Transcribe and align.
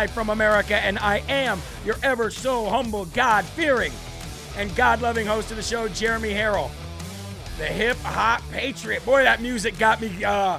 Live 0.00 0.12
from 0.12 0.30
America, 0.30 0.76
and 0.76 0.98
I 0.98 1.18
am 1.28 1.60
your 1.84 1.96
ever 2.02 2.30
so 2.30 2.70
humble, 2.70 3.04
God 3.04 3.44
fearing, 3.44 3.92
and 4.56 4.74
God 4.74 5.02
loving 5.02 5.26
host 5.26 5.50
of 5.50 5.58
the 5.58 5.62
show, 5.62 5.88
Jeremy 5.88 6.30
Herrell, 6.30 6.70
the 7.58 7.66
hip 7.66 7.98
hop 7.98 8.40
patriot. 8.50 9.04
Boy, 9.04 9.24
that 9.24 9.42
music 9.42 9.76
got 9.76 10.00
me, 10.00 10.24
uh, 10.24 10.58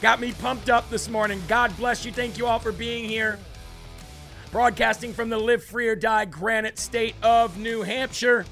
got 0.00 0.20
me 0.20 0.30
pumped 0.30 0.70
up 0.70 0.88
this 0.88 1.08
morning. 1.08 1.42
God 1.48 1.76
bless 1.76 2.04
you. 2.04 2.12
Thank 2.12 2.38
you 2.38 2.46
all 2.46 2.60
for 2.60 2.70
being 2.70 3.08
here 3.08 3.40
broadcasting 4.52 5.14
from 5.14 5.30
the 5.30 5.38
Live 5.38 5.64
Free 5.64 5.88
or 5.88 5.96
Die 5.96 6.26
Granite 6.26 6.78
State 6.78 7.16
of 7.24 7.58
New 7.58 7.82
Hampshire. 7.82 8.46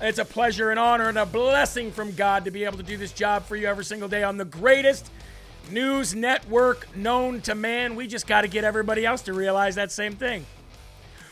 It's 0.00 0.18
a 0.18 0.24
pleasure 0.24 0.70
and 0.70 0.80
honor 0.80 1.10
and 1.10 1.18
a 1.18 1.26
blessing 1.26 1.92
from 1.92 2.12
God 2.12 2.46
to 2.46 2.50
be 2.50 2.64
able 2.64 2.78
to 2.78 2.82
do 2.82 2.96
this 2.96 3.12
job 3.12 3.44
for 3.44 3.56
you 3.56 3.66
every 3.66 3.84
single 3.84 4.08
day 4.08 4.22
on 4.22 4.38
the 4.38 4.46
greatest 4.46 5.10
news 5.70 6.14
network 6.14 6.94
known 6.96 7.40
to 7.42 7.54
man. 7.54 7.94
We 7.96 8.06
just 8.06 8.26
got 8.26 8.42
to 8.42 8.48
get 8.48 8.64
everybody 8.64 9.04
else 9.04 9.22
to 9.22 9.32
realize 9.32 9.74
that 9.76 9.92
same 9.92 10.14
thing. 10.14 10.46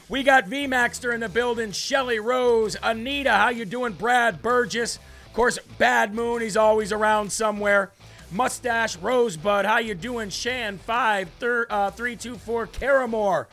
We 0.08 0.22
got 0.22 0.46
V 0.46 0.66
Maxter 0.66 1.12
in 1.12 1.20
the 1.20 1.28
building, 1.28 1.72
Shelly 1.72 2.20
Rose, 2.20 2.76
Anita, 2.82 3.32
how 3.32 3.48
you 3.48 3.64
doing? 3.64 3.92
Brad 3.92 4.40
Burgess, 4.40 5.00
of 5.26 5.32
course, 5.32 5.58
Bad 5.78 6.14
Moon, 6.14 6.42
he's 6.42 6.56
always 6.56 6.92
around 6.92 7.32
somewhere. 7.32 7.90
Mustache 8.30 8.96
Rosebud, 8.98 9.64
how 9.64 9.78
you 9.78 9.94
doing? 9.94 10.30
Shan 10.30 10.78
five 10.78 11.28
thir- 11.38 11.66
uh, 11.70 11.90
three 11.90 12.16
two 12.16 12.36
four 12.36 12.66
Caramore 12.66 13.46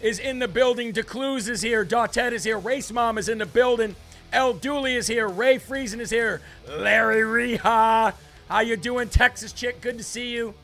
is 0.00 0.18
in 0.18 0.38
the 0.38 0.48
building. 0.48 0.92
DeCluse 0.92 1.48
is 1.48 1.62
here. 1.62 1.84
Dautet 1.84 2.32
is 2.32 2.44
here. 2.44 2.58
Race 2.58 2.92
Mom 2.92 3.18
is 3.18 3.28
in 3.28 3.38
the 3.38 3.46
building. 3.46 3.96
El 4.32 4.52
Dooley 4.52 4.94
is 4.94 5.06
here. 5.06 5.26
Ray 5.26 5.58
Friesen 5.58 6.00
is 6.00 6.10
here. 6.10 6.42
Larry 6.68 7.56
Reha. 7.58 8.12
How 8.48 8.60
you 8.60 8.78
doing, 8.78 9.10
Texas 9.10 9.52
chick? 9.52 9.82
Good 9.82 9.98
to 9.98 10.04
see 10.04 10.30
you. 10.30 10.54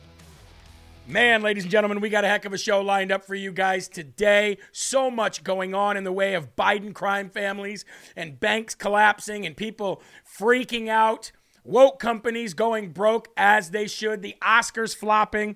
Man, 1.05 1.43
ladies 1.43 1.65
and 1.65 1.71
gentlemen, 1.71 2.01
we 2.01 2.09
got 2.09 2.23
a 2.23 2.27
heck 2.27 2.45
of 2.45 2.51
a 2.51 2.57
show 2.57 2.81
lined 2.81 3.11
up 3.11 3.23
for 3.23 3.35
you 3.35 3.51
guys 3.51 3.87
today. 3.87 4.57
So 4.71 5.11
much 5.11 5.43
going 5.43 5.75
on 5.75 5.95
in 5.95 6.03
the 6.03 6.11
way 6.11 6.33
of 6.33 6.55
Biden 6.55 6.95
crime 6.95 7.29
families 7.29 7.85
and 8.15 8.39
banks 8.39 8.73
collapsing 8.73 9.45
and 9.45 9.55
people 9.55 10.01
freaking 10.27 10.87
out. 10.87 11.31
Woke 11.63 11.99
companies 11.99 12.55
going 12.55 12.89
broke 12.89 13.27
as 13.37 13.69
they 13.69 13.85
should. 13.85 14.23
The 14.23 14.35
Oscars 14.41 14.95
flopping 14.95 15.55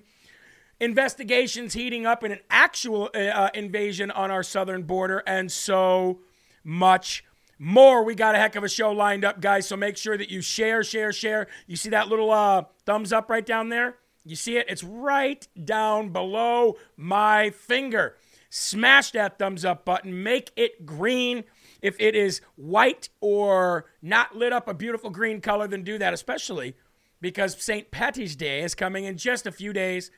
investigations 0.78 1.72
heating 1.72 2.06
up 2.06 2.22
in 2.22 2.30
an 2.30 2.40
actual 2.48 3.10
uh, 3.12 3.50
invasion 3.54 4.12
on 4.12 4.30
our 4.30 4.44
southern 4.44 4.84
border, 4.84 5.24
and 5.26 5.50
so 5.50 6.20
much 6.62 7.24
more. 7.60 8.02
We 8.02 8.14
got 8.14 8.34
a 8.34 8.38
heck 8.38 8.56
of 8.56 8.64
a 8.64 8.68
show 8.68 8.90
lined 8.90 9.24
up, 9.24 9.40
guys. 9.40 9.68
So 9.68 9.76
make 9.76 9.98
sure 9.98 10.16
that 10.16 10.30
you 10.30 10.40
share, 10.40 10.82
share, 10.82 11.12
share. 11.12 11.46
You 11.66 11.76
see 11.76 11.90
that 11.90 12.08
little 12.08 12.30
uh, 12.30 12.64
thumbs 12.86 13.12
up 13.12 13.28
right 13.28 13.44
down 13.44 13.68
there? 13.68 13.98
You 14.24 14.34
see 14.34 14.56
it? 14.56 14.66
It's 14.68 14.82
right 14.82 15.46
down 15.62 16.08
below 16.08 16.76
my 16.96 17.50
finger. 17.50 18.16
Smash 18.48 19.12
that 19.12 19.38
thumbs 19.38 19.64
up 19.64 19.84
button. 19.84 20.22
Make 20.22 20.50
it 20.56 20.86
green. 20.86 21.44
If 21.82 22.00
it 22.00 22.14
is 22.14 22.40
white 22.56 23.10
or 23.20 23.86
not 24.02 24.34
lit 24.34 24.52
up 24.52 24.66
a 24.66 24.74
beautiful 24.74 25.10
green 25.10 25.40
color, 25.40 25.68
then 25.68 25.82
do 25.82 25.98
that, 25.98 26.14
especially 26.14 26.74
because 27.20 27.62
St. 27.62 27.90
Patty's 27.90 28.36
Day 28.36 28.62
is 28.62 28.74
coming 28.74 29.04
in 29.04 29.18
just 29.18 29.46
a 29.46 29.52
few 29.52 29.72
days. 29.72 30.10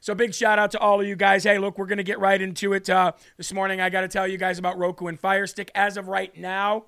So 0.00 0.14
big 0.14 0.34
shout 0.34 0.58
out 0.58 0.70
to 0.72 0.78
all 0.78 1.00
of 1.00 1.06
you 1.06 1.16
guys. 1.16 1.44
Hey, 1.44 1.58
look, 1.58 1.78
we're 1.78 1.86
going 1.86 1.98
to 1.98 2.04
get 2.04 2.20
right 2.20 2.40
into 2.40 2.72
it. 2.72 2.88
Uh, 2.88 3.12
this 3.36 3.52
morning, 3.52 3.80
I 3.80 3.90
got 3.90 4.02
to 4.02 4.08
tell 4.08 4.28
you 4.28 4.38
guys 4.38 4.58
about 4.58 4.78
Roku 4.78 5.06
and 5.06 5.18
Fire 5.18 5.46
Stick. 5.46 5.70
As 5.74 5.96
of 5.96 6.08
right 6.08 6.36
now, 6.36 6.84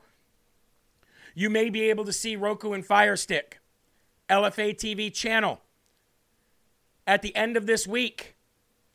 you 1.35 1.51
may 1.51 1.71
be 1.71 1.91
able 1.91 2.05
to 2.05 2.13
see 2.13 2.37
Roku 2.37 2.73
and 2.73 2.85
Fire 2.85 3.17
Stick, 3.17 3.61
LFA 4.29 4.75
TV 4.77 5.13
channel. 5.13 5.61
At 7.07 7.23
the 7.23 7.35
end 7.35 7.57
of 7.57 7.67
this 7.67 7.87
week, 7.87 8.37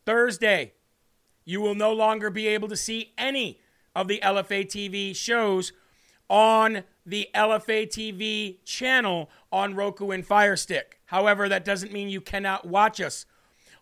Thursday, 0.06 0.74
you 1.44 1.59
will 1.59 1.76
no 1.76 1.92
longer 1.92 2.30
be 2.30 2.47
able 2.47 2.70
to 2.70 2.78
see 2.78 3.14
any 3.18 3.59
of 3.94 4.08
the 4.08 4.20
LFA 4.24 4.66
TV 4.66 5.16
shows 5.16 5.74
on 6.30 6.84
the 7.06 7.30
LFA 7.36 7.88
TV 7.88 8.58
channel 8.64 9.30
on 9.52 9.76
Roku 9.76 10.12
and 10.12 10.26
Fire 10.26 10.56
Stick. 10.56 11.00
However, 11.06 11.50
that 11.50 11.66
doesn't 11.66 11.92
mean 11.92 12.09
you 12.09 12.22
cannot 12.22 12.66
watch 12.66 13.00
us 13.02 13.26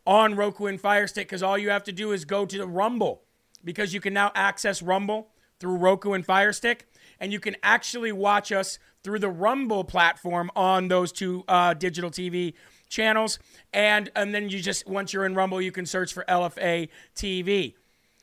on 0.06 0.36
Roku 0.36 0.66
and 0.66 0.80
Fire 0.80 1.08
Stick 1.08 1.28
because 1.28 1.44
all 1.44 1.58
you 1.58 1.70
have 1.70 1.84
to 1.86 1.92
do 1.92 2.12
is 2.12 2.26
go 2.26 2.46
to 2.46 2.58
the 2.58 2.68
Rumble 2.68 3.24
because 3.64 3.94
you 3.94 4.02
can 4.02 4.14
now 4.14 4.32
access 4.36 4.82
Rumble 4.82 5.30
through 5.60 5.78
Roku 5.78 6.14
and 6.14 6.26
Fire 6.26 6.52
Stick, 6.52 6.88
and 7.20 7.32
you 7.32 7.40
can 7.40 7.56
actually 7.64 8.12
watch 8.12 8.52
us 8.52 8.80
through 9.04 9.20
the 9.20 9.30
Rumble 9.30 9.84
platform 9.84 10.52
on 10.56 10.88
those 10.88 11.12
two 11.12 11.44
uh, 11.48 11.74
digital 11.74 12.12
TV 12.12 12.54
channels. 12.90 13.40
And 13.72 14.12
and 14.16 14.34
then 14.34 14.50
you 14.50 14.60
just 14.60 14.88
once 14.88 15.14
you're 15.14 15.26
in 15.26 15.36
Rumble, 15.36 15.62
you 15.62 15.72
can 15.72 15.86
search 15.86 16.14
for 16.14 16.26
LFA 16.28 16.90
TV. 17.16 17.76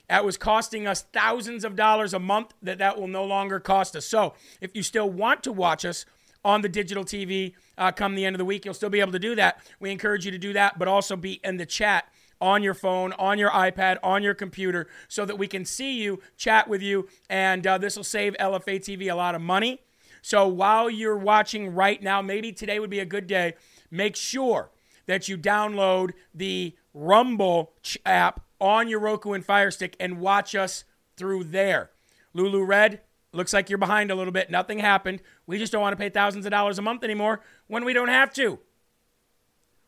That 0.08 0.24
was 0.24 0.36
costing 0.36 0.86
us 0.86 1.02
thousands 1.02 1.64
of 1.64 1.76
dollars 1.76 2.12
a 2.12 2.18
month. 2.18 2.52
That 2.62 2.78
that 2.78 2.98
will 3.00 3.08
no 3.08 3.24
longer 3.24 3.60
cost 3.60 3.97
us. 3.97 4.04
So 4.04 4.34
if 4.60 4.74
you 4.74 4.82
still 4.82 5.08
want 5.08 5.42
to 5.44 5.52
watch 5.52 5.84
us 5.84 6.04
on 6.44 6.62
the 6.62 6.68
digital 6.68 7.04
TV 7.04 7.54
uh, 7.80 7.91
come 7.91 8.14
the 8.14 8.24
end 8.24 8.36
of 8.36 8.38
the 8.38 8.44
week. 8.44 8.64
You'll 8.64 8.74
still 8.74 8.91
be 8.91 9.00
able 9.00 9.12
to 9.12 9.18
do 9.18 9.34
that. 9.34 9.58
We 9.80 9.91
encourage 9.91 10.24
you 10.24 10.30
to 10.30 10.38
do 10.38 10.52
that, 10.52 10.78
but 10.78 10.86
also 10.86 11.16
be 11.16 11.41
in 11.42 11.56
the 11.56 11.66
chat 11.66 12.04
on 12.41 12.62
your 12.62 12.74
phone, 12.74 13.12
on 13.14 13.38
your 13.38 13.50
iPad, 13.50 13.98
on 14.02 14.22
your 14.22 14.34
computer, 14.34 14.86
so 15.08 15.24
that 15.24 15.36
we 15.36 15.46
can 15.46 15.64
see 15.64 16.00
you, 16.00 16.20
chat 16.36 16.68
with 16.68 16.82
you, 16.82 17.09
and 17.28 17.66
uh, 17.66 17.77
this 17.78 17.97
will 17.97 18.04
save 18.04 18.34
LFA 18.34 18.78
TV 18.78 19.10
a 19.10 19.15
lot 19.15 19.34
of 19.34 19.42
money. 19.42 19.80
So 20.22 20.47
while 20.47 20.88
you're 20.88 21.16
watching 21.16 21.74
right 21.74 22.03
now, 22.03 22.22
maybe 22.22 22.53
today 22.53 22.78
would 22.78 22.91
be 22.91 23.00
a 23.00 23.06
good 23.06 23.27
day. 23.27 23.54
Make 23.91 24.16
sure 24.16 24.71
that 25.06 25.28
you 25.28 25.36
download 25.36 26.12
the 26.34 26.76
Rumble 26.92 27.72
app 28.04 28.41
on 28.60 28.88
your 28.88 29.00
Roku 29.00 29.33
and 29.33 29.44
Fire 29.44 29.71
Stick 29.71 29.97
and 29.98 30.21
watch 30.21 30.54
us 30.54 30.84
through 31.16 31.44
there. 31.44 31.91
Lulu 32.34 32.62
Red, 32.65 33.00
Looks 33.32 33.53
like 33.53 33.71
you're 33.71 33.78
behind 33.78 34.10
a 34.10 34.15
little 34.15 34.32
bit. 34.32 34.50
Nothing 34.50 34.80
happened. 34.80 35.22
We 35.47 35.59
just 35.59 35.72
don't 35.72 35.80
want 35.80 35.92
to 35.92 35.97
pay 35.97 36.09
thousands 36.09 36.47
of 36.47 36.50
dollars 36.50 36.78
a 36.78 36.82
month 36.82 37.04
anymore 37.04 37.41
when 37.68 37.84
we 37.84 37.92
don't 37.92 38.09
have 38.09 38.32
to. 38.34 38.59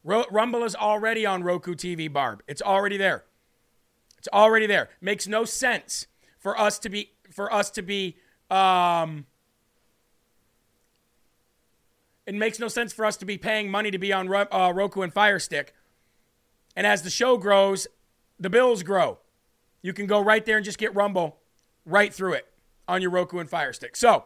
Rumble 0.05 0.65
is 0.65 0.75
already 0.75 1.27
on 1.27 1.43
Roku 1.43 1.75
TV, 1.75 2.13
Barb. 2.13 2.43
It's 2.47 2.63
already 2.63 2.97
there. 2.97 3.25
It's 4.19 4.29
already 4.33 4.67
there. 4.67 4.91
Makes 5.01 5.27
no 5.27 5.45
sense 5.45 6.07
for 6.39 6.59
us 6.59 6.79
to 6.81 6.89
be 6.89 7.13
for 7.31 7.53
us 7.53 7.71
to 7.71 7.83
be 7.83 8.17
um 8.51 9.27
it 12.27 12.35
makes 12.35 12.59
no 12.59 12.69
sense 12.69 12.93
for 12.93 13.05
us 13.05 13.17
to 13.17 13.25
be 13.25 13.39
paying 13.39 13.71
money 13.71 13.91
to 13.91 13.99
be 13.99 14.13
on 14.13 14.33
uh, 14.33 14.73
Roku 14.73 15.03
and 15.03 15.13
Fire 15.13 15.41
Stick. 15.41 15.75
And 16.77 16.87
as 16.87 17.03
the 17.03 17.11
show 17.11 17.37
grows, 17.37 17.89
the 18.39 18.49
bills 18.49 18.85
grow. 18.85 19.19
You 19.83 19.93
can 19.93 20.07
go 20.07 20.21
right 20.21 20.45
there 20.45 20.57
and 20.57 20.65
just 20.65 20.79
get 20.79 20.95
Rumble 20.95 21.39
right 21.85 22.15
through 22.15 22.35
it 22.35 22.52
on 22.89 23.03
your 23.03 23.11
Roku 23.11 23.39
and 23.39 23.49
Fire 23.49 23.73
Stick. 23.73 23.97
So, 23.97 24.25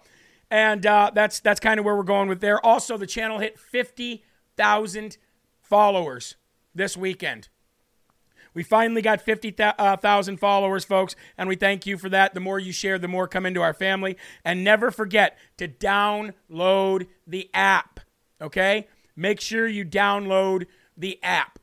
and 0.50 0.84
uh, 0.86 1.10
that's 1.14 1.40
that's 1.40 1.60
kind 1.60 1.78
of 1.78 1.84
where 1.84 1.96
we're 1.96 2.02
going 2.02 2.28
with 2.28 2.40
there. 2.40 2.64
Also, 2.64 2.96
the 2.96 3.06
channel 3.06 3.38
hit 3.38 3.58
50,000 3.58 5.18
followers 5.60 6.36
this 6.74 6.96
weekend. 6.96 7.48
We 8.56 8.62
finally 8.62 9.02
got 9.02 9.20
50,000 9.20 9.74
uh, 9.78 10.38
followers, 10.38 10.82
folks, 10.82 11.14
and 11.36 11.46
we 11.46 11.56
thank 11.56 11.84
you 11.84 11.98
for 11.98 12.08
that. 12.08 12.32
The 12.32 12.40
more 12.40 12.58
you 12.58 12.72
share, 12.72 12.98
the 12.98 13.06
more 13.06 13.28
come 13.28 13.44
into 13.44 13.60
our 13.60 13.74
family. 13.74 14.16
And 14.46 14.64
never 14.64 14.90
forget 14.90 15.36
to 15.58 15.68
download 15.68 17.06
the 17.26 17.50
app, 17.52 18.00
okay? 18.40 18.88
Make 19.14 19.42
sure 19.42 19.68
you 19.68 19.84
download 19.84 20.64
the 20.96 21.18
app, 21.22 21.58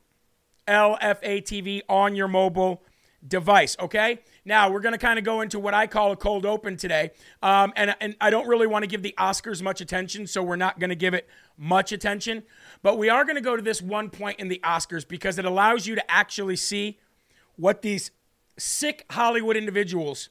LFA 0.68 1.42
TV, 1.42 1.82
on 1.88 2.14
your 2.14 2.28
mobile 2.28 2.84
device, 3.26 3.76
okay? 3.80 4.20
Now, 4.44 4.70
we're 4.70 4.80
going 4.80 4.92
to 4.92 4.98
kind 4.98 5.18
of 5.18 5.24
go 5.24 5.40
into 5.40 5.58
what 5.58 5.72
I 5.72 5.86
call 5.86 6.12
a 6.12 6.16
cold 6.16 6.44
open 6.44 6.76
today. 6.76 7.12
Um, 7.42 7.72
and, 7.76 7.96
and 8.00 8.14
I 8.20 8.28
don't 8.28 8.46
really 8.46 8.66
want 8.66 8.82
to 8.82 8.86
give 8.86 9.02
the 9.02 9.14
Oscars 9.18 9.62
much 9.62 9.80
attention, 9.80 10.26
so 10.26 10.42
we're 10.42 10.56
not 10.56 10.78
going 10.78 10.90
to 10.90 10.96
give 10.96 11.14
it 11.14 11.26
much 11.56 11.92
attention. 11.92 12.42
But 12.82 12.98
we 12.98 13.08
are 13.08 13.24
going 13.24 13.36
to 13.36 13.42
go 13.42 13.56
to 13.56 13.62
this 13.62 13.80
one 13.80 14.10
point 14.10 14.38
in 14.38 14.48
the 14.48 14.60
Oscars 14.62 15.08
because 15.08 15.38
it 15.38 15.46
allows 15.46 15.86
you 15.86 15.94
to 15.94 16.10
actually 16.10 16.56
see 16.56 16.98
what 17.56 17.80
these 17.80 18.10
sick 18.58 19.06
Hollywood 19.10 19.56
individuals, 19.56 20.28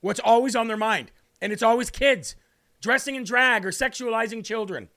what's 0.00 0.20
always 0.20 0.56
on 0.56 0.66
their 0.66 0.76
mind. 0.76 1.12
And 1.40 1.52
it's 1.52 1.62
always 1.62 1.90
kids 1.90 2.34
dressing 2.80 3.14
in 3.14 3.24
drag 3.24 3.64
or 3.64 3.70
sexualizing 3.70 4.44
children. 4.44 4.88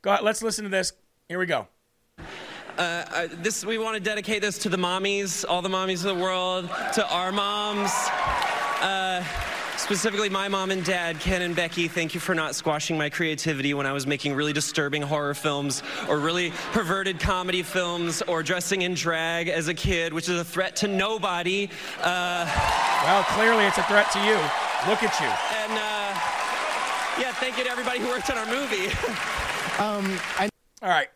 God, 0.00 0.22
let's 0.22 0.42
listen 0.42 0.64
to 0.64 0.70
this. 0.70 0.92
Here 1.28 1.38
we 1.38 1.46
go. 1.46 1.68
Uh, 2.78 3.04
uh, 3.12 3.28
this 3.42 3.64
we 3.64 3.76
want 3.76 3.94
to 3.94 4.00
dedicate 4.00 4.40
this 4.40 4.56
to 4.58 4.68
the 4.68 4.76
mommies, 4.76 5.44
all 5.48 5.60
the 5.62 5.68
mommies 5.68 6.04
of 6.06 6.16
the 6.16 6.22
world, 6.22 6.68
to 6.94 7.06
our 7.08 7.32
moms. 7.32 7.90
Uh, 8.80 9.24
Specifically, 9.76 10.28
my 10.28 10.48
mom 10.48 10.72
and 10.72 10.84
dad, 10.84 11.20
Ken 11.20 11.40
and 11.40 11.54
Becky, 11.54 11.86
thank 11.86 12.12
you 12.12 12.18
for 12.18 12.34
not 12.34 12.56
squashing 12.56 12.98
my 12.98 13.08
creativity 13.08 13.74
when 13.74 13.86
I 13.86 13.92
was 13.92 14.08
making 14.08 14.34
really 14.34 14.52
disturbing 14.52 15.02
horror 15.02 15.34
films 15.34 15.84
or 16.08 16.18
really 16.18 16.50
perverted 16.72 17.20
comedy 17.20 17.62
films 17.62 18.20
or 18.22 18.42
dressing 18.42 18.82
in 18.82 18.94
drag 18.94 19.48
as 19.48 19.68
a 19.68 19.74
kid, 19.74 20.12
which 20.12 20.28
is 20.28 20.40
a 20.40 20.44
threat 20.44 20.74
to 20.76 20.88
nobody. 20.88 21.70
Uh, 22.02 22.44
well, 23.04 23.22
clearly 23.28 23.66
it's 23.66 23.78
a 23.78 23.84
threat 23.84 24.10
to 24.10 24.18
you. 24.18 24.34
Look 24.90 25.04
at 25.04 25.14
you. 25.20 25.30
And 25.62 25.72
uh, 25.72 27.22
yeah, 27.22 27.32
thank 27.34 27.56
you 27.56 27.62
to 27.62 27.70
everybody 27.70 28.00
who 28.00 28.08
worked 28.08 28.30
on 28.30 28.36
our 28.36 28.46
movie. 28.46 28.86
um, 29.78 30.18
I- 30.40 30.48
All 30.82 30.88
right. 30.88 31.08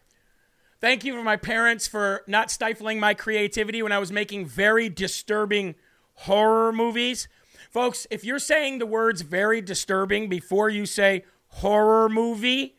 Thank 0.83 1.05
you 1.05 1.15
for 1.15 1.23
my 1.23 1.37
parents 1.37 1.87
for 1.87 2.25
not 2.27 2.51
stifling 2.51 2.99
my 2.99 3.15
creativity 3.15 3.85
when 3.85 3.93
I 3.93 4.01
was 4.01 4.11
making 4.11 4.47
very 4.47 4.89
disturbing 4.89 5.77
horror 6.15 6.73
movies. 6.73 7.29
Folks, 7.71 8.05
if 8.11 8.25
you're 8.25 8.41
saying 8.41 8.81
the 8.81 8.87
words 8.87 9.23
very 9.23 9.61
disturbing 9.61 10.29
before 10.29 10.69
you 10.69 10.85
say 10.85 11.25
horror 11.47 12.09
movie, 12.09 12.75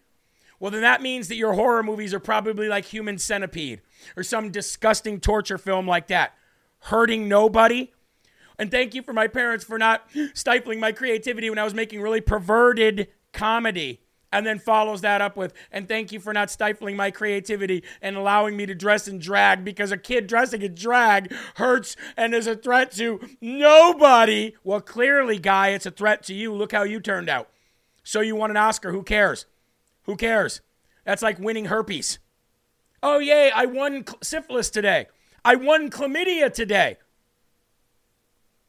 well, 0.60 0.70
then 0.70 0.82
that 0.82 1.02
means 1.02 1.30
that 1.30 1.38
your 1.38 1.54
horror 1.54 1.82
movies 1.82 2.14
are 2.14 2.20
probably 2.20 2.68
like 2.68 2.84
Human 2.84 3.18
Centipede 3.18 3.80
or 4.18 4.24
some 4.24 4.52
disgusting 4.52 5.22
torture 5.22 5.58
film 5.58 5.88
like 5.88 6.08
that, 6.08 6.34
hurting 6.80 7.30
nobody. 7.30 7.94
And 8.60 8.70
thank 8.70 8.94
you 8.94 9.02
for 9.02 9.14
my 9.14 9.30
parents 9.30 9.64
for 9.64 9.78
not 9.78 10.10
stifling 10.34 10.82
my 10.82 10.92
creativity 10.92 11.50
when 11.50 11.58
I 11.58 11.64
was 11.64 11.74
making 11.74 12.02
really 12.02 12.20
perverted 12.20 13.08
comedy 13.32 14.02
and 14.34 14.48
then 14.48 14.58
follows 14.58 15.02
that 15.02 15.22
up 15.22 15.38
with, 15.38 15.54
and 15.72 15.88
thank 15.88 16.12
you 16.12 16.20
for 16.20 16.34
not 16.34 16.50
stifling 16.50 16.98
my 16.98 17.12
creativity 17.12 17.84
and 18.02 18.18
allowing 18.18 18.58
me 18.58 18.66
to 18.66 18.74
dress 18.74 19.08
in 19.08 19.20
drag 19.20 19.64
because 19.64 19.92
a 19.92 19.98
kid 19.98 20.26
dressing 20.26 20.64
in 20.64 20.74
drag 20.74 21.32
hurts 21.56 21.96
and 22.18 22.34
is 22.34 22.48
a 22.48 22.56
threat 22.56 22.92
to 22.94 23.20
nobody. 23.40 24.56
Well, 24.64 24.82
clearly, 24.82 25.38
guy, 25.38 25.70
it's 25.70 25.86
a 25.86 25.92
threat 25.92 26.24
to 26.24 26.34
you. 26.34 26.52
Look 26.52 26.72
how 26.72 26.82
you 26.82 27.00
turned 27.00 27.30
out. 27.30 27.48
So 28.04 28.22
you 28.22 28.36
won 28.36 28.50
an 28.50 28.58
Oscar. 28.58 28.92
Who 28.92 29.04
cares? 29.04 29.46
Who 30.06 30.16
cares? 30.16 30.62
That's 31.06 31.22
like 31.22 31.38
winning 31.38 31.66
herpes. 31.66 32.18
Oh, 33.04 33.20
yay, 33.20 33.52
I 33.52 33.66
won 33.66 34.04
syphilis 34.24 34.72
today. 34.72 35.06
I 35.46 35.56
won 35.56 35.92
chlamydia 35.92 36.52
today. 36.52 36.98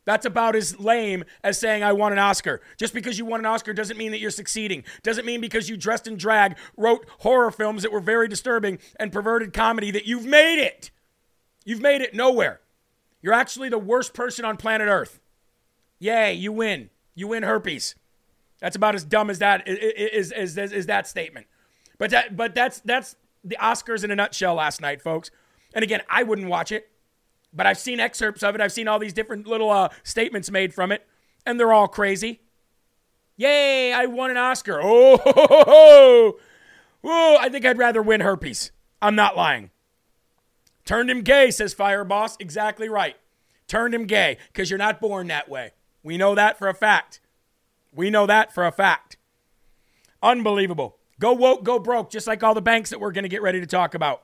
That's 0.05 0.27
about 0.27 0.55
as 0.55 0.79
lame 0.79 1.25
as 1.43 1.59
saying 1.59 1.83
I 1.83 1.93
won 1.93 2.13
an 2.13 2.19
Oscar. 2.19 2.61
Just 2.77 2.93
because 2.93 3.19
you 3.19 3.25
won 3.25 3.41
an 3.41 3.47
Oscar 3.47 3.73
doesn't 3.73 3.97
mean 3.97 4.13
that 4.13 4.21
you're 4.21 4.31
succeeding. 4.31 4.85
Doesn't 5.03 5.25
mean 5.25 5.41
because 5.41 5.69
you 5.69 5.77
dressed 5.77 6.07
in 6.07 6.17
drag, 6.17 6.57
wrote 6.77 7.07
horror 7.21 7.51
films 7.51 7.83
that 7.83 7.93
were 7.93 8.01
very 8.01 8.29
disturbing 8.29 8.79
and 9.01 9.13
perverted 9.13 9.53
comedy 9.53 9.91
that 9.91 10.07
you've 10.07 10.27
made 10.27 10.63
it. 10.63 10.91
You've 11.65 11.81
made 11.81 12.03
it 12.03 12.15
nowhere. 12.15 12.61
You're 13.23 13.33
actually 13.33 13.71
the 13.71 13.79
worst 13.79 14.13
person 14.13 14.45
on 14.45 14.59
planet 14.59 14.89
Earth. 14.89 15.21
Yay, 15.99 16.35
you 16.35 16.53
win. 16.53 16.91
You 17.15 17.29
win 17.29 17.43
herpes. 17.43 17.95
That's 18.61 18.77
about 18.77 18.95
as 18.95 19.05
dumb 19.05 19.31
as 19.31 19.39
that 19.39 19.67
is, 19.67 20.33
is, 20.33 20.59
is, 20.59 20.73
is 20.73 20.87
that 20.87 21.07
statement. 21.07 21.47
But 21.99 22.11
that 22.11 22.37
but 22.37 22.55
that's 22.55 22.81
that's 22.81 23.17
the 23.43 23.57
Oscars 23.61 24.05
in 24.05 24.11
a 24.11 24.17
nutshell 24.17 24.55
last 24.55 24.81
night, 24.81 25.01
folks. 25.01 25.31
And 25.75 25.83
again, 25.83 26.03
I 26.09 26.23
wouldn't 26.23 26.49
watch 26.49 26.73
it. 26.73 26.91
But 27.55 27.67
I've 27.67 27.79
seen 27.79 28.01
excerpts 28.01 28.43
of 28.43 28.55
it. 28.55 28.61
I've 28.61 28.73
seen 28.73 28.89
all 28.89 28.99
these 28.99 29.13
different 29.13 29.47
little 29.47 29.71
uh, 29.71 29.91
statements 30.03 30.51
made 30.51 30.75
from 30.75 30.91
it, 30.91 31.07
and 31.47 31.59
they're 31.59 31.73
all 31.73 31.89
crazy. 31.89 32.41
Yay, 33.37 33.93
I 33.93 34.07
won 34.07 34.31
an 34.31 34.37
Oscar. 34.37 34.81
Oh, 34.83 35.17
ho, 35.25 35.33
ho, 35.35 35.65
ho. 35.67 36.39
oh, 37.05 37.37
I 37.41 37.49
think 37.49 37.65
I'd 37.65 37.79
rather 37.79 38.03
win 38.03 38.21
herpes. 38.21 38.73
I'm 39.01 39.15
not 39.15 39.37
lying. 39.37 39.71
Turned 40.85 41.11
him 41.11 41.23
gay, 41.23 41.51
says 41.51 41.75
Fire 41.75 42.05
Boss. 42.05 42.37
Exactly 42.39 42.89
right. 42.89 43.17
Turned 43.67 43.95
him 43.95 44.07
gay 44.07 44.37
because 44.53 44.71
you're 44.71 44.79
not 44.79 45.01
born 45.01 45.29
that 45.29 45.49
way. 45.49 45.73
We 46.03 46.17
know 46.17 46.35
that 46.35 46.59
for 46.59 46.69
a 46.69 46.75
fact. 46.75 47.21
We 47.95 48.11
know 48.11 48.27
that 48.27 48.53
for 48.53 48.67
a 48.67 48.73
fact. 48.73 49.17
Unbelievable. 50.23 50.97
Go 51.21 51.33
woke, 51.33 51.65
go 51.65 51.79
broke, 51.79 52.11
just 52.11 52.27
like 52.27 52.43
all 52.43 52.55
the 52.55 52.61
banks 52.61 52.91
that 52.91 53.01
we're 53.01 53.13
going 53.13 53.23
to 53.23 53.29
get 53.29 53.43
ready 53.43 53.61
to 53.61 53.67
talk 53.67 53.95
about 53.95 54.23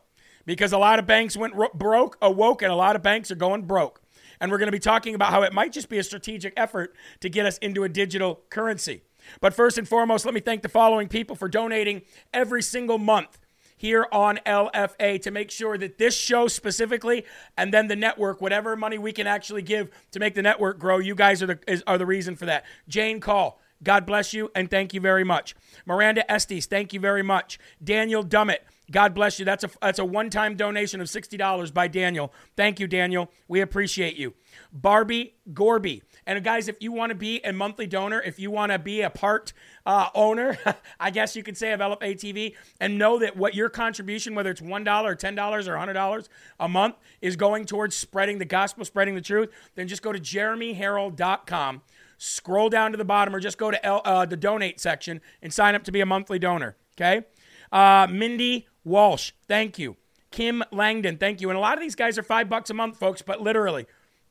because 0.51 0.73
a 0.73 0.79
lot 0.79 0.99
of 0.99 1.07
banks 1.07 1.37
went 1.37 1.55
ro- 1.55 1.69
broke, 1.73 2.19
awoke, 2.21 2.61
and 2.61 2.73
a 2.73 2.75
lot 2.75 2.97
of 2.97 3.05
banks 3.05 3.31
are 3.31 3.37
going 3.37 3.63
broke. 3.63 4.03
And 4.41 4.51
we're 4.51 4.59
going 4.59 4.67
to 4.67 4.73
be 4.73 4.81
talking 4.81 5.15
about 5.15 5.31
how 5.31 5.43
it 5.43 5.53
might 5.53 5.73
just 5.73 5.89
be 5.89 5.99
a 5.99 6.03
strategic 6.03 6.53
effort 6.57 6.93
to 7.21 7.29
get 7.29 7.47
us 7.47 7.57
into 7.59 7.85
a 7.85 7.89
digital 7.89 8.41
currency. 8.51 9.03
But 9.41 9.55
first 9.55 9.79
and 9.79 9.87
foremost, 9.87 10.25
let 10.25 10.35
me 10.35 10.41
thank 10.41 10.63
the 10.63 10.69
following 10.69 11.07
people 11.07 11.37
for 11.37 11.49
donating 11.49 12.03
every 12.35 12.63
single 12.63 12.99
month 12.99 13.39
here 13.77 14.09
on 14.11 14.41
LFA 14.45 15.23
to 15.23 15.31
make 15.31 15.53
sure 15.53 15.79
that 15.79 15.99
this 15.99 16.17
show 16.17 16.49
specifically 16.49 17.25
and 17.57 17.73
then 17.73 17.87
the 17.87 17.95
network, 17.95 18.41
whatever 18.41 18.75
money 18.75 18.99
we 18.99 19.13
can 19.13 19.29
actually 19.29 19.63
give 19.63 19.89
to 20.11 20.19
make 20.19 20.35
the 20.35 20.43
network 20.43 20.81
grow, 20.81 20.99
you 20.99 21.15
guys 21.15 21.45
are 21.45 21.47
the, 21.47 21.61
is, 21.69 21.85
are 21.87 21.97
the 21.97 22.07
reason 22.07 22.35
for 22.35 22.47
that. 22.47 22.65
Jane 22.89 23.21
Call, 23.21 23.61
God 23.85 24.05
bless 24.05 24.35
you 24.35 24.51
and 24.57 24.69
thank 24.69 24.95
you 24.95 25.01
very 25.01 25.23
much. 25.23 25.55
Miranda 25.87 26.29
Estes, 26.29 26.67
thank 26.67 26.93
you 26.93 26.99
very 26.99 27.23
much. 27.23 27.61
Daniel 27.83 28.25
Dummett, 28.25 28.59
God 28.91 29.15
bless 29.15 29.39
you. 29.39 29.45
That's 29.45 29.65
a 29.65 29.71
that's 29.81 29.99
a 29.99 30.05
one-time 30.05 30.57
donation 30.57 31.01
of 31.01 31.07
$60 31.07 31.73
by 31.73 31.89
Daniel. 31.89 32.33
Thank 32.57 32.81
you, 32.81 32.87
Daniel. 32.87 33.31
We 33.47 33.61
appreciate 33.61 34.17
you. 34.17 34.35
Barbie 34.73 35.35
Gorby. 35.53 36.03
And 36.27 36.43
guys, 36.45 36.69
if 36.69 36.77
you 36.81 36.93
want 36.93 37.11
to 37.11 37.17
be 37.17 37.41
a 37.45 37.53
monthly 37.53 37.87
donor, 37.87 38.21
if 38.21 38.39
you 38.39 38.51
want 38.51 38.73
to 38.73 38.79
be 38.79 39.03
a 39.03 39.11
part 39.11 39.53
uh, 39.87 40.09
owner, 40.15 40.59
I 41.01 41.11
guess 41.11 41.35
you 41.37 41.43
could 41.43 41.57
say 41.57 41.73
of 41.73 41.81
LFA 41.81 42.15
TV, 42.15 42.55
and 42.81 42.99
know 42.99 43.19
that 43.19 43.37
what 43.37 43.55
your 43.55 43.69
contribution, 43.69 44.35
whether 44.35 44.51
it's 44.51 44.61
$1 44.61 45.05
or 45.05 45.17
$10 45.17 45.69
or 45.69 45.95
$100 45.95 46.29
a 46.59 46.69
month, 46.69 46.97
is 47.21 47.37
going 47.37 47.65
towards 47.65 47.97
spreading 47.97 48.39
the 48.39 48.45
gospel, 48.45 48.85
spreading 48.85 49.15
the 49.15 49.21
truth, 49.21 49.51
then 49.75 49.89
just 49.89 50.03
go 50.03 50.13
to 50.13 50.19
jeremyherrell.com, 50.19 51.83
scroll 52.19 52.69
down 52.69 52.93
to 52.93 52.97
the 52.97 53.05
bottom, 53.05 53.35
or 53.35 53.41
just 53.41 53.59
go 53.59 53.71
to 53.71 53.87
L, 53.87 54.03
uh, 54.05 54.27
the 54.27 54.37
donate 54.37 54.81
section 54.81 55.21
and 55.43 55.53
sign 55.53 55.75
up 55.75 55.85
to 55.85 55.93
be 55.93 56.01
a 56.01 56.07
monthly 56.07 56.39
donor. 56.39 56.77
Okay? 56.97 57.25
Uh, 57.73 58.07
Mindy 58.11 58.67
Walsh, 58.91 59.33
thank 59.49 59.79
you. 59.79 59.97
Kim 60.31 60.63
Langdon, 60.71 61.17
thank 61.17 61.41
you. 61.41 61.49
And 61.49 61.57
a 61.57 61.61
lot 61.61 61.75
of 61.75 61.81
these 61.81 61.95
guys 61.95 62.19
are 62.19 62.23
five 62.23 62.49
bucks 62.49 62.71
a 62.71 62.75
month, 62.75 62.99
folks, 62.99 63.23
but 63.23 63.41
literally, 63.41 63.87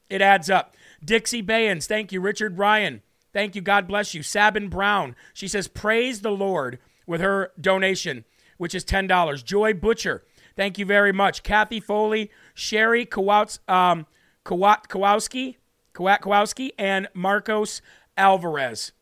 it 0.09 0.21
adds 0.21 0.49
up. 0.49 0.75
Dixie 1.03 1.43
Bayans, 1.43 1.87
thank 1.87 2.11
you. 2.11 2.21
Richard 2.21 2.57
Ryan, 2.57 3.01
thank 3.33 3.55
you. 3.55 3.61
God 3.61 3.87
bless 3.87 4.13
you. 4.13 4.23
Sabin 4.23 4.69
Brown, 4.69 5.15
she 5.33 5.47
says, 5.47 5.67
Praise 5.67 6.21
the 6.21 6.31
Lord 6.31 6.79
with 7.05 7.21
her 7.21 7.51
donation, 7.59 8.25
which 8.57 8.75
is 8.75 8.85
$10. 8.85 9.43
Joy 9.43 9.73
Butcher, 9.73 10.23
thank 10.55 10.77
you 10.77 10.85
very 10.85 11.11
much. 11.11 11.43
Kathy 11.43 11.79
Foley, 11.79 12.31
Sherry 12.53 13.05
Kowats, 13.05 13.59
um, 13.67 14.05
Kowat, 14.45 14.87
Kowalski, 14.87 15.57
Kowat 15.93 16.21
Kowalski, 16.21 16.73
and 16.77 17.07
Marcos 17.13 17.81
Alvarez. 18.15 18.93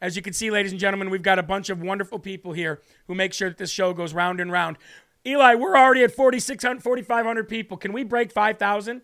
As 0.00 0.16
you 0.16 0.22
can 0.22 0.32
see, 0.32 0.50
ladies 0.50 0.72
and 0.72 0.80
gentlemen, 0.80 1.10
we've 1.10 1.22
got 1.22 1.38
a 1.38 1.42
bunch 1.42 1.70
of 1.70 1.82
wonderful 1.82 2.18
people 2.18 2.52
here 2.52 2.80
who 3.06 3.14
make 3.14 3.32
sure 3.32 3.48
that 3.48 3.58
this 3.58 3.70
show 3.70 3.92
goes 3.92 4.14
round 4.14 4.40
and 4.40 4.52
round. 4.52 4.78
Eli, 5.26 5.54
we're 5.54 5.76
already 5.76 6.04
at 6.04 6.12
4,600, 6.14 6.82
4,500 6.82 7.48
people. 7.48 7.76
Can 7.76 7.92
we 7.92 8.04
break 8.04 8.30
5,000? 8.32 9.02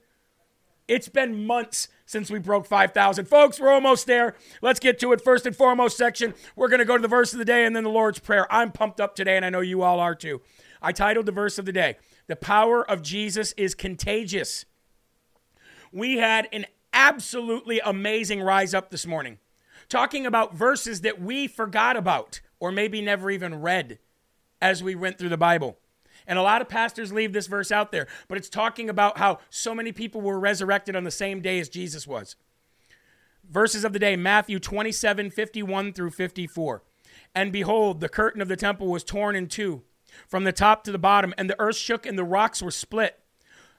It's 0.87 1.09
been 1.09 1.47
months 1.47 1.89
since 2.07 2.31
we 2.31 2.39
broke 2.39 2.67
5,000. 2.67 3.25
Folks, 3.27 3.59
we're 3.59 3.73
almost 3.73 4.07
there. 4.07 4.37
Let's 4.61 4.79
get 4.79 4.99
to 5.01 5.13
it. 5.13 5.21
First 5.23 5.47
and 5.47 5.57
foremost 5.57 5.97
section, 5.97 6.35
we're 6.57 6.69
going 6.69 6.79
to 6.79 6.85
go 6.85 6.97
to 6.97 7.03
the 7.03 7.09
verse 7.09 7.33
of 7.33 7.39
the 7.39 7.45
day 7.45 7.65
and 7.65 7.75
then 7.75 7.85
the 7.85 7.91
Lord's 7.91 8.19
Prayer. 8.19 8.47
I'm 8.53 8.71
pumped 8.71 9.01
up 9.01 9.17
today, 9.17 9.37
and 9.37 9.45
I 9.45 9.51
know 9.51 9.61
you 9.61 9.83
all 9.83 9.99
are 9.99 10.15
too. 10.15 10.43
I 10.83 10.93
titled 10.93 11.27
the 11.27 11.33
verse 11.33 11.59
of 11.59 11.65
the 11.65 11.73
day, 11.73 11.97
The 12.27 12.37
Power 12.37 12.89
of 12.89 13.01
Jesus 13.03 13.53
is 13.57 13.75
Contagious. 13.75 14.67
We 15.91 16.19
had 16.19 16.49
an 16.53 16.67
absolutely 16.93 17.81
amazing 17.81 18.43
rise 18.43 18.75
up 18.75 18.91
this 18.91 19.07
morning, 19.07 19.39
talking 19.89 20.27
about 20.27 20.55
verses 20.55 21.01
that 21.03 21.21
we 21.21 21.47
forgot 21.47 21.97
about 21.97 22.41
or 22.61 22.73
maybe 22.73 23.01
never 23.01 23.31
even 23.31 23.61
read 23.61 23.99
as 24.61 24.83
we 24.83 24.95
went 24.95 25.19
through 25.19 25.29
the 25.29 25.37
Bible. 25.37 25.79
And 26.27 26.39
a 26.39 26.43
lot 26.43 26.63
of 26.63 26.69
pastors 26.69 27.13
leave 27.13 27.33
this 27.33 27.47
verse 27.47 27.71
out 27.71 27.93
there, 27.93 28.07
but 28.29 28.39
it's 28.39 28.49
talking 28.49 28.89
about 28.89 29.19
how 29.19 29.41
so 29.51 29.75
many 29.75 29.93
people 29.93 30.21
were 30.21 30.41
resurrected 30.41 30.97
on 30.97 31.05
the 31.05 31.11
same 31.11 31.41
day 31.41 31.59
as 31.59 31.69
Jesus 31.69 32.07
was. 32.07 32.37
Verses 33.49 33.85
of 33.85 33.93
the 33.93 33.99
day 33.99 34.17
Matthew 34.17 34.59
27 34.59 35.31
51 35.31 35.93
through 35.93 36.11
54. 36.11 36.83
And 37.35 37.53
behold, 37.53 38.01
the 38.01 38.09
curtain 38.09 38.41
of 38.41 38.49
the 38.49 38.57
temple 38.57 38.89
was 38.89 39.05
torn 39.05 39.37
in 39.37 39.49
two 39.49 39.83
from 40.27 40.45
the 40.45 40.53
top 40.53 40.85
to 40.85 40.93
the 40.93 40.99
bottom, 40.99 41.35
and 41.37 41.51
the 41.51 41.61
earth 41.61 41.77
shook 41.77 42.07
and 42.07 42.19
the 42.19 42.25
rocks 42.25 42.63
were 42.63 42.71
split. 42.71 43.19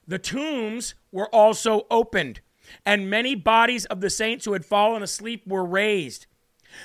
The 0.07 0.19
tombs 0.19 0.93
were 1.11 1.33
also 1.33 1.87
opened, 1.89 2.41
and 2.85 3.09
many 3.09 3.35
bodies 3.35 3.85
of 3.85 4.01
the 4.01 4.09
saints 4.09 4.45
who 4.45 4.53
had 4.53 4.65
fallen 4.65 5.03
asleep 5.03 5.45
were 5.47 5.65
raised. 5.65 6.25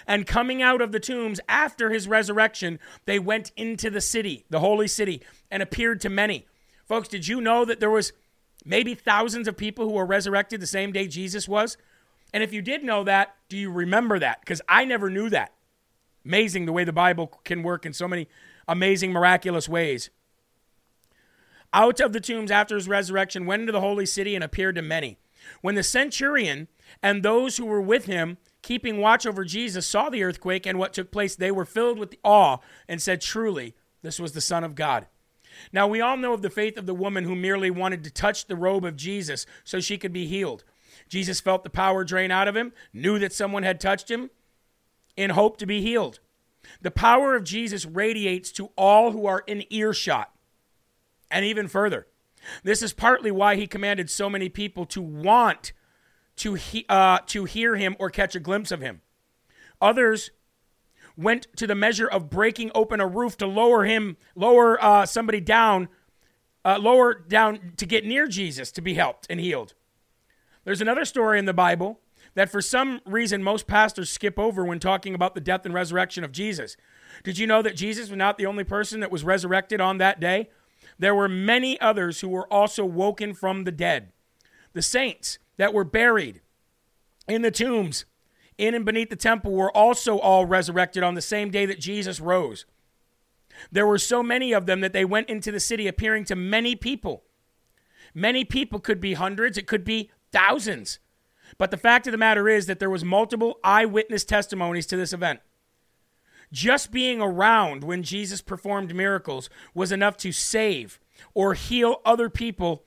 And 0.07 0.27
coming 0.27 0.63
out 0.63 0.81
of 0.81 0.93
the 0.93 1.01
tombs 1.01 1.41
after 1.49 1.91
his 1.91 2.07
resurrection, 2.07 2.79
they 3.07 3.19
went 3.19 3.51
into 3.57 3.91
the 3.91 4.01
city, 4.01 4.45
the 4.51 4.61
holy 4.61 4.87
city, 4.89 5.23
and 5.51 5.63
appeared 5.63 6.01
to 6.03 6.09
many. 6.09 6.47
Folks, 6.87 7.09
did 7.09 7.27
you 7.27 7.41
know 7.41 7.65
that 7.65 7.81
there 7.81 7.91
was 7.91 8.13
maybe 8.65 8.95
thousands 8.95 9.49
of 9.49 9.57
people 9.57 9.87
who 9.87 9.95
were 9.95 10.07
resurrected 10.07 10.61
the 10.61 10.67
same 10.67 10.93
day 10.93 11.07
Jesus 11.07 11.49
was? 11.49 11.77
And 12.33 12.43
if 12.43 12.53
you 12.53 12.63
did 12.63 12.85
know 12.85 13.05
that, 13.05 13.35
do 13.49 13.57
you 13.57 13.71
remember 13.71 14.19
that? 14.19 14.41
Because 14.41 14.63
I 14.69 14.85
never 14.85 15.11
knew 15.11 15.29
that. 15.31 15.53
Amazing 16.25 16.67
the 16.67 16.73
way 16.73 16.85
the 16.85 16.93
Bible 16.93 17.41
can 17.45 17.63
work 17.63 17.87
in 17.87 17.93
so 17.93 18.07
many 18.07 18.29
amazing, 18.69 19.13
miraculous 19.13 19.69
ways. 19.69 20.11
Out 21.73 22.01
of 22.01 22.13
the 22.13 22.21
tombs 22.21 22.51
after 22.51 22.75
his 22.75 22.89
resurrection, 22.89 23.47
went 23.47 23.61
into 23.61 23.73
the 23.73 23.81
holy 23.81 24.07
city 24.07 24.35
and 24.35 24.45
appeared 24.45 24.75
to 24.77 24.83
many. 24.83 25.19
When 25.61 25.75
the 25.75 25.83
centurion 25.83 26.69
and 27.03 27.23
those 27.23 27.57
who 27.57 27.67
were 27.67 27.81
with 27.81 28.07
him 28.07 28.39
keeping 28.63 28.99
watch 28.99 29.27
over 29.27 29.45
Jesus, 29.45 29.87
saw 29.87 30.11
the 30.11 30.23
earthquake 30.23 30.67
and 30.67 30.79
what 30.79 30.93
took 30.93 31.11
place, 31.11 31.35
they 31.35 31.51
were 31.51 31.65
filled 31.65 31.99
with 31.99 32.15
awe 32.23 32.59
and 32.89 33.01
said, 33.01 33.21
Truly, 33.21 33.75
this 34.03 34.21
was 34.21 34.33
the 34.33 34.41
Son 34.41 34.65
of 34.65 34.75
God. 34.75 35.07
Now, 35.73 35.87
we 35.87 36.01
all 36.01 36.17
know 36.17 36.33
of 36.33 36.43
the 36.43 36.51
faith 36.51 36.77
of 36.77 36.87
the 36.87 36.95
woman 36.95 37.25
who 37.25 37.35
merely 37.35 37.71
wanted 37.71 38.05
to 38.05 38.11
touch 38.11 38.47
the 38.47 38.57
robe 38.57 38.85
of 38.85 38.97
Jesus 38.97 39.47
so 39.65 39.81
she 39.81 39.99
could 39.99 40.13
be 40.13 40.27
healed. 40.27 40.65
Jesus 41.09 41.41
felt 41.41 41.65
the 41.65 41.71
power 41.71 42.05
drain 42.05 42.31
out 42.31 42.49
of 42.49 42.57
him, 42.57 42.73
knew 42.93 43.19
that 43.19 43.33
someone 43.33 43.63
had 43.63 43.81
touched 43.81 44.11
him, 44.11 44.31
in 45.17 45.31
hope 45.31 45.57
to 45.59 45.67
be 45.67 45.81
healed. 45.81 46.21
The 46.81 46.91
power 46.91 47.35
of 47.35 47.45
Jesus 47.45 47.85
radiates 47.85 48.53
to 48.53 48.71
all 48.77 49.13
who 49.13 49.27
are 49.27 49.43
in 49.47 49.65
earshot, 49.71 50.31
and 51.31 51.45
even 51.45 51.69
further. 51.69 52.07
This 52.63 52.83
is 52.83 52.93
partly 52.93 53.31
why 53.31 53.57
he 53.57 53.67
commanded 53.67 54.11
so 54.11 54.31
many 54.31 54.49
people 54.49 54.85
to 54.87 55.01
want 55.01 55.73
to, 56.37 56.55
he, 56.55 56.87
uh, 56.89 57.19
to 57.27 57.45
hear 57.45 57.77
him 57.77 57.97
or 57.99 58.11
catch 58.11 58.35
a 58.35 58.41
glimpse 58.41 58.71
of 58.71 58.81
him. 58.81 59.03
Others 59.81 60.31
went 61.17 61.47
to 61.57 61.67
the 61.67 61.75
measure 61.75 62.09
of 62.09 62.31
breaking 62.31 62.71
open 62.75 63.01
a 63.01 63.07
roof 63.07 63.37
to 63.39 63.47
lower 63.47 63.85
him, 63.85 64.17
lower 64.35 64.83
uh, 64.83 65.05
somebody 65.05 65.41
down, 65.41 65.89
uh, 66.65 66.79
lower 66.79 67.15
down 67.15 67.73
to 67.77 67.87
get 67.87 68.05
near 68.05 68.27
Jesus 68.27 68.73
to 68.73 68.81
be 68.81 68.95
helped 68.95 69.27
and 69.29 69.41
healed. 69.41 69.75
There's 70.65 70.81
another 70.81 71.05
story 71.05 71.39
in 71.39 71.47
the 71.47 71.55
Bible 71.55 72.01
that 72.35 72.51
for 72.51 72.63
some 72.63 73.01
reason 73.05 73.43
most 73.43 73.67
pastors 73.67 74.11
skip 74.11 74.39
over 74.39 74.65
when 74.65 74.79
talking 74.79 75.15
about 75.15 75.35
the 75.35 75.41
death 75.41 75.65
and 75.65 75.75
resurrection 75.75 76.25
of 76.25 76.33
Jesus. 76.33 76.77
Did 77.25 77.39
you 77.39 77.47
know 77.47 77.61
that 77.63 77.77
Jesus 77.77 78.09
was 78.09 78.17
not 78.17 78.39
the 78.39 78.47
only 78.47 78.65
person 78.65 79.01
that 79.01 79.11
was 79.11 79.25
resurrected 79.25 79.81
on 79.81 79.99
that 79.99 80.21
day? 80.21 80.49
There 81.01 81.15
were 81.15 81.31
many 81.31 81.81
others 81.81 82.21
who 82.21 82.29
were 82.29 82.47
also 82.53 82.85
woken 82.85 83.33
from 83.33 83.65
the 83.65 83.73
dead. 83.73 84.13
The 84.75 84.83
saints, 84.83 85.39
that 85.57 85.73
were 85.73 85.85
buried 85.85 86.43
in 87.27 87.41
the 87.41 87.51
tombs 87.51 88.05
in 88.59 88.75
and 88.75 88.85
beneath 88.85 89.09
the 89.09 89.17
temple 89.17 89.53
were 89.53 89.75
also 89.75 90.19
all 90.19 90.45
resurrected 90.45 91.03
on 91.03 91.15
the 91.15 91.23
same 91.23 91.51
day 91.51 91.65
that 91.65 91.81
Jesus 91.81 92.21
rose. 92.21 92.67
There 93.73 93.87
were 93.87 93.99
so 93.99 94.23
many 94.23 94.53
of 94.53 94.67
them 94.67 94.81
that 94.81 94.93
they 94.93 95.07
went 95.07 95.31
into 95.31 95.51
the 95.51 95.59
city 95.59 95.87
appearing 95.87 96.27
to 96.27 96.37
many 96.37 96.77
people. 96.77 97.25
Many 98.15 98.45
people 98.45 98.79
could 98.79 99.01
be 99.01 99.15
hundreds, 99.15 99.57
it 99.57 99.67
could 99.67 99.85
be 99.85 100.11
thousands. 100.33 100.99
But 101.57 101.71
the 101.71 101.79
fact 101.79 102.07
of 102.07 102.13
the 102.13 102.19
matter 102.19 102.47
is 102.47 102.67
that 102.67 102.79
there 102.79 102.91
was 102.91 103.05
multiple 103.05 103.59
eyewitness 103.65 104.25
testimonies 104.25 104.87
to 104.87 104.97
this 104.99 105.15
event. 105.15 105.41
Just 106.53 106.91
being 106.91 107.21
around 107.21 107.85
when 107.85 108.03
Jesus 108.03 108.41
performed 108.41 108.95
miracles 108.95 109.49
was 109.75 109.93
enough 109.93 110.17
to 110.19 110.33
save 110.33 110.99
or 111.35 111.55
heal 111.55 112.01
other 112.05 112.29
people 112.29 112.85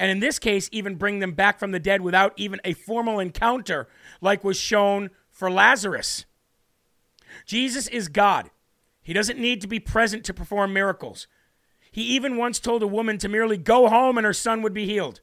and 0.00 0.10
in 0.10 0.20
this 0.20 0.38
case, 0.38 0.70
even 0.72 0.94
bring 0.94 1.18
them 1.18 1.32
back 1.32 1.58
from 1.58 1.72
the 1.72 1.78
dead 1.78 2.00
without 2.00 2.32
even 2.38 2.58
a 2.64 2.72
formal 2.72 3.20
encounter, 3.20 3.86
like 4.22 4.42
was 4.42 4.56
shown 4.56 5.10
for 5.30 5.50
Lazarus. 5.50 6.24
Jesus 7.44 7.86
is 7.86 8.08
God. 8.08 8.50
He 9.02 9.12
doesn't 9.12 9.38
need 9.38 9.60
to 9.60 9.68
be 9.68 9.78
present 9.78 10.24
to 10.24 10.32
perform 10.32 10.72
miracles. 10.72 11.26
He 11.92 12.00
even 12.02 12.38
once 12.38 12.58
told 12.58 12.82
a 12.82 12.86
woman 12.86 13.18
to 13.18 13.28
merely 13.28 13.58
go 13.58 13.88
home 13.88 14.16
and 14.16 14.24
her 14.24 14.32
son 14.32 14.62
would 14.62 14.72
be 14.72 14.86
healed. 14.86 15.20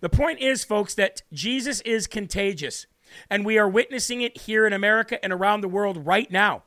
The 0.00 0.10
point 0.10 0.40
is, 0.40 0.62
folks, 0.62 0.94
that 0.96 1.22
Jesus 1.32 1.80
is 1.80 2.06
contagious, 2.06 2.86
and 3.30 3.44
we 3.44 3.58
are 3.58 3.68
witnessing 3.68 4.20
it 4.20 4.38
here 4.38 4.66
in 4.66 4.72
America 4.72 5.22
and 5.22 5.32
around 5.32 5.60
the 5.60 5.68
world 5.68 6.06
right 6.06 6.30
now. 6.30 6.62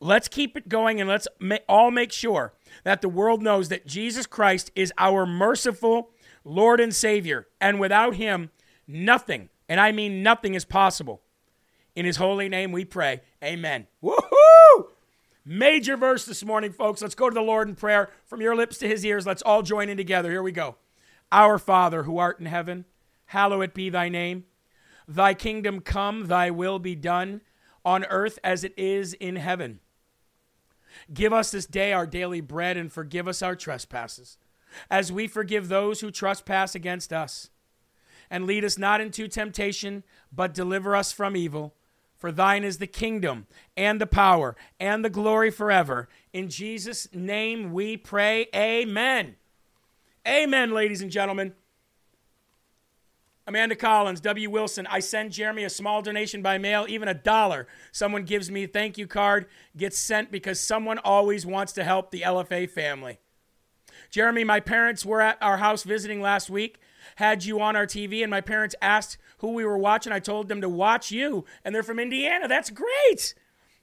Let's 0.00 0.28
keep 0.28 0.56
it 0.56 0.68
going 0.68 1.00
and 1.00 1.08
let's 1.08 1.26
all 1.68 1.90
make 1.90 2.12
sure 2.12 2.52
that 2.84 3.02
the 3.02 3.08
world 3.08 3.42
knows 3.42 3.68
that 3.68 3.86
Jesus 3.86 4.26
Christ 4.26 4.70
is 4.76 4.92
our 4.96 5.26
merciful 5.26 6.10
Lord 6.44 6.80
and 6.80 6.94
Savior. 6.94 7.48
And 7.60 7.80
without 7.80 8.14
Him, 8.14 8.50
nothing, 8.86 9.48
and 9.68 9.80
I 9.80 9.92
mean 9.92 10.22
nothing, 10.22 10.54
is 10.54 10.64
possible. 10.64 11.22
In 11.96 12.06
His 12.06 12.16
holy 12.16 12.48
name 12.48 12.70
we 12.70 12.84
pray. 12.84 13.22
Amen. 13.42 13.88
Woohoo! 14.02 14.86
Major 15.44 15.96
verse 15.96 16.24
this 16.26 16.44
morning, 16.44 16.72
folks. 16.72 17.02
Let's 17.02 17.14
go 17.14 17.28
to 17.28 17.34
the 17.34 17.40
Lord 17.40 17.68
in 17.68 17.74
prayer. 17.74 18.10
From 18.24 18.40
your 18.40 18.54
lips 18.54 18.78
to 18.78 18.88
His 18.88 19.04
ears, 19.04 19.26
let's 19.26 19.42
all 19.42 19.62
join 19.62 19.88
in 19.88 19.96
together. 19.96 20.30
Here 20.30 20.42
we 20.42 20.52
go. 20.52 20.76
Our 21.32 21.58
Father, 21.58 22.04
who 22.04 22.18
art 22.18 22.38
in 22.38 22.46
heaven, 22.46 22.84
hallowed 23.26 23.74
be 23.74 23.90
thy 23.90 24.08
name. 24.08 24.44
Thy 25.08 25.32
kingdom 25.32 25.80
come, 25.80 26.26
thy 26.26 26.50
will 26.50 26.78
be 26.78 26.94
done, 26.94 27.40
on 27.84 28.04
earth 28.10 28.38
as 28.44 28.62
it 28.62 28.74
is 28.76 29.14
in 29.14 29.36
heaven. 29.36 29.80
Give 31.12 31.32
us 31.32 31.50
this 31.50 31.64
day 31.66 31.92
our 31.92 32.06
daily 32.06 32.42
bread 32.42 32.76
and 32.76 32.92
forgive 32.92 33.26
us 33.26 33.40
our 33.40 33.56
trespasses 33.56 34.36
as 34.90 35.10
we 35.10 35.26
forgive 35.26 35.68
those 35.68 36.00
who 36.00 36.10
trespass 36.10 36.74
against 36.74 37.12
us. 37.12 37.48
And 38.30 38.44
lead 38.44 38.64
us 38.64 38.76
not 38.76 39.00
into 39.00 39.26
temptation, 39.26 40.04
but 40.30 40.52
deliver 40.52 40.94
us 40.94 41.12
from 41.12 41.34
evil. 41.34 41.74
For 42.18 42.30
thine 42.30 42.64
is 42.64 42.76
the 42.76 42.86
kingdom 42.86 43.46
and 43.76 43.98
the 43.98 44.06
power 44.06 44.56
and 44.78 45.02
the 45.02 45.10
glory 45.10 45.50
forever. 45.50 46.08
In 46.34 46.50
Jesus' 46.50 47.08
name 47.14 47.72
we 47.72 47.96
pray. 47.96 48.48
Amen. 48.54 49.36
Amen, 50.26 50.72
ladies 50.72 51.00
and 51.00 51.10
gentlemen. 51.10 51.54
Amanda 53.48 53.74
Collins, 53.74 54.20
W. 54.20 54.50
Wilson, 54.50 54.86
I 54.90 55.00
send 55.00 55.32
Jeremy 55.32 55.64
a 55.64 55.70
small 55.70 56.02
donation 56.02 56.42
by 56.42 56.58
mail, 56.58 56.84
even 56.86 57.08
a 57.08 57.14
dollar. 57.14 57.66
Someone 57.92 58.24
gives 58.24 58.50
me 58.50 58.64
a 58.64 58.68
thank 58.68 58.98
you 58.98 59.06
card, 59.06 59.46
gets 59.74 59.98
sent 59.98 60.30
because 60.30 60.60
someone 60.60 60.98
always 60.98 61.46
wants 61.46 61.72
to 61.72 61.82
help 61.82 62.10
the 62.10 62.20
LFA 62.20 62.68
family. 62.68 63.20
Jeremy, 64.10 64.44
my 64.44 64.60
parents 64.60 65.06
were 65.06 65.22
at 65.22 65.38
our 65.40 65.56
house 65.56 65.82
visiting 65.82 66.20
last 66.20 66.50
week, 66.50 66.78
had 67.16 67.42
you 67.42 67.58
on 67.58 67.74
our 67.74 67.86
TV, 67.86 68.22
and 68.22 68.30
my 68.30 68.42
parents 68.42 68.74
asked 68.82 69.16
who 69.38 69.54
we 69.54 69.64
were 69.64 69.78
watching. 69.78 70.12
I 70.12 70.18
told 70.18 70.48
them 70.48 70.60
to 70.60 70.68
watch 70.68 71.10
you, 71.10 71.46
and 71.64 71.74
they're 71.74 71.82
from 71.82 71.98
Indiana. 71.98 72.48
That's 72.48 72.68
great. 72.68 73.34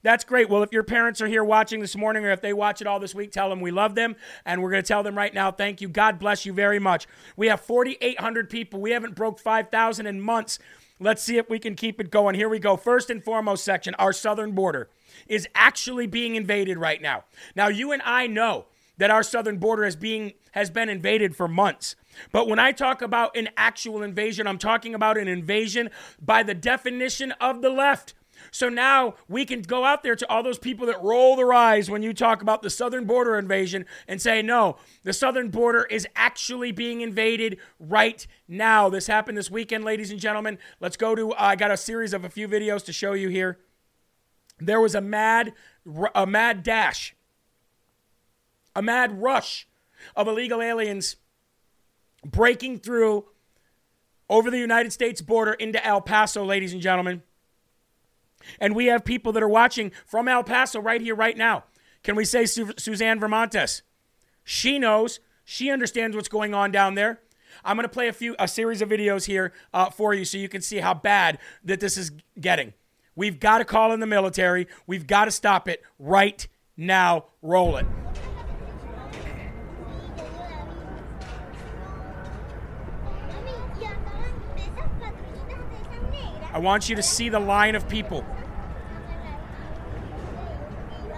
That's 0.06 0.22
great. 0.22 0.48
Well, 0.48 0.62
if 0.62 0.72
your 0.72 0.84
parents 0.84 1.20
are 1.20 1.26
here 1.26 1.42
watching 1.42 1.80
this 1.80 1.96
morning 1.96 2.24
or 2.24 2.30
if 2.30 2.40
they 2.40 2.52
watch 2.52 2.80
it 2.80 2.86
all 2.86 3.00
this 3.00 3.12
week, 3.12 3.32
tell 3.32 3.50
them 3.50 3.60
we 3.60 3.72
love 3.72 3.96
them. 3.96 4.14
And 4.44 4.62
we're 4.62 4.70
going 4.70 4.84
to 4.84 4.86
tell 4.86 5.02
them 5.02 5.18
right 5.18 5.34
now, 5.34 5.50
thank 5.50 5.80
you. 5.80 5.88
God 5.88 6.20
bless 6.20 6.46
you 6.46 6.52
very 6.52 6.78
much. 6.78 7.08
We 7.36 7.48
have 7.48 7.60
4,800 7.62 8.48
people. 8.48 8.80
We 8.80 8.92
haven't 8.92 9.16
broke 9.16 9.40
5,000 9.40 10.06
in 10.06 10.20
months. 10.20 10.60
Let's 11.00 11.24
see 11.24 11.38
if 11.38 11.50
we 11.50 11.58
can 11.58 11.74
keep 11.74 12.00
it 12.00 12.12
going. 12.12 12.36
Here 12.36 12.48
we 12.48 12.60
go. 12.60 12.76
First 12.76 13.10
and 13.10 13.20
foremost 13.24 13.64
section, 13.64 13.96
our 13.96 14.12
southern 14.12 14.52
border 14.52 14.90
is 15.26 15.48
actually 15.56 16.06
being 16.06 16.36
invaded 16.36 16.78
right 16.78 17.02
now. 17.02 17.24
Now, 17.56 17.66
you 17.66 17.90
and 17.90 18.00
I 18.04 18.28
know 18.28 18.66
that 18.98 19.10
our 19.10 19.24
southern 19.24 19.58
border 19.58 19.82
has 19.82 19.96
being 19.96 20.34
has 20.52 20.70
been 20.70 20.88
invaded 20.88 21.34
for 21.34 21.48
months. 21.48 21.96
But 22.30 22.46
when 22.46 22.60
I 22.60 22.70
talk 22.70 23.02
about 23.02 23.36
an 23.36 23.48
actual 23.56 24.04
invasion, 24.04 24.46
I'm 24.46 24.56
talking 24.56 24.94
about 24.94 25.18
an 25.18 25.26
invasion 25.26 25.90
by 26.22 26.44
the 26.44 26.54
definition 26.54 27.32
of 27.40 27.60
the 27.60 27.70
left. 27.70 28.14
So 28.50 28.68
now 28.68 29.14
we 29.28 29.44
can 29.44 29.62
go 29.62 29.84
out 29.84 30.02
there 30.02 30.16
to 30.16 30.28
all 30.28 30.42
those 30.42 30.58
people 30.58 30.86
that 30.86 31.02
roll 31.02 31.36
their 31.36 31.52
eyes 31.52 31.90
when 31.90 32.02
you 32.02 32.12
talk 32.12 32.42
about 32.42 32.62
the 32.62 32.70
southern 32.70 33.04
border 33.04 33.38
invasion 33.38 33.86
and 34.06 34.20
say, 34.20 34.42
no, 34.42 34.76
the 35.04 35.12
southern 35.12 35.50
border 35.50 35.84
is 35.84 36.06
actually 36.16 36.72
being 36.72 37.00
invaded 37.00 37.58
right 37.78 38.26
now. 38.48 38.88
This 38.88 39.06
happened 39.06 39.36
this 39.38 39.50
weekend, 39.50 39.84
ladies 39.84 40.10
and 40.10 40.20
gentlemen. 40.20 40.58
Let's 40.80 40.96
go 40.96 41.14
to, 41.14 41.32
uh, 41.32 41.36
I 41.38 41.56
got 41.56 41.70
a 41.70 41.76
series 41.76 42.12
of 42.12 42.24
a 42.24 42.28
few 42.28 42.48
videos 42.48 42.84
to 42.86 42.92
show 42.92 43.12
you 43.12 43.28
here. 43.28 43.58
There 44.58 44.80
was 44.80 44.94
a 44.94 45.00
mad, 45.00 45.52
a 46.14 46.26
mad 46.26 46.62
dash 46.62 47.14
a 48.76 48.82
mad 48.82 49.20
rush 49.20 49.66
of 50.14 50.28
illegal 50.28 50.60
aliens 50.62 51.16
breaking 52.24 52.78
through 52.78 53.24
over 54.28 54.50
the 54.50 54.58
United 54.58 54.92
States 54.92 55.22
border 55.22 55.54
into 55.54 55.84
El 55.84 56.02
Paso, 56.02 56.44
ladies 56.44 56.72
and 56.72 56.82
gentlemen. 56.82 57.22
And 58.60 58.74
we 58.74 58.86
have 58.86 59.04
people 59.04 59.32
that 59.32 59.42
are 59.42 59.48
watching 59.48 59.92
from 60.04 60.28
El 60.28 60.44
Paso 60.44 60.80
right 60.80 61.00
here, 61.00 61.14
right 61.14 61.36
now. 61.36 61.64
Can 62.02 62.16
we 62.16 62.24
say 62.24 62.46
Su- 62.46 62.74
Suzanne 62.78 63.20
Vermontes? 63.20 63.82
She 64.44 64.78
knows. 64.78 65.20
She 65.44 65.70
understands 65.70 66.16
what's 66.16 66.28
going 66.28 66.54
on 66.54 66.70
down 66.70 66.94
there. 66.94 67.20
I'm 67.64 67.76
going 67.76 67.84
to 67.84 67.92
play 67.92 68.08
a 68.08 68.12
few 68.12 68.36
a 68.38 68.46
series 68.46 68.82
of 68.82 68.88
videos 68.88 69.24
here 69.24 69.52
uh, 69.72 69.90
for 69.90 70.14
you 70.14 70.24
so 70.24 70.38
you 70.38 70.48
can 70.48 70.62
see 70.62 70.78
how 70.78 70.94
bad 70.94 71.38
that 71.64 71.80
this 71.80 71.96
is 71.96 72.12
getting. 72.40 72.74
We've 73.14 73.40
got 73.40 73.58
to 73.58 73.64
call 73.64 73.92
in 73.92 74.00
the 74.00 74.06
military. 74.06 74.66
We've 74.86 75.06
got 75.06 75.24
to 75.24 75.30
stop 75.30 75.68
it 75.68 75.82
right 75.98 76.46
now. 76.76 77.26
Roll 77.42 77.76
it. 77.76 77.86
I 86.52 86.58
want 86.58 86.88
you 86.88 86.96
to 86.96 87.02
see 87.02 87.28
the 87.28 87.40
line 87.40 87.74
of 87.74 87.88
people. 87.88 88.24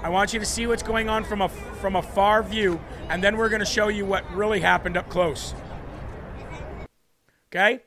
I 0.02 0.08
want 0.10 0.32
you 0.32 0.38
to 0.38 0.46
see 0.46 0.66
what's 0.66 0.82
going 0.82 1.08
on 1.08 1.24
from 1.24 1.42
a 1.42 1.48
from 1.48 1.96
a 1.96 2.02
far 2.02 2.42
view, 2.42 2.80
and 3.08 3.22
then 3.22 3.36
we're 3.36 3.48
going 3.48 3.60
to 3.60 3.66
show 3.66 3.88
you 3.88 4.06
what 4.06 4.30
really 4.32 4.60
happened 4.60 4.96
up 4.96 5.08
close. 5.08 5.54
Okay? 7.50 7.80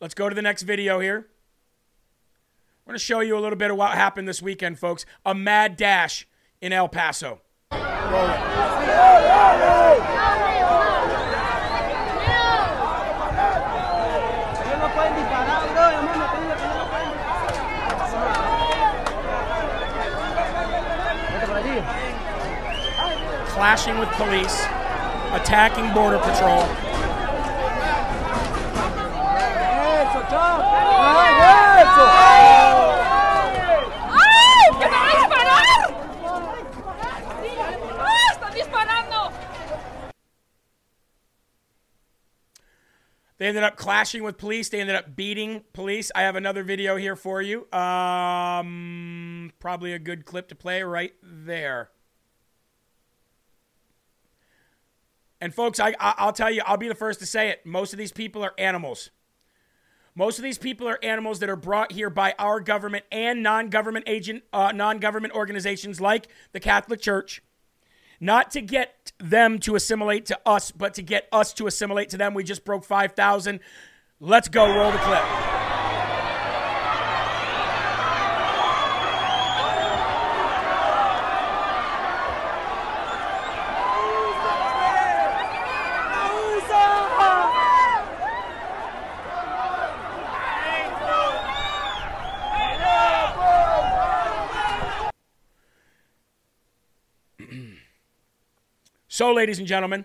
Let's 0.00 0.14
go 0.14 0.28
to 0.28 0.34
the 0.34 0.42
next 0.42 0.62
video 0.62 0.98
here. 0.98 1.18
I'm 1.18 2.90
going 2.90 2.98
to 2.98 3.04
show 3.04 3.20
you 3.20 3.38
a 3.38 3.40
little 3.40 3.58
bit 3.58 3.70
of 3.70 3.76
what 3.76 3.92
happened 3.92 4.26
this 4.26 4.42
weekend, 4.42 4.78
folks. 4.78 5.06
A 5.24 5.34
mad 5.34 5.76
dash 5.76 6.26
in 6.60 6.72
El 6.72 6.88
Paso 6.88 7.40
it. 21.72 21.82
Clashing 23.62 23.96
with 23.96 24.08
police, 24.14 24.64
attacking 25.30 25.94
Border 25.94 26.18
Patrol. 26.18 26.66
They 43.38 43.46
ended 43.46 43.62
up 43.62 43.76
clashing 43.76 44.24
with 44.24 44.38
police. 44.38 44.70
They 44.70 44.80
ended 44.80 44.96
up 44.96 45.14
beating 45.14 45.62
police. 45.72 46.10
I 46.16 46.22
have 46.22 46.34
another 46.34 46.64
video 46.64 46.96
here 46.96 47.14
for 47.14 47.40
you. 47.40 47.72
Um, 47.72 49.52
probably 49.60 49.92
a 49.92 50.00
good 50.00 50.24
clip 50.24 50.48
to 50.48 50.56
play 50.56 50.82
right 50.82 51.12
there. 51.22 51.91
And 55.42 55.52
folks, 55.52 55.80
I, 55.80 55.92
I 55.98 56.24
will 56.24 56.32
tell 56.32 56.52
you, 56.52 56.62
I'll 56.64 56.76
be 56.76 56.86
the 56.86 56.94
first 56.94 57.18
to 57.18 57.26
say 57.26 57.50
it. 57.50 57.66
Most 57.66 57.92
of 57.92 57.98
these 57.98 58.12
people 58.12 58.44
are 58.44 58.54
animals. 58.58 59.10
Most 60.14 60.38
of 60.38 60.44
these 60.44 60.56
people 60.56 60.86
are 60.86 61.00
animals 61.02 61.40
that 61.40 61.50
are 61.50 61.56
brought 61.56 61.90
here 61.90 62.10
by 62.10 62.36
our 62.38 62.60
government 62.60 63.04
and 63.10 63.42
non-government 63.42 64.04
agent, 64.06 64.44
uh, 64.52 64.70
non-government 64.70 65.34
organizations 65.34 66.00
like 66.00 66.28
the 66.52 66.60
Catholic 66.60 67.00
Church, 67.00 67.42
not 68.20 68.52
to 68.52 68.60
get 68.60 69.10
them 69.18 69.58
to 69.58 69.74
assimilate 69.74 70.26
to 70.26 70.38
us, 70.46 70.70
but 70.70 70.94
to 70.94 71.02
get 71.02 71.26
us 71.32 71.52
to 71.54 71.66
assimilate 71.66 72.10
to 72.10 72.16
them. 72.16 72.34
We 72.34 72.44
just 72.44 72.64
broke 72.64 72.84
five 72.84 73.14
thousand. 73.14 73.58
Let's 74.20 74.46
go. 74.46 74.72
Roll 74.72 74.92
the 74.92 74.98
clip. 74.98 75.51
Ladies 99.34 99.58
and 99.58 99.66
gentlemen, 99.66 100.04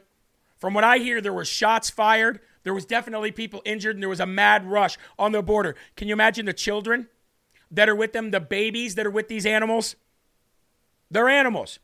from 0.58 0.74
what 0.74 0.84
I 0.84 0.98
hear, 0.98 1.22
there 1.22 1.34
were 1.34 1.46
shots 1.46 1.90
fired. 1.90 2.40
There 2.64 2.74
was 2.74 2.86
definitely 2.86 3.32
people 3.32 3.62
injured, 3.66 3.96
and 3.96 4.04
there 4.04 4.10
was 4.10 4.20
a 4.20 4.26
mad 4.26 4.66
rush 4.66 4.98
on 5.20 5.32
the 5.32 5.44
border. 5.44 5.76
Can 5.96 6.08
you 6.08 6.14
imagine 6.14 6.46
the 6.46 6.54
children 6.54 7.08
that 7.70 7.88
are 7.88 7.96
with 7.96 8.14
them, 8.14 8.32
the 8.32 8.40
babies 8.40 8.96
that 8.96 9.06
are 9.06 9.12
with 9.12 9.28
these 9.28 9.46
animals? 9.46 9.96
They're 11.12 11.30
animals. 11.30 11.80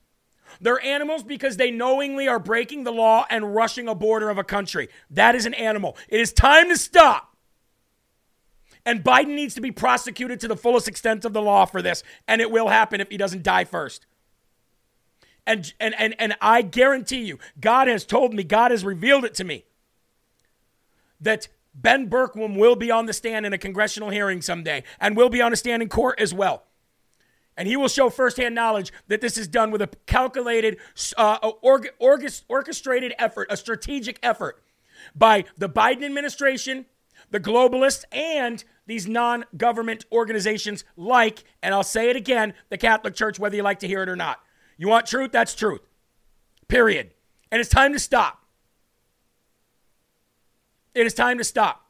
They're 0.59 0.83
animals 0.83 1.23
because 1.23 1.57
they 1.57 1.71
knowingly 1.71 2.27
are 2.27 2.39
breaking 2.39 2.83
the 2.83 2.91
law 2.91 3.25
and 3.29 3.55
rushing 3.55 3.87
a 3.87 3.95
border 3.95 4.29
of 4.29 4.37
a 4.37 4.43
country. 4.43 4.89
That 5.09 5.35
is 5.35 5.45
an 5.45 5.53
animal. 5.53 5.97
It 6.09 6.19
is 6.19 6.33
time 6.33 6.69
to 6.69 6.77
stop. 6.77 7.35
And 8.85 9.03
Biden 9.03 9.35
needs 9.35 9.55
to 9.55 9.61
be 9.61 9.71
prosecuted 9.71 10.39
to 10.41 10.47
the 10.47 10.57
fullest 10.57 10.87
extent 10.87 11.23
of 11.23 11.33
the 11.33 11.41
law 11.41 11.65
for 11.65 11.81
this, 11.81 12.03
and 12.27 12.41
it 12.41 12.51
will 12.51 12.67
happen 12.67 12.99
if 12.99 13.09
he 13.09 13.17
doesn't 13.17 13.43
die 13.43 13.63
first. 13.63 14.05
And, 15.45 15.73
and, 15.79 15.93
and, 15.97 16.15
and 16.19 16.35
I 16.41 16.61
guarantee 16.61 17.23
you, 17.23 17.39
God 17.59 17.87
has 17.87 18.05
told 18.05 18.33
me, 18.33 18.43
God 18.43 18.71
has 18.71 18.85
revealed 18.85 19.25
it 19.25 19.33
to 19.35 19.43
me, 19.43 19.65
that 21.19 21.47
Ben 21.75 22.09
Bergquam 22.09 22.57
will 22.57 22.75
be 22.75 22.91
on 22.91 23.07
the 23.07 23.13
stand 23.13 23.45
in 23.45 23.53
a 23.53 23.57
congressional 23.57 24.09
hearing 24.09 24.41
someday 24.41 24.83
and 24.99 25.17
will 25.17 25.29
be 25.29 25.41
on 25.41 25.51
a 25.51 25.55
stand 25.55 25.81
in 25.81 25.89
court 25.89 26.19
as 26.19 26.33
well. 26.33 26.63
And 27.55 27.67
he 27.67 27.75
will 27.75 27.87
show 27.87 28.09
firsthand 28.09 28.55
knowledge 28.55 28.91
that 29.07 29.21
this 29.21 29.37
is 29.37 29.47
done 29.47 29.69
with 29.71 29.81
a 29.81 29.89
calculated, 30.05 30.77
uh, 31.17 31.51
orchestrated 31.99 33.13
effort, 33.19 33.47
a 33.49 33.57
strategic 33.57 34.19
effort 34.23 34.63
by 35.15 35.45
the 35.57 35.69
Biden 35.69 36.03
administration, 36.03 36.85
the 37.29 37.39
globalists, 37.39 38.05
and 38.11 38.63
these 38.87 39.07
non 39.07 39.45
government 39.55 40.05
organizations 40.11 40.83
like, 40.97 41.43
and 41.61 41.73
I'll 41.73 41.83
say 41.83 42.09
it 42.09 42.15
again, 42.15 42.53
the 42.69 42.77
Catholic 42.77 43.13
Church, 43.15 43.39
whether 43.39 43.55
you 43.55 43.63
like 43.63 43.79
to 43.79 43.87
hear 43.87 44.01
it 44.01 44.09
or 44.09 44.15
not. 44.15 44.39
You 44.83 44.89
want 44.89 45.05
truth? 45.05 45.31
That's 45.31 45.55
truth. 45.55 45.79
Period. 46.67 47.11
And 47.49 47.61
it's 47.61 47.69
time 47.69 47.93
to 47.93 47.99
stop. 47.99 48.43
It 50.93 51.07
is 51.07 51.13
time 51.13 51.37
to 51.37 51.45
stop. 51.45 51.89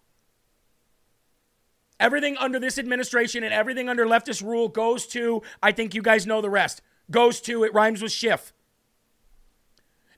Everything 2.00 2.38
under 2.38 2.60
this 2.60 2.78
administration 2.78 3.44
and 3.44 3.52
everything 3.52 3.90
under 3.90 4.06
leftist 4.06 4.44
rule 4.44 4.68
goes 4.70 5.08
to, 5.08 5.42
I 5.64 5.72
think 5.72 5.96
you 5.96 6.04
guys 6.04 6.28
know 6.28 6.40
the 6.40 6.52
rest, 6.52 6.84
goes 7.10 7.42
to, 7.42 7.64
it 7.64 7.74
rhymes 7.74 8.04
with 8.04 8.12
Schiff. 8.12 8.54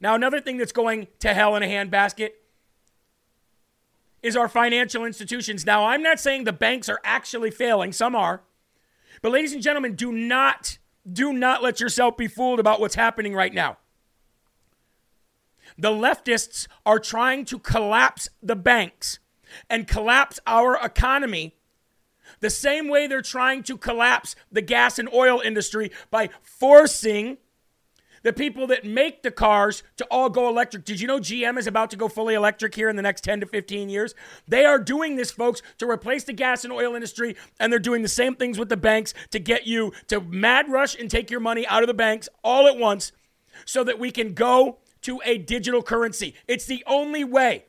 Now, 0.02 0.14
another 0.14 0.42
thing 0.42 0.58
that's 0.58 0.74
going 0.74 1.08
to 1.20 1.34
hell 1.34 1.56
in 1.56 1.64
a 1.64 1.68
handbasket 1.68 2.32
is 4.22 4.36
our 4.36 4.50
financial 4.50 5.06
institutions. 5.06 5.66
Now, 5.66 5.86
I'm 5.86 6.04
not 6.04 6.20
saying 6.20 6.44
the 6.44 6.52
banks 6.52 6.90
are 6.90 7.00
actually 7.06 7.52
failing, 7.52 7.94
some 7.94 8.18
are. 8.18 8.44
But, 9.22 9.32
ladies 9.32 9.54
and 9.54 9.64
gentlemen, 9.64 9.96
do 9.96 10.12
not 10.12 10.78
do 11.12 11.34
not 11.34 11.63
let 11.63 11.80
yourself 11.80 12.18
be 12.18 12.28
fooled 12.28 12.60
about 12.60 12.80
what's 12.80 12.96
happening 12.96 13.34
right 13.34 13.54
now. 13.54 13.78
The 15.78 15.89
leftists 15.89 16.68
are 16.86 17.00
trying 17.00 17.46
to 17.46 17.60
collapse 17.60 18.30
the 18.41 18.56
banks 18.56 19.20
and 19.70 19.88
collapse 19.88 20.39
our 20.48 20.76
economy 20.84 21.56
the 22.39 22.50
same 22.50 22.88
way 22.88 23.08
they're 23.08 23.22
trying 23.22 23.63
to 23.63 23.78
collapse 23.78 24.36
the 24.52 24.62
gas 24.62 25.00
and 25.00 25.12
oil 25.13 25.39
industry 25.39 25.91
by 26.10 26.30
forcing 26.41 27.38
the 28.26 28.34
people 28.34 28.66
that 28.66 28.84
make 28.84 29.22
the 29.22 29.30
cars 29.30 29.84
to 29.98 30.06
all 30.06 30.32
go 30.32 30.50
electric. 30.50 30.84
Did 30.84 31.00
you 31.00 31.08
know 31.08 31.20
GM 31.20 31.60
is 31.60 31.68
about 31.68 31.92
to 31.92 31.96
go 31.96 32.08
fully 32.08 32.34
electric 32.34 32.74
here 32.74 32.90
in 32.90 32.96
the 32.96 33.04
next 33.04 33.24
10 33.24 33.42
to 33.42 33.46
15 33.46 33.88
years? 33.88 34.16
They 34.48 34.66
are 34.66 34.80
doing 34.80 35.16
this, 35.16 35.30
folks, 35.30 35.62
to 35.78 35.88
replace 35.88 36.24
the 36.24 36.34
gas 36.34 36.64
and 36.64 36.74
oil 36.74 36.96
industry, 36.96 37.36
and 37.60 37.72
they're 37.72 37.78
doing 37.78 38.02
the 38.02 38.08
same 38.08 38.34
things 38.34 38.58
with 38.58 38.70
the 38.70 38.78
banks 38.78 39.14
to 39.30 39.38
get 39.38 39.68
you 39.68 39.94
to 40.08 40.20
mad 40.22 40.72
rush 40.72 41.00
and 41.00 41.10
take 41.10 41.30
your 41.30 41.40
money 41.40 41.68
out 41.68 41.84
of 41.84 41.88
the 41.88 41.94
banks 41.94 42.28
all 42.44 42.66
at 42.66 42.78
once 42.78 43.12
so 43.64 43.84
that 43.84 44.00
we 44.00 44.10
can 44.10 44.34
go 44.34 44.80
to 45.02 45.22
a 45.24 45.38
digital 45.38 45.84
currency. 45.84 46.34
It's 46.48 46.66
the 46.66 46.84
only 46.88 47.24
way 47.24 47.66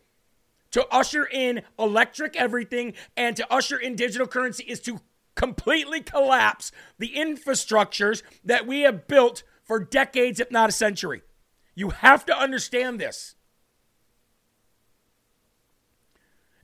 to 0.70 0.86
usher 0.88 1.26
in 1.26 1.64
electric 1.78 2.34
everything 2.34 2.94
and 3.14 3.36
to 3.36 3.52
usher 3.52 3.76
in 3.76 3.94
digital 3.94 4.26
currency 4.26 4.64
is 4.64 4.80
to 4.80 5.02
completely 5.34 6.00
collapse 6.00 6.72
the 6.98 7.12
infrastructures 7.14 8.22
that 8.42 8.66
we 8.66 8.80
have 8.80 9.06
built 9.06 9.42
for 9.66 9.80
decades, 9.80 10.40
if 10.40 10.50
not 10.50 10.68
a 10.68 10.72
century. 10.72 11.22
You 11.74 11.90
have 11.90 12.24
to 12.26 12.36
understand 12.36 13.00
this. 13.00 13.34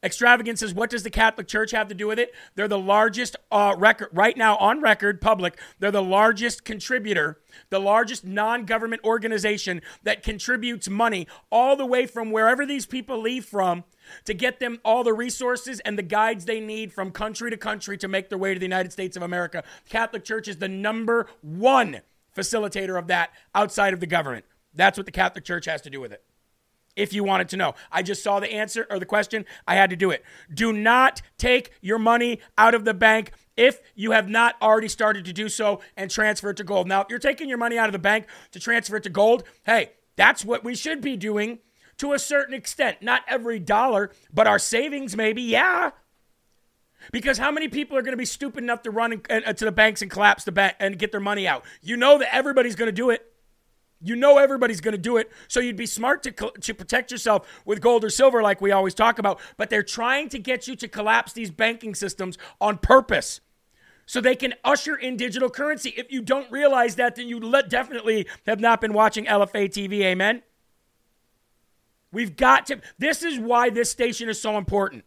Extravagant 0.04 0.58
says, 0.58 0.74
What 0.74 0.90
does 0.90 1.04
the 1.04 1.10
Catholic 1.10 1.46
Church 1.46 1.70
have 1.70 1.86
to 1.88 1.94
do 1.94 2.08
with 2.08 2.18
it? 2.18 2.34
They're 2.56 2.66
the 2.66 2.78
largest 2.78 3.36
uh, 3.52 3.76
record, 3.78 4.08
right 4.12 4.36
now 4.36 4.56
on 4.56 4.80
record, 4.80 5.20
public, 5.20 5.58
they're 5.78 5.92
the 5.92 6.02
largest 6.02 6.64
contributor, 6.64 7.38
the 7.70 7.78
largest 7.78 8.24
non 8.24 8.64
government 8.64 9.02
organization 9.04 9.80
that 10.02 10.24
contributes 10.24 10.88
money 10.88 11.28
all 11.50 11.76
the 11.76 11.86
way 11.86 12.06
from 12.06 12.32
wherever 12.32 12.66
these 12.66 12.84
people 12.84 13.20
leave 13.20 13.44
from 13.44 13.84
to 14.24 14.34
get 14.34 14.58
them 14.58 14.80
all 14.84 15.04
the 15.04 15.12
resources 15.12 15.78
and 15.80 15.96
the 15.96 16.02
guides 16.02 16.46
they 16.46 16.58
need 16.58 16.92
from 16.92 17.12
country 17.12 17.50
to 17.50 17.56
country 17.56 17.96
to 17.96 18.08
make 18.08 18.28
their 18.28 18.38
way 18.38 18.54
to 18.54 18.58
the 18.58 18.66
United 18.66 18.90
States 18.92 19.16
of 19.16 19.22
America. 19.22 19.62
Catholic 19.88 20.24
Church 20.24 20.48
is 20.48 20.56
the 20.56 20.68
number 20.68 21.28
one 21.42 22.00
facilitator 22.36 22.98
of 22.98 23.06
that 23.08 23.30
outside 23.54 23.92
of 23.94 24.00
the 24.00 24.06
government. 24.06 24.44
That's 24.74 24.96
what 24.96 25.06
the 25.06 25.12
Catholic 25.12 25.44
Church 25.44 25.66
has 25.66 25.82
to 25.82 25.90
do 25.90 26.00
with 26.00 26.12
it 26.12 26.24
if 26.96 27.12
you 27.12 27.24
wanted 27.24 27.48
to 27.50 27.56
know. 27.56 27.74
I 27.90 28.02
just 28.02 28.22
saw 28.22 28.40
the 28.40 28.52
answer 28.52 28.86
or 28.90 28.98
the 28.98 29.06
question. 29.06 29.44
I 29.66 29.76
had 29.76 29.90
to 29.90 29.96
do 29.96 30.10
it. 30.10 30.24
Do 30.52 30.72
not 30.72 31.22
take 31.38 31.72
your 31.80 31.98
money 31.98 32.40
out 32.58 32.74
of 32.74 32.84
the 32.84 32.94
bank 32.94 33.32
if 33.56 33.80
you 33.94 34.12
have 34.12 34.28
not 34.28 34.56
already 34.60 34.88
started 34.88 35.24
to 35.26 35.32
do 35.32 35.48
so 35.48 35.80
and 35.96 36.10
transfer 36.10 36.50
it 36.50 36.56
to 36.58 36.64
gold. 36.64 36.86
Now, 36.86 37.02
if 37.02 37.08
you're 37.10 37.18
taking 37.18 37.48
your 37.48 37.58
money 37.58 37.78
out 37.78 37.86
of 37.86 37.92
the 37.92 37.98
bank 37.98 38.26
to 38.52 38.60
transfer 38.60 38.96
it 38.96 39.02
to 39.04 39.10
gold, 39.10 39.44
hey, 39.64 39.92
that's 40.16 40.44
what 40.44 40.64
we 40.64 40.74
should 40.74 41.00
be 41.00 41.16
doing 41.16 41.58
to 41.98 42.12
a 42.12 42.18
certain 42.18 42.54
extent. 42.54 42.98
Not 43.02 43.22
every 43.28 43.58
dollar, 43.58 44.10
but 44.32 44.46
our 44.46 44.58
savings, 44.58 45.16
maybe, 45.16 45.42
yeah. 45.42 45.90
Because 47.10 47.38
how 47.38 47.50
many 47.50 47.68
people 47.68 47.96
are 47.96 48.02
going 48.02 48.12
to 48.12 48.18
be 48.18 48.24
stupid 48.24 48.62
enough 48.62 48.82
to 48.82 48.90
run 48.90 49.12
in, 49.12 49.22
uh, 49.30 49.52
to 49.52 49.64
the 49.64 49.72
banks 49.72 50.02
and 50.02 50.10
collapse 50.10 50.44
the 50.44 50.52
bank 50.52 50.76
and 50.78 50.98
get 50.98 51.10
their 51.10 51.20
money 51.20 51.48
out? 51.48 51.64
You 51.80 51.96
know 51.96 52.18
that 52.18 52.34
everybody's 52.34 52.76
going 52.76 52.88
to 52.88 52.92
do 52.92 53.10
it. 53.10 53.26
You 54.04 54.16
know 54.16 54.38
everybody's 54.38 54.80
going 54.80 54.92
to 54.92 54.98
do 54.98 55.16
it, 55.16 55.30
so 55.46 55.60
you'd 55.60 55.76
be 55.76 55.86
smart 55.86 56.24
to, 56.24 56.32
to 56.32 56.74
protect 56.74 57.12
yourself 57.12 57.46
with 57.64 57.80
gold 57.80 58.04
or 58.04 58.10
silver, 58.10 58.42
like 58.42 58.60
we 58.60 58.72
always 58.72 58.94
talk 58.94 59.20
about. 59.20 59.38
But 59.56 59.70
they're 59.70 59.84
trying 59.84 60.28
to 60.30 60.40
get 60.40 60.66
you 60.66 60.74
to 60.76 60.88
collapse 60.88 61.32
these 61.32 61.52
banking 61.52 61.94
systems 61.94 62.36
on 62.60 62.78
purpose 62.78 63.40
so 64.06 64.20
they 64.20 64.34
can 64.34 64.54
usher 64.64 64.96
in 64.96 65.16
digital 65.16 65.48
currency. 65.48 65.90
If 65.96 66.10
you 66.10 66.20
don't 66.20 66.50
realize 66.50 66.96
that, 66.96 67.14
then 67.14 67.28
you 67.28 67.40
definitely 67.68 68.26
have 68.44 68.58
not 68.58 68.80
been 68.80 68.92
watching 68.92 69.26
LFA 69.26 69.68
TV. 69.68 70.00
Amen. 70.00 70.42
We've 72.10 72.36
got 72.36 72.66
to. 72.66 72.80
This 72.98 73.22
is 73.22 73.38
why 73.38 73.70
this 73.70 73.90
station 73.90 74.28
is 74.28 74.40
so 74.40 74.58
important. 74.58 75.04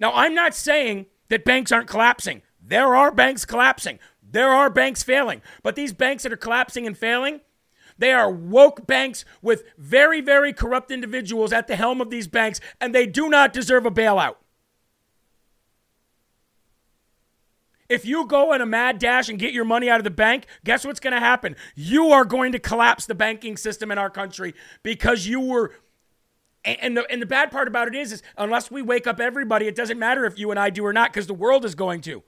Now, 0.00 0.12
I'm 0.12 0.34
not 0.34 0.54
saying 0.54 1.06
that 1.28 1.44
banks 1.44 1.72
aren't 1.72 1.88
collapsing. 1.88 2.42
There 2.60 2.94
are 2.94 3.12
banks 3.12 3.44
collapsing. 3.44 3.98
There 4.22 4.50
are 4.50 4.70
banks 4.70 5.02
failing. 5.02 5.42
But 5.62 5.76
these 5.76 5.92
banks 5.92 6.22
that 6.22 6.32
are 6.32 6.36
collapsing 6.36 6.86
and 6.86 6.96
failing, 6.98 7.40
they 7.96 8.12
are 8.12 8.30
woke 8.30 8.86
banks 8.86 9.24
with 9.42 9.64
very, 9.78 10.20
very 10.20 10.52
corrupt 10.52 10.90
individuals 10.90 11.52
at 11.52 11.68
the 11.68 11.76
helm 11.76 12.00
of 12.00 12.10
these 12.10 12.26
banks, 12.26 12.60
and 12.80 12.94
they 12.94 13.06
do 13.06 13.28
not 13.28 13.52
deserve 13.52 13.86
a 13.86 13.90
bailout. 13.90 14.36
If 17.88 18.06
you 18.06 18.26
go 18.26 18.52
in 18.54 18.60
a 18.60 18.66
mad 18.66 18.98
dash 18.98 19.28
and 19.28 19.38
get 19.38 19.52
your 19.52 19.64
money 19.64 19.90
out 19.90 20.00
of 20.00 20.04
the 20.04 20.10
bank, 20.10 20.46
guess 20.64 20.84
what's 20.84 21.00
going 21.00 21.12
to 21.12 21.20
happen? 21.20 21.54
You 21.74 22.10
are 22.12 22.24
going 22.24 22.52
to 22.52 22.58
collapse 22.58 23.06
the 23.06 23.14
banking 23.14 23.56
system 23.56 23.92
in 23.92 23.98
our 23.98 24.10
country 24.10 24.54
because 24.82 25.26
you 25.26 25.40
were. 25.40 25.72
And 26.64 26.96
the, 26.96 27.10
and 27.10 27.20
the 27.20 27.26
bad 27.26 27.50
part 27.50 27.68
about 27.68 27.88
it 27.88 27.94
is, 27.94 28.10
is, 28.12 28.22
unless 28.38 28.70
we 28.70 28.80
wake 28.80 29.06
up 29.06 29.20
everybody, 29.20 29.66
it 29.66 29.74
doesn't 29.74 29.98
matter 29.98 30.24
if 30.24 30.38
you 30.38 30.50
and 30.50 30.58
I 30.58 30.70
do 30.70 30.84
or 30.84 30.92
not 30.92 31.12
because 31.12 31.26
the 31.26 31.34
world 31.34 31.64
is 31.64 31.74
going 31.74 32.00
to. 32.02 32.22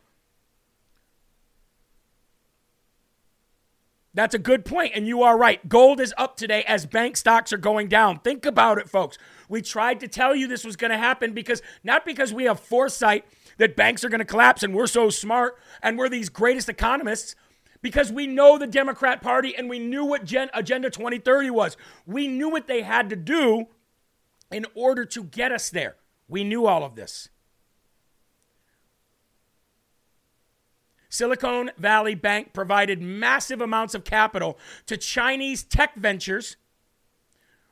That's 4.12 4.34
a 4.34 4.38
good 4.38 4.64
point, 4.64 4.92
and 4.94 5.06
you 5.06 5.22
are 5.22 5.36
right. 5.36 5.66
Gold 5.68 6.00
is 6.00 6.14
up 6.16 6.36
today 6.38 6.64
as 6.66 6.86
bank 6.86 7.18
stocks 7.18 7.52
are 7.52 7.58
going 7.58 7.88
down. 7.88 8.20
Think 8.20 8.46
about 8.46 8.78
it, 8.78 8.88
folks. 8.88 9.18
We 9.48 9.60
tried 9.60 10.00
to 10.00 10.08
tell 10.08 10.34
you 10.34 10.48
this 10.48 10.64
was 10.64 10.76
going 10.76 10.90
to 10.90 10.96
happen 10.96 11.34
because 11.34 11.60
not 11.84 12.06
because 12.06 12.32
we 12.32 12.44
have 12.44 12.58
foresight 12.58 13.26
that 13.58 13.76
banks 13.76 14.04
are 14.04 14.08
going 14.08 14.20
to 14.20 14.24
collapse 14.24 14.62
and 14.62 14.74
we're 14.74 14.86
so 14.86 15.10
smart 15.10 15.58
and 15.82 15.98
we're 15.98 16.08
these 16.08 16.30
greatest 16.30 16.68
economists, 16.68 17.36
because 17.82 18.10
we 18.10 18.26
know 18.26 18.58
the 18.58 18.66
Democrat 18.66 19.20
Party 19.20 19.54
and 19.56 19.68
we 19.68 19.78
knew 19.78 20.04
what 20.04 20.24
Gen- 20.24 20.50
Agenda 20.54 20.90
2030 20.90 21.50
was. 21.50 21.76
We 22.06 22.26
knew 22.26 22.48
what 22.48 22.66
they 22.66 22.82
had 22.82 23.10
to 23.10 23.16
do 23.16 23.66
in 24.50 24.66
order 24.74 25.04
to 25.04 25.24
get 25.24 25.52
us 25.52 25.70
there. 25.70 25.96
We 26.28 26.44
knew 26.44 26.66
all 26.66 26.84
of 26.84 26.96
this. 26.96 27.28
Silicon 31.08 31.70
Valley 31.78 32.14
Bank 32.14 32.52
provided 32.52 33.00
massive 33.00 33.60
amounts 33.60 33.94
of 33.94 34.04
capital 34.04 34.58
to 34.86 34.96
Chinese 34.96 35.62
tech 35.62 35.94
ventures 35.94 36.56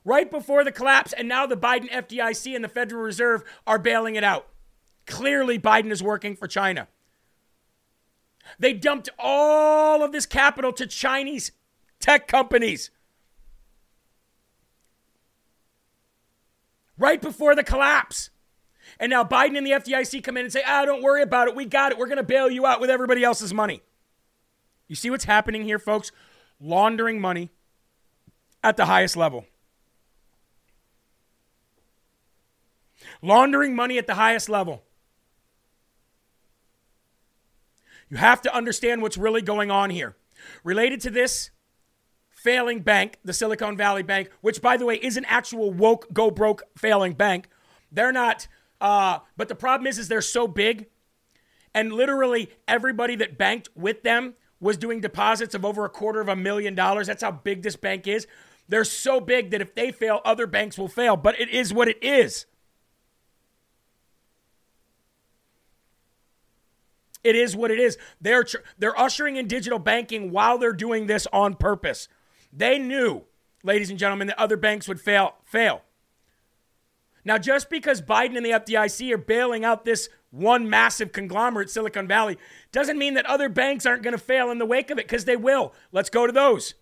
right 0.05 0.31
before 0.31 0.65
the 0.65 0.73
collapse, 0.73 1.13
and 1.13 1.29
now 1.29 1.47
the 1.47 1.57
Biden 1.57 1.91
FDIC 1.91 2.55
and 2.55 2.65
the 2.65 2.69
Federal 2.69 3.03
Reserve 3.03 3.45
are 3.67 3.79
bailing 3.79 4.15
it 4.15 4.25
out. 4.25 4.49
Clearly, 5.07 5.59
Biden 5.59 5.91
is 5.91 6.03
working 6.03 6.37
for 6.37 6.47
China. 6.47 6.89
They 8.59 8.73
dumped 8.73 9.09
all 9.19 10.03
of 10.03 10.13
this 10.13 10.27
capital 10.27 10.73
to 10.75 10.87
Chinese 10.87 11.53
tech 11.99 12.29
companies 12.29 12.91
right 16.99 17.21
before 17.21 17.55
the 17.55 17.65
collapse. 17.65 18.31
And 18.99 19.11
now 19.11 19.25
Biden 19.25 19.57
and 19.57 19.67
the 19.67 19.73
FDIC 19.73 20.23
come 20.23 20.37
in 20.37 20.45
and 20.45 20.53
say, 20.53 20.63
ah, 20.67 20.85
don't 20.85 21.03
worry 21.03 21.23
about 21.23 21.49
it. 21.49 21.57
We 21.57 21.65
got 21.65 21.93
it. 21.93 21.99
We're 21.99 22.07
going 22.07 22.19
to 22.19 22.23
bail 22.23 22.51
you 22.51 22.67
out 22.67 22.81
with 22.81 22.91
everybody 22.91 23.25
else's 23.25 23.53
money. 23.53 23.83
You 24.89 24.95
see 24.95 25.11
what's 25.11 25.25
happening 25.25 25.65
here, 25.65 25.79
folks? 25.79 26.13
Laundering 26.61 27.21
money 27.21 27.51
at 28.63 28.77
the 28.77 28.87
highest 28.87 29.17
level. 29.17 29.47
Laundering 33.23 33.75
money 33.75 33.99
at 33.99 34.07
the 34.07 34.15
highest 34.15 34.49
level. 34.49 34.83
You 38.09 38.19
have 38.19 38.43
to 38.43 38.55
understand 38.55 39.03
what's 39.03 39.17
really 39.17 39.43
going 39.43 39.71
on 39.71 39.91
here. 39.91 40.15
Related 40.63 41.01
to 41.03 41.11
this 41.11 41.51
failing 42.45 42.81
bank, 42.81 43.19
the 43.25 43.33
Silicon 43.33 43.77
Valley 43.77 44.05
Bank, 44.05 44.31
which, 44.41 44.63
by 44.63 44.77
the 44.77 44.87
way, 44.87 44.97
is 44.97 45.17
an 45.17 45.25
actual 45.25 45.73
woke, 45.73 46.07
go 46.13 46.31
broke 46.31 46.63
failing 46.77 47.15
bank. 47.15 47.49
They're 47.91 48.13
not 48.13 48.47
uh, 48.85 49.21
but 49.37 49.49
the 49.49 49.55
problem 49.55 49.87
is, 49.87 49.99
is 49.99 50.09
they're 50.09 50.21
so 50.21 50.47
big, 50.47 50.87
and 51.75 51.91
literally 51.91 52.51
everybody 52.69 53.17
that 53.17 53.39
banked 53.39 53.71
with 53.75 54.03
them 54.03 54.35
was 54.61 54.77
doing 54.77 55.01
deposits 55.01 55.55
of 55.55 55.65
over 55.65 55.87
a 55.87 55.89
quarter 55.89 56.21
of 56.21 56.29
a 56.29 56.37
million 56.37 56.75
dollars. 56.75 57.07
That's 57.07 57.23
how 57.23 57.31
big 57.31 57.63
this 57.63 57.77
bank 57.77 58.07
is. 58.07 58.27
They're 58.69 58.85
so 58.85 59.21
big 59.21 59.51
that 59.51 59.63
if 59.63 59.75
they 59.75 59.91
fail, 59.91 60.21
other 60.25 60.47
banks 60.47 60.77
will 60.77 60.89
fail. 60.89 61.17
But 61.17 61.41
it 61.41 61.49
is 61.49 61.73
what 61.73 61.89
it 61.89 61.97
is. 62.03 62.45
It 67.23 67.37
is 67.37 67.57
what 67.57 67.71
it 67.71 67.81
is. 67.81 67.97
They're 68.21 68.45
tr- 68.45 68.59
they're 68.79 68.99
ushering 69.01 69.37
in 69.37 69.49
digital 69.49 69.79
banking 69.79 70.31
while 70.31 70.59
they're 70.59 70.73
doing 70.73 71.07
this 71.07 71.27
on 71.33 71.55
purpose. 71.55 72.09
They 72.57 72.79
knew, 72.79 73.23
ladies 73.63 73.91
and 73.91 73.99
gentlemen, 73.99 74.29
that 74.29 74.39
other 74.39 74.57
banks 74.57 74.87
would 74.87 75.01
fail. 75.01 75.35
Fail. 75.45 75.83
Now, 77.25 77.39
just 77.39 77.71
because 77.71 78.03
Biden 78.03 78.37
and 78.37 78.45
the 78.45 78.51
FDIC 78.51 79.11
are 79.13 79.19
bailing 79.19 79.65
out 79.65 79.85
this 79.85 80.09
one 80.31 80.69
massive 80.69 81.13
conglomerate, 81.13 81.71
Silicon 81.71 82.07
Valley, 82.07 82.39
doesn't 82.71 82.99
mean 82.99 83.15
that 83.15 83.27
other 83.27 83.49
banks 83.49 83.87
aren't 83.87 84.03
going 84.03 84.13
to 84.13 84.23
fail 84.23 84.51
in 84.51 84.59
the 84.59 84.67
wake 84.67 84.91
of 84.91 84.99
it, 84.99 85.07
because 85.07 85.25
they 85.25 85.37
will. 85.37 85.73
Let's 85.91 86.11
go 86.11 86.27
to 86.27 86.33
those. 86.33 86.75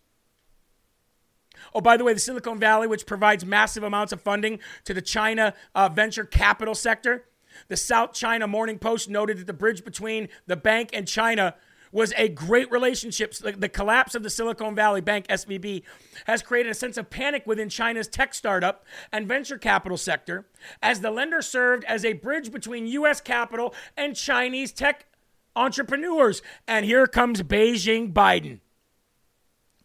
Oh, 1.75 1.81
by 1.81 1.97
the 1.97 2.05
way, 2.05 2.13
the 2.13 2.21
Silicon 2.21 2.59
Valley, 2.59 2.87
which 2.87 3.07
provides 3.07 3.47
massive 3.47 3.83
amounts 3.83 4.13
of 4.13 4.21
funding 4.21 4.59
to 4.85 4.93
the 4.93 5.03
China 5.03 5.55
uh, 5.75 5.89
venture 5.89 6.25
capital 6.25 6.75
sector, 6.75 7.25
the 7.69 7.77
South 7.77 8.13
China 8.13 8.47
Morning 8.49 8.79
Post 8.79 9.09
noted 9.09 9.39
that 9.39 9.47
the 9.47 9.53
bridge 9.53 9.85
between 9.85 10.29
the 10.47 10.57
bank 10.57 10.91
and 10.93 11.07
China 11.07 11.55
was 11.93 12.13
a 12.17 12.29
great 12.29 12.71
relationship. 12.71 13.35
The 13.35 13.69
collapse 13.69 14.15
of 14.15 14.23
the 14.23 14.31
Silicon 14.31 14.75
Valley 14.75 15.03
Bank, 15.03 15.29
SVB, 15.29 15.83
has 16.27 16.43
created 16.43 16.71
a 16.71 16.75
sense 16.75 16.97
of 16.97 17.11
panic 17.11 17.47
within 17.47 17.69
China's 17.69 18.09
tech 18.09 18.35
startup 18.35 18.85
and 19.13 19.29
venture 19.29 19.59
capital 19.59 19.99
sector 19.99 20.47
as 20.83 21.01
the 21.01 21.11
lender 21.11 21.43
served 21.43 21.85
as 21.85 22.05
a 22.05 22.15
bridge 22.15 22.51
between 22.51 22.87
U.S. 22.87 23.21
capital 23.21 23.75
and 23.97 24.17
Chinese 24.17 24.73
tech 24.73 25.07
entrepreneurs. 25.55 26.43
And 26.67 26.87
here 26.87 27.07
comes 27.07 27.43
Beijing 27.43 28.13
Biden. 28.13 28.61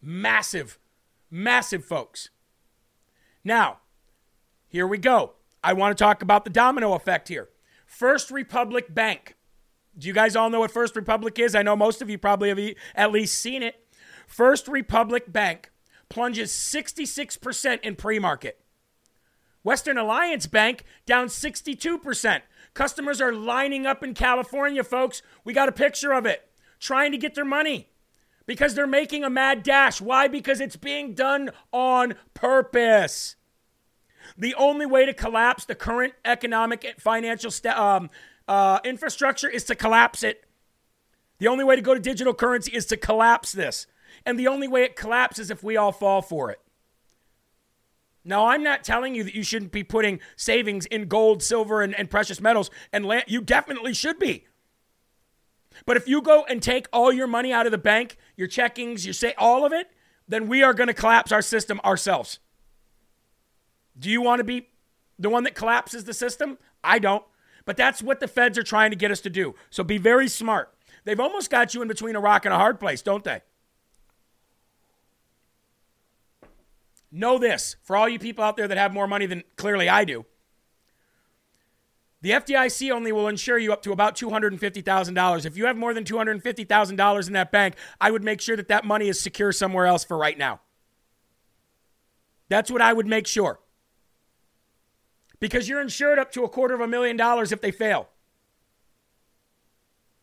Massive, 0.00 0.78
massive, 1.30 1.84
folks. 1.84 2.30
Now, 3.44 3.78
here 4.66 4.86
we 4.86 4.98
go. 4.98 5.34
I 5.62 5.72
want 5.72 5.96
to 5.96 6.02
talk 6.02 6.22
about 6.22 6.44
the 6.44 6.50
domino 6.50 6.94
effect 6.94 7.28
here. 7.28 7.48
First 7.84 8.30
Republic 8.30 8.94
Bank 8.94 9.34
do 9.98 10.06
you 10.06 10.14
guys 10.14 10.36
all 10.36 10.50
know 10.50 10.60
what 10.60 10.70
First 10.70 10.94
Republic 10.96 11.38
is? 11.38 11.54
I 11.54 11.62
know 11.62 11.74
most 11.76 12.00
of 12.00 12.08
you 12.08 12.18
probably 12.18 12.48
have 12.48 12.76
at 12.94 13.10
least 13.10 13.38
seen 13.38 13.62
it. 13.62 13.74
First 14.26 14.68
Republic 14.68 15.32
Bank 15.32 15.70
plunges 16.08 16.52
66% 16.52 17.80
in 17.82 17.96
pre 17.96 18.18
market. 18.18 18.60
Western 19.62 19.98
Alliance 19.98 20.46
Bank 20.46 20.84
down 21.04 21.26
62%. 21.26 22.42
Customers 22.74 23.20
are 23.20 23.32
lining 23.32 23.86
up 23.86 24.04
in 24.04 24.14
California, 24.14 24.84
folks. 24.84 25.20
We 25.44 25.52
got 25.52 25.68
a 25.68 25.72
picture 25.72 26.12
of 26.12 26.26
it, 26.26 26.48
trying 26.78 27.12
to 27.12 27.18
get 27.18 27.34
their 27.34 27.44
money 27.44 27.90
because 28.46 28.74
they're 28.74 28.86
making 28.86 29.24
a 29.24 29.30
mad 29.30 29.62
dash. 29.62 30.00
Why? 30.00 30.28
Because 30.28 30.60
it's 30.60 30.76
being 30.76 31.14
done 31.14 31.50
on 31.72 32.14
purpose. 32.34 33.36
The 34.36 34.54
only 34.54 34.86
way 34.86 35.06
to 35.06 35.12
collapse 35.12 35.64
the 35.64 35.74
current 35.74 36.14
economic 36.24 36.84
and 36.84 36.96
financial 36.96 37.50
st- 37.50 37.76
um, 37.76 38.10
uh, 38.48 38.80
infrastructure 38.84 39.48
is 39.48 39.64
to 39.64 39.74
collapse 39.74 40.22
it. 40.22 40.44
The 41.38 41.46
only 41.46 41.64
way 41.64 41.76
to 41.76 41.82
go 41.82 41.94
to 41.94 42.00
digital 42.00 42.34
currency 42.34 42.72
is 42.74 42.86
to 42.86 42.96
collapse 42.96 43.52
this. 43.52 43.86
And 44.26 44.38
the 44.38 44.48
only 44.48 44.66
way 44.66 44.82
it 44.82 44.96
collapses 44.96 45.50
if 45.50 45.62
we 45.62 45.76
all 45.76 45.92
fall 45.92 46.22
for 46.22 46.50
it. 46.50 46.58
Now, 48.24 48.46
I'm 48.46 48.62
not 48.62 48.84
telling 48.84 49.14
you 49.14 49.24
that 49.24 49.34
you 49.34 49.42
shouldn't 49.42 49.72
be 49.72 49.84
putting 49.84 50.20
savings 50.36 50.86
in 50.86 51.06
gold, 51.06 51.42
silver, 51.42 51.82
and, 51.82 51.94
and 51.94 52.10
precious 52.10 52.40
metals, 52.40 52.70
and 52.92 53.06
land. 53.06 53.24
You 53.28 53.40
definitely 53.40 53.94
should 53.94 54.18
be. 54.18 54.46
But 55.86 55.96
if 55.96 56.08
you 56.08 56.20
go 56.20 56.44
and 56.44 56.62
take 56.62 56.88
all 56.92 57.12
your 57.12 57.26
money 57.26 57.52
out 57.52 57.66
of 57.66 57.72
the 57.72 57.78
bank, 57.78 58.16
your 58.36 58.48
checkings, 58.48 59.06
you 59.06 59.12
say 59.12 59.34
all 59.38 59.64
of 59.64 59.72
it, 59.72 59.88
then 60.26 60.48
we 60.48 60.62
are 60.62 60.74
going 60.74 60.88
to 60.88 60.94
collapse 60.94 61.32
our 61.32 61.40
system 61.40 61.80
ourselves. 61.84 62.38
Do 63.98 64.10
you 64.10 64.20
want 64.20 64.40
to 64.40 64.44
be 64.44 64.68
the 65.18 65.30
one 65.30 65.44
that 65.44 65.54
collapses 65.54 66.04
the 66.04 66.14
system? 66.14 66.58
I 66.82 66.98
don't. 66.98 67.24
But 67.68 67.76
that's 67.76 68.02
what 68.02 68.18
the 68.18 68.28
feds 68.28 68.56
are 68.56 68.62
trying 68.62 68.92
to 68.92 68.96
get 68.96 69.10
us 69.10 69.20
to 69.20 69.28
do. 69.28 69.54
So 69.68 69.84
be 69.84 69.98
very 69.98 70.26
smart. 70.26 70.72
They've 71.04 71.20
almost 71.20 71.50
got 71.50 71.74
you 71.74 71.82
in 71.82 71.88
between 71.88 72.16
a 72.16 72.20
rock 72.20 72.46
and 72.46 72.54
a 72.54 72.56
hard 72.56 72.80
place, 72.80 73.02
don't 73.02 73.22
they? 73.22 73.42
Know 77.12 77.36
this 77.36 77.76
for 77.82 77.94
all 77.94 78.08
you 78.08 78.18
people 78.18 78.42
out 78.42 78.56
there 78.56 78.66
that 78.66 78.78
have 78.78 78.94
more 78.94 79.06
money 79.06 79.26
than 79.26 79.44
clearly 79.56 79.86
I 79.86 80.06
do. 80.06 80.24
The 82.22 82.30
FDIC 82.30 82.90
only 82.90 83.12
will 83.12 83.28
insure 83.28 83.58
you 83.58 83.70
up 83.74 83.82
to 83.82 83.92
about 83.92 84.16
$250,000. 84.16 85.44
If 85.44 85.58
you 85.58 85.66
have 85.66 85.76
more 85.76 85.92
than 85.92 86.04
$250,000 86.04 87.26
in 87.26 87.32
that 87.34 87.52
bank, 87.52 87.74
I 88.00 88.10
would 88.10 88.24
make 88.24 88.40
sure 88.40 88.56
that 88.56 88.68
that 88.68 88.86
money 88.86 89.10
is 89.10 89.20
secure 89.20 89.52
somewhere 89.52 89.84
else 89.84 90.04
for 90.04 90.16
right 90.16 90.38
now. 90.38 90.60
That's 92.48 92.70
what 92.70 92.80
I 92.80 92.94
would 92.94 93.06
make 93.06 93.26
sure. 93.26 93.60
Because 95.40 95.68
you're 95.68 95.80
insured 95.80 96.18
up 96.18 96.32
to 96.32 96.44
a 96.44 96.48
quarter 96.48 96.74
of 96.74 96.80
a 96.80 96.88
million 96.88 97.16
dollars 97.16 97.52
if 97.52 97.60
they 97.60 97.70
fail. 97.70 98.08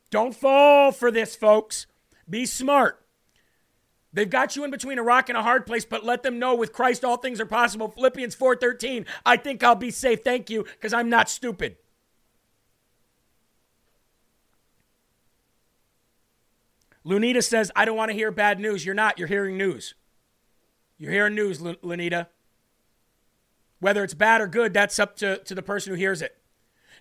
Don't 0.10 0.36
fall 0.36 0.92
for 0.92 1.12
this, 1.12 1.36
folks. 1.36 1.88
Be 2.30 2.46
smart. 2.46 3.02
They've 4.14 4.30
got 4.30 4.56
you 4.56 4.64
in 4.64 4.72
between 4.72 4.98
a 4.98 5.04
rock 5.04 5.28
and 5.28 5.38
a 5.38 5.44
hard 5.44 5.66
place, 5.66 5.84
but 5.84 6.06
let 6.06 6.24
them 6.24 6.40
know 6.40 6.56
with 6.56 6.72
Christ 6.72 7.04
all 7.04 7.18
things 7.18 7.42
are 7.42 7.46
possible. 7.46 7.90
Philippians 7.90 8.36
4:13. 8.36 9.06
I 9.26 9.36
think 9.36 9.62
I'll 9.62 9.76
be 9.76 9.92
safe. 9.92 10.24
Thank 10.24 10.50
you, 10.50 10.64
because 10.64 10.94
I'm 10.94 11.10
not 11.10 11.30
stupid. 11.30 11.76
Lunita 17.06 17.44
says, 17.44 17.72
I 17.76 17.86
don't 17.86 17.98
want 17.98 18.10
to 18.10 18.16
hear 18.16 18.32
bad 18.32 18.60
news. 18.60 18.86
You're 18.86 18.96
not. 18.96 19.20
You're 19.20 19.28
hearing 19.28 19.58
news. 19.58 19.94
You're 20.98 21.12
hearing 21.12 21.36
news, 21.36 21.60
Lunita. 21.60 22.28
Whether 23.80 24.04
it's 24.04 24.14
bad 24.14 24.42
or 24.42 24.48
good, 24.48 24.74
that's 24.74 25.00
up 25.00 25.16
to, 25.18 25.38
to 25.40 25.56
the 25.56 25.62
person 25.62 25.92
who 25.92 25.98
hears 25.98 26.22
it. 26.22 26.38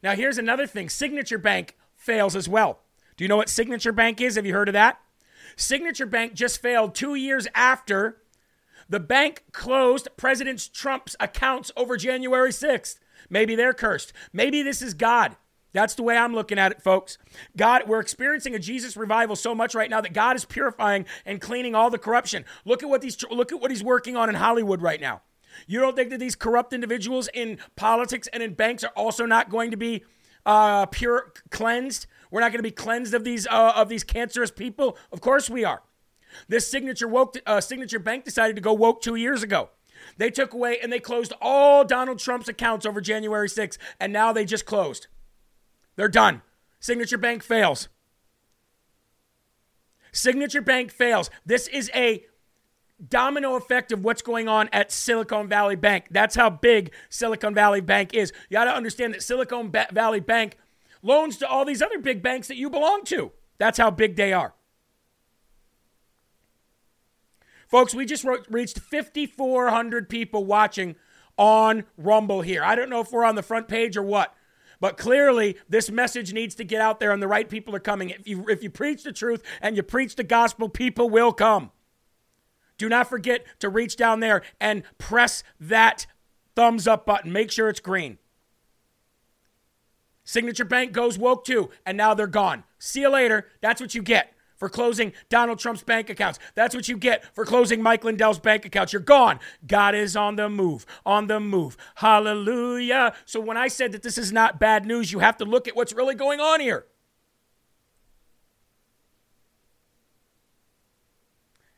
Now, 0.02 0.14
here's 0.14 0.38
another 0.38 0.66
thing 0.66 0.88
Signature 0.88 1.38
Bank 1.38 1.76
fails 1.96 2.36
as 2.36 2.48
well. 2.48 2.80
Do 3.16 3.24
you 3.24 3.28
know 3.28 3.36
what 3.36 3.48
Signature 3.48 3.92
Bank 3.92 4.20
is? 4.20 4.36
Have 4.36 4.46
you 4.46 4.52
heard 4.52 4.68
of 4.68 4.74
that? 4.74 5.00
Signature 5.56 6.06
Bank 6.06 6.34
just 6.34 6.60
failed 6.60 6.94
two 6.94 7.14
years 7.14 7.46
after 7.54 8.18
the 8.88 9.00
bank 9.00 9.44
closed 9.52 10.08
President 10.16 10.70
Trump's 10.72 11.16
accounts 11.18 11.72
over 11.76 11.96
January 11.96 12.50
6th. 12.50 12.98
Maybe 13.30 13.54
they're 13.54 13.72
cursed. 13.72 14.12
Maybe 14.32 14.62
this 14.62 14.82
is 14.82 14.94
God. 14.94 15.36
That's 15.72 15.94
the 15.94 16.02
way 16.02 16.16
I'm 16.16 16.34
looking 16.34 16.58
at 16.58 16.70
it, 16.70 16.82
folks. 16.82 17.18
God, 17.56 17.88
we're 17.88 18.00
experiencing 18.00 18.54
a 18.54 18.60
Jesus 18.60 18.96
revival 18.96 19.34
so 19.34 19.54
much 19.54 19.74
right 19.74 19.90
now 19.90 20.00
that 20.00 20.12
God 20.12 20.36
is 20.36 20.44
purifying 20.44 21.04
and 21.26 21.40
cleaning 21.40 21.74
all 21.74 21.90
the 21.90 21.98
corruption. 21.98 22.44
Look 22.64 22.82
at 22.82 22.88
what 22.88 23.00
these 23.00 23.20
look 23.30 23.50
at 23.50 23.60
what 23.60 23.72
he's 23.72 23.82
working 23.82 24.16
on 24.16 24.28
in 24.28 24.36
Hollywood 24.36 24.82
right 24.82 25.00
now. 25.00 25.22
You 25.66 25.80
don't 25.80 25.96
think 25.96 26.10
that 26.10 26.20
these 26.20 26.34
corrupt 26.34 26.72
individuals 26.72 27.28
in 27.32 27.58
politics 27.76 28.28
and 28.32 28.42
in 28.42 28.54
banks 28.54 28.84
are 28.84 28.92
also 28.96 29.26
not 29.26 29.50
going 29.50 29.70
to 29.70 29.76
be 29.76 30.04
uh, 30.46 30.86
pure 30.86 31.32
cleansed? 31.50 32.06
We're 32.30 32.40
not 32.40 32.50
going 32.50 32.58
to 32.58 32.62
be 32.62 32.70
cleansed 32.70 33.14
of 33.14 33.24
these 33.24 33.46
uh, 33.46 33.72
of 33.76 33.88
these 33.88 34.04
cancerous 34.04 34.50
people. 34.50 34.98
Of 35.12 35.20
course 35.20 35.48
we 35.48 35.64
are. 35.64 35.82
This 36.48 36.68
signature 36.68 37.08
woke 37.08 37.36
uh, 37.46 37.60
signature 37.60 37.98
bank 37.98 38.24
decided 38.24 38.56
to 38.56 38.62
go 38.62 38.72
woke 38.72 39.00
two 39.00 39.14
years 39.14 39.42
ago. 39.42 39.70
They 40.18 40.30
took 40.30 40.52
away 40.52 40.78
and 40.82 40.92
they 40.92 41.00
closed 41.00 41.32
all 41.40 41.84
Donald 41.84 42.18
Trump's 42.18 42.48
accounts 42.48 42.84
over 42.84 43.00
January 43.00 43.48
6th, 43.48 43.78
and 44.00 44.12
now 44.12 44.32
they 44.32 44.44
just 44.44 44.66
closed. 44.66 45.06
They're 45.96 46.08
done. 46.08 46.42
Signature 46.80 47.18
Bank 47.18 47.42
fails. 47.42 47.88
Signature 50.12 50.60
Bank 50.60 50.90
fails. 50.90 51.30
This 51.46 51.68
is 51.68 51.90
a 51.94 52.24
domino 53.10 53.56
effect 53.56 53.92
of 53.92 54.04
what's 54.04 54.22
going 54.22 54.48
on 54.48 54.68
at 54.72 54.92
Silicon 54.92 55.48
Valley 55.48 55.76
Bank. 55.76 56.06
That's 56.10 56.34
how 56.34 56.50
big 56.50 56.92
Silicon 57.08 57.54
Valley 57.54 57.80
Bank 57.80 58.14
is. 58.14 58.32
You 58.48 58.54
got 58.54 58.64
to 58.64 58.74
understand 58.74 59.14
that 59.14 59.22
Silicon 59.22 59.70
ba- 59.70 59.88
Valley 59.92 60.20
Bank 60.20 60.56
loans 61.02 61.36
to 61.38 61.48
all 61.48 61.64
these 61.64 61.82
other 61.82 61.98
big 61.98 62.22
banks 62.22 62.48
that 62.48 62.56
you 62.56 62.70
belong 62.70 63.04
to. 63.04 63.32
That's 63.58 63.78
how 63.78 63.90
big 63.90 64.16
they 64.16 64.32
are. 64.32 64.54
Folks, 67.68 67.94
we 67.94 68.04
just 68.04 68.24
reached 68.48 68.78
5,400 68.78 70.08
people 70.08 70.44
watching 70.44 70.96
on 71.36 71.84
Rumble 71.96 72.42
here. 72.42 72.62
I 72.62 72.74
don't 72.74 72.90
know 72.90 73.00
if 73.00 73.10
we're 73.10 73.24
on 73.24 73.34
the 73.34 73.42
front 73.42 73.68
page 73.68 73.96
or 73.96 74.02
what, 74.02 74.34
but 74.80 74.96
clearly 74.96 75.56
this 75.68 75.90
message 75.90 76.32
needs 76.32 76.54
to 76.56 76.64
get 76.64 76.80
out 76.80 77.00
there 77.00 77.10
and 77.10 77.22
the 77.22 77.28
right 77.28 77.48
people 77.48 77.74
are 77.74 77.80
coming. 77.80 78.10
If 78.10 78.28
you, 78.28 78.44
if 78.48 78.62
you 78.62 78.70
preach 78.70 79.02
the 79.02 79.12
truth 79.12 79.42
and 79.60 79.76
you 79.76 79.82
preach 79.82 80.16
the 80.16 80.24
gospel, 80.24 80.68
people 80.68 81.10
will 81.10 81.32
come. 81.32 81.70
Do 82.78 82.88
not 82.88 83.08
forget 83.08 83.44
to 83.60 83.68
reach 83.68 83.96
down 83.96 84.20
there 84.20 84.42
and 84.60 84.82
press 84.98 85.42
that 85.60 86.06
thumbs 86.56 86.86
up 86.86 87.06
button. 87.06 87.32
Make 87.32 87.50
sure 87.50 87.68
it's 87.68 87.80
green. 87.80 88.18
Signature 90.24 90.64
Bank 90.64 90.92
goes 90.92 91.18
woke 91.18 91.44
too, 91.44 91.70
and 91.84 91.96
now 91.96 92.14
they're 92.14 92.26
gone. 92.26 92.64
See 92.78 93.02
you 93.02 93.10
later. 93.10 93.48
That's 93.60 93.80
what 93.80 93.94
you 93.94 94.02
get 94.02 94.32
for 94.56 94.68
closing 94.68 95.12
Donald 95.28 95.58
Trump's 95.58 95.82
bank 95.82 96.08
accounts. 96.08 96.38
That's 96.54 96.74
what 96.74 96.88
you 96.88 96.96
get 96.96 97.24
for 97.34 97.44
closing 97.44 97.82
Mike 97.82 98.04
Lindell's 98.04 98.38
bank 98.38 98.64
accounts. 98.64 98.92
You're 98.92 99.02
gone. 99.02 99.38
God 99.66 99.94
is 99.94 100.16
on 100.16 100.36
the 100.36 100.48
move, 100.48 100.86
on 101.04 101.26
the 101.26 101.40
move. 101.40 101.76
Hallelujah. 101.96 103.14
So 103.26 103.40
when 103.40 103.56
I 103.56 103.68
said 103.68 103.92
that 103.92 104.02
this 104.02 104.16
is 104.16 104.32
not 104.32 104.58
bad 104.58 104.86
news, 104.86 105.12
you 105.12 105.18
have 105.18 105.36
to 105.38 105.44
look 105.44 105.68
at 105.68 105.76
what's 105.76 105.92
really 105.92 106.14
going 106.14 106.40
on 106.40 106.60
here. 106.60 106.86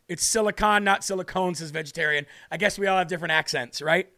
It's 0.09 0.25
silicon, 0.25 0.85
not 0.85 1.05
silicone, 1.05 1.55
says 1.55 1.71
vegetarian. 1.71 2.27
I 2.51 2.57
guess 2.57 2.79
we 2.79 2.87
all 2.87 2.99
have 2.99 3.09
different 3.09 3.33
accents, 3.33 3.83
right? 3.83 4.09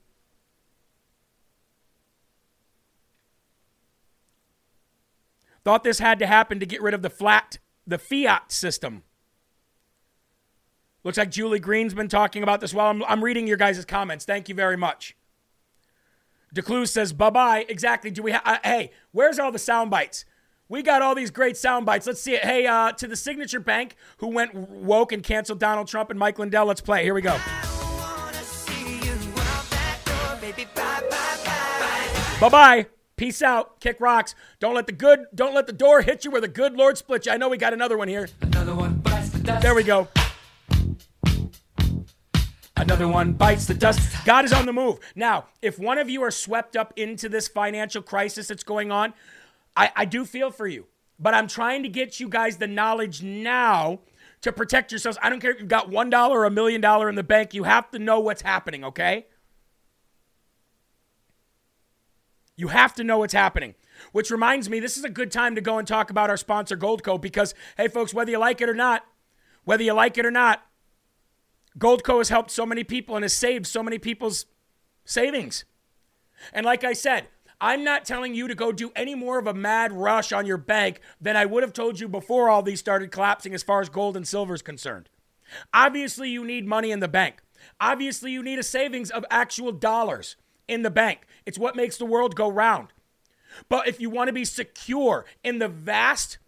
Thought 5.64 5.85
this 5.85 5.98
had 5.98 6.18
to 6.18 6.27
happen 6.27 6.61
to 6.61 6.66
get 6.66 6.83
rid 6.83 6.94
of 6.94 7.03
the 7.03 7.11
flat, 7.11 7.59
the 7.87 7.98
fiat 7.98 8.53
system. 8.53 9.03
Looks 11.05 11.18
like 11.18 11.31
Julie 11.31 11.59
Green's 11.59 11.94
been 11.94 12.09
talking 12.09 12.42
about 12.42 12.61
this 12.61 12.74
while 12.74 12.90
I'm, 12.90 13.03
I'm 13.05 13.24
reading 13.24 13.46
your 13.46 13.57
guys' 13.57 13.85
comments. 13.85 14.24
Thank 14.24 14.48
you 14.48 14.55
very 14.55 14.77
much. 14.77 15.16
DeCluse 16.55 16.88
says, 16.88 17.12
bye 17.12 17.31
bye. 17.31 17.66
Exactly. 17.68 18.11
Do 18.11 18.22
we 18.22 18.33
have, 18.33 18.42
uh, 18.44 18.59
hey, 18.64 18.90
where's 19.12 19.38
all 19.38 19.53
the 19.53 19.59
sound 19.59 19.90
bites? 19.90 20.24
We 20.70 20.83
got 20.83 21.00
all 21.00 21.14
these 21.14 21.31
great 21.31 21.57
sound 21.57 21.87
bites. 21.87 22.07
Let's 22.07 22.20
see 22.20 22.35
it. 22.35 22.44
Hey, 22.44 22.66
uh, 22.66 22.92
to 22.92 23.07
the 23.07 23.16
Signature 23.16 23.61
Bank, 23.61 23.96
who 24.18 24.28
went 24.28 24.54
woke 24.54 25.12
and 25.12 25.22
canceled 25.22 25.61
Donald 25.61 25.88
Trump 25.88 26.11
and 26.11 26.18
Mike 26.18 26.38
Lindell. 26.38 26.66
Let's 26.66 26.83
play. 26.83 27.04
Here 27.04 27.14
we 27.14 27.22
go. 27.22 27.38
Bye 32.40 32.48
bye. 32.50 32.87
Peace 33.16 33.42
out. 33.42 33.81
Kick 33.81 33.98
rocks. 33.98 34.35
Don't 34.61 34.74
let 34.74 34.87
the 34.87 34.92
good. 34.92 35.26
Don't 35.35 35.54
let 35.54 35.66
the 35.66 35.72
door 35.72 36.02
hit 36.02 36.24
you 36.24 36.31
where 36.31 36.40
the 36.40 36.48
good 36.48 36.74
Lord 36.74 36.98
split 36.98 37.26
you. 37.26 37.33
I 37.33 37.38
know 37.38 37.48
we 37.48 37.57
got 37.57 37.72
another 37.72 37.96
one 37.96 38.07
here. 38.07 38.28
Another 38.42 38.74
one 38.74 38.96
bites 38.96 39.31
the 39.31 39.38
dust. 39.40 39.62
There 39.62 39.74
we 39.74 39.83
go. 39.83 40.07
Another 42.76 43.09
one 43.09 43.33
bites 43.33 43.66
the 43.66 43.74
dust. 43.74 44.00
God 44.24 44.44
is 44.44 44.52
on 44.52 44.66
the 44.66 44.72
move. 44.72 45.00
Now, 45.16 45.46
if 45.62 45.81
one 45.81 45.98
of 45.98 46.09
you 46.09 46.22
are 46.22 46.31
swept 46.31 46.76
up 46.76 46.92
into 46.96 47.28
this 47.28 47.48
financial 47.48 48.02
crisis 48.02 48.46
that's 48.46 48.62
going 48.62 48.92
on, 48.92 49.14
I, 49.78 49.92
I 49.94 50.04
do 50.04 50.24
feel 50.24 50.50
for 50.50 50.66
you, 50.66 50.86
but 51.20 51.34
I'm 51.34 51.46
trying 51.46 51.84
to 51.84 51.88
get 51.88 52.18
you 52.18 52.28
guys 52.28 52.56
the 52.56 52.66
knowledge 52.66 53.22
now 53.22 54.00
to 54.40 54.52
protect 54.52 54.90
yourselves. 54.90 55.16
I 55.22 55.30
don't 55.30 55.40
care 55.40 55.52
if 55.52 55.60
you've 55.60 55.68
got 55.68 55.88
$1 55.88 56.30
or 56.30 56.44
a 56.44 56.50
million 56.50 56.80
dollar 56.80 57.08
in 57.08 57.14
the 57.14 57.22
bank, 57.22 57.54
you 57.54 57.62
have 57.62 57.88
to 57.92 57.98
know 58.00 58.18
what's 58.18 58.42
happening, 58.42 58.84
okay? 58.84 59.26
You 62.56 62.68
have 62.68 62.92
to 62.94 63.04
know 63.04 63.18
what's 63.18 63.32
happening. 63.32 63.76
Which 64.12 64.30
reminds 64.30 64.68
me, 64.68 64.80
this 64.80 64.96
is 64.96 65.04
a 65.04 65.08
good 65.08 65.30
time 65.30 65.54
to 65.54 65.60
go 65.60 65.78
and 65.78 65.86
talk 65.86 66.10
about 66.10 66.28
our 66.28 66.36
sponsor, 66.36 66.76
Goldco, 66.76 67.20
because, 67.20 67.54
hey, 67.76 67.88
folks, 67.88 68.12
whether 68.12 68.30
you 68.30 68.38
like 68.38 68.60
it 68.60 68.68
or 68.68 68.74
not, 68.74 69.04
whether 69.64 69.82
you 69.82 69.92
like 69.92 70.18
it 70.18 70.26
or 70.26 70.30
not, 70.30 70.64
Goldco 71.78 72.18
has 72.18 72.28
helped 72.28 72.50
so 72.50 72.66
many 72.66 72.82
people 72.82 73.16
and 73.16 73.24
has 73.24 73.32
saved 73.32 73.66
so 73.66 73.82
many 73.82 73.98
people's 73.98 74.46
savings. 75.04 75.64
And 76.52 76.64
like 76.66 76.84
I 76.84 76.92
said, 76.92 77.28
I'm 77.60 77.82
not 77.82 78.04
telling 78.04 78.34
you 78.34 78.46
to 78.48 78.54
go 78.54 78.70
do 78.70 78.92
any 78.94 79.14
more 79.14 79.38
of 79.38 79.46
a 79.46 79.54
mad 79.54 79.92
rush 79.92 80.32
on 80.32 80.46
your 80.46 80.58
bank 80.58 81.00
than 81.20 81.36
I 81.36 81.44
would 81.44 81.62
have 81.62 81.72
told 81.72 81.98
you 81.98 82.08
before 82.08 82.48
all 82.48 82.62
these 82.62 82.78
started 82.78 83.10
collapsing 83.10 83.52
as 83.54 83.62
far 83.62 83.80
as 83.80 83.88
gold 83.88 84.16
and 84.16 84.26
silver 84.26 84.54
is 84.54 84.62
concerned. 84.62 85.08
Obviously, 85.74 86.30
you 86.30 86.44
need 86.44 86.66
money 86.66 86.90
in 86.90 87.00
the 87.00 87.08
bank. 87.08 87.42
Obviously, 87.80 88.30
you 88.30 88.42
need 88.42 88.58
a 88.58 88.62
savings 88.62 89.10
of 89.10 89.24
actual 89.30 89.72
dollars. 89.72 90.36
in 90.68 90.82
the 90.82 90.90
bank. 90.90 91.26
It's 91.46 91.58
what 91.58 91.74
makes 91.74 91.96
the 91.96 92.04
world 92.04 92.36
go 92.36 92.48
round. 92.48 92.88
But 93.68 93.88
if 93.88 94.00
you 94.00 94.10
want 94.10 94.28
to 94.28 94.34
be 94.34 94.44
secure 94.44 95.24
in 95.42 95.58
the 95.58 95.68
vast 95.68 96.38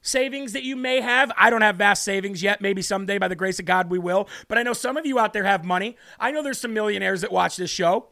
savings 0.00 0.54
that 0.54 0.64
you 0.64 0.74
may 0.74 1.00
have, 1.02 1.30
I 1.36 1.50
don't 1.50 1.60
have 1.60 1.76
vast 1.76 2.02
savings 2.02 2.42
yet. 2.42 2.60
Maybe 2.60 2.82
someday, 2.82 3.18
by 3.18 3.28
the 3.28 3.36
grace 3.36 3.60
of 3.60 3.66
God, 3.66 3.90
we 3.90 3.98
will. 3.98 4.28
But 4.48 4.58
I 4.58 4.62
know 4.62 4.72
some 4.72 4.96
of 4.96 5.06
you 5.06 5.18
out 5.18 5.34
there 5.34 5.44
have 5.44 5.64
money. 5.64 5.96
I 6.18 6.30
know 6.32 6.42
there's 6.42 6.58
some 6.58 6.72
millionaires 6.72 7.20
that 7.20 7.30
watch 7.30 7.56
this 7.56 7.70
show. 7.70 8.08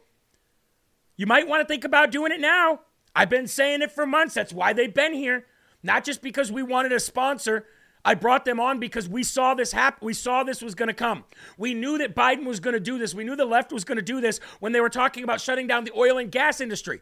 You 1.21 1.27
might 1.27 1.47
want 1.47 1.61
to 1.61 1.67
think 1.67 1.85
about 1.85 2.09
doing 2.09 2.31
it 2.31 2.41
now. 2.41 2.79
I've 3.15 3.29
been 3.29 3.45
saying 3.45 3.83
it 3.83 3.91
for 3.91 4.07
months. 4.07 4.33
That's 4.33 4.51
why 4.51 4.73
they've 4.73 4.91
been 4.91 5.13
here. 5.13 5.45
Not 5.83 6.03
just 6.03 6.19
because 6.23 6.51
we 6.51 6.63
wanted 6.63 6.91
a 6.93 6.99
sponsor. 6.99 7.67
I 8.03 8.15
brought 8.15 8.43
them 8.43 8.59
on 8.59 8.79
because 8.79 9.07
we 9.07 9.21
saw 9.21 9.53
this 9.53 9.71
happen. 9.71 10.03
We 10.03 10.15
saw 10.15 10.43
this 10.43 10.63
was 10.63 10.73
going 10.73 10.87
to 10.87 10.95
come. 10.95 11.25
We 11.59 11.75
knew 11.75 11.99
that 11.99 12.15
Biden 12.15 12.45
was 12.45 12.59
going 12.59 12.73
to 12.73 12.79
do 12.79 12.97
this. 12.97 13.13
We 13.13 13.23
knew 13.23 13.35
the 13.35 13.45
left 13.45 13.71
was 13.71 13.83
going 13.83 13.97
to 13.97 14.01
do 14.01 14.19
this 14.19 14.39
when 14.61 14.71
they 14.71 14.81
were 14.81 14.89
talking 14.89 15.23
about 15.23 15.39
shutting 15.39 15.67
down 15.67 15.83
the 15.83 15.91
oil 15.95 16.17
and 16.17 16.31
gas 16.31 16.59
industry. 16.59 17.01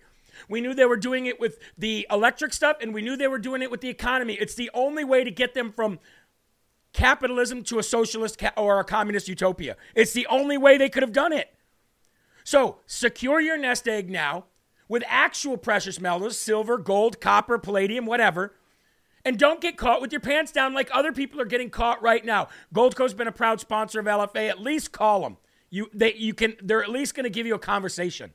We 0.49 0.59
knew 0.59 0.73
they 0.73 0.83
were 0.83 0.97
doing 0.97 1.25
it 1.25 1.39
with 1.39 1.57
the 1.77 2.05
electric 2.11 2.51
stuff, 2.51 2.75
and 2.81 2.93
we 2.93 3.01
knew 3.01 3.15
they 3.15 3.29
were 3.29 3.39
doing 3.39 3.61
it 3.61 3.71
with 3.71 3.79
the 3.79 3.87
economy. 3.87 4.33
It's 4.33 4.53
the 4.53 4.69
only 4.73 5.05
way 5.05 5.23
to 5.23 5.31
get 5.31 5.53
them 5.53 5.71
from 5.71 5.97
capitalism 6.91 7.63
to 7.63 7.79
a 7.79 7.83
socialist 7.83 8.37
ca- 8.37 8.51
or 8.57 8.81
a 8.81 8.83
communist 8.83 9.29
utopia. 9.29 9.77
It's 9.95 10.11
the 10.11 10.27
only 10.27 10.57
way 10.57 10.77
they 10.77 10.89
could 10.89 11.03
have 11.03 11.13
done 11.13 11.31
it. 11.31 11.53
So 12.49 12.77
secure 12.87 13.39
your 13.39 13.59
nest 13.59 13.87
egg 13.87 14.09
now 14.09 14.45
with 14.87 15.03
actual 15.05 15.55
precious 15.55 15.99
metals 16.01 16.35
silver, 16.35 16.79
gold, 16.79 17.21
copper, 17.21 17.59
palladium, 17.59 18.07
whatever. 18.07 18.55
And 19.23 19.37
don't 19.37 19.61
get 19.61 19.77
caught 19.77 20.01
with 20.01 20.11
your 20.11 20.19
pants 20.19 20.51
down 20.51 20.73
like 20.73 20.89
other 20.91 21.11
people 21.11 21.39
are 21.39 21.45
getting 21.45 21.69
caught 21.69 22.01
right 22.01 22.25
now. 22.25 22.47
Gold 22.73 22.95
Goldco's 22.95 23.13
been 23.13 23.27
a 23.27 23.31
proud 23.31 23.59
sponsor 23.59 23.99
of 23.99 24.07
LFA. 24.07 24.49
At 24.49 24.59
least 24.59 24.91
call 24.91 25.21
them. 25.21 25.37
You, 25.69 25.91
they, 25.93 26.15
you 26.15 26.33
can, 26.33 26.55
they're 26.59 26.81
at 26.81 26.89
least 26.89 27.13
going 27.13 27.25
to 27.25 27.29
give 27.29 27.45
you 27.45 27.53
a 27.53 27.59
conversation. 27.59 28.33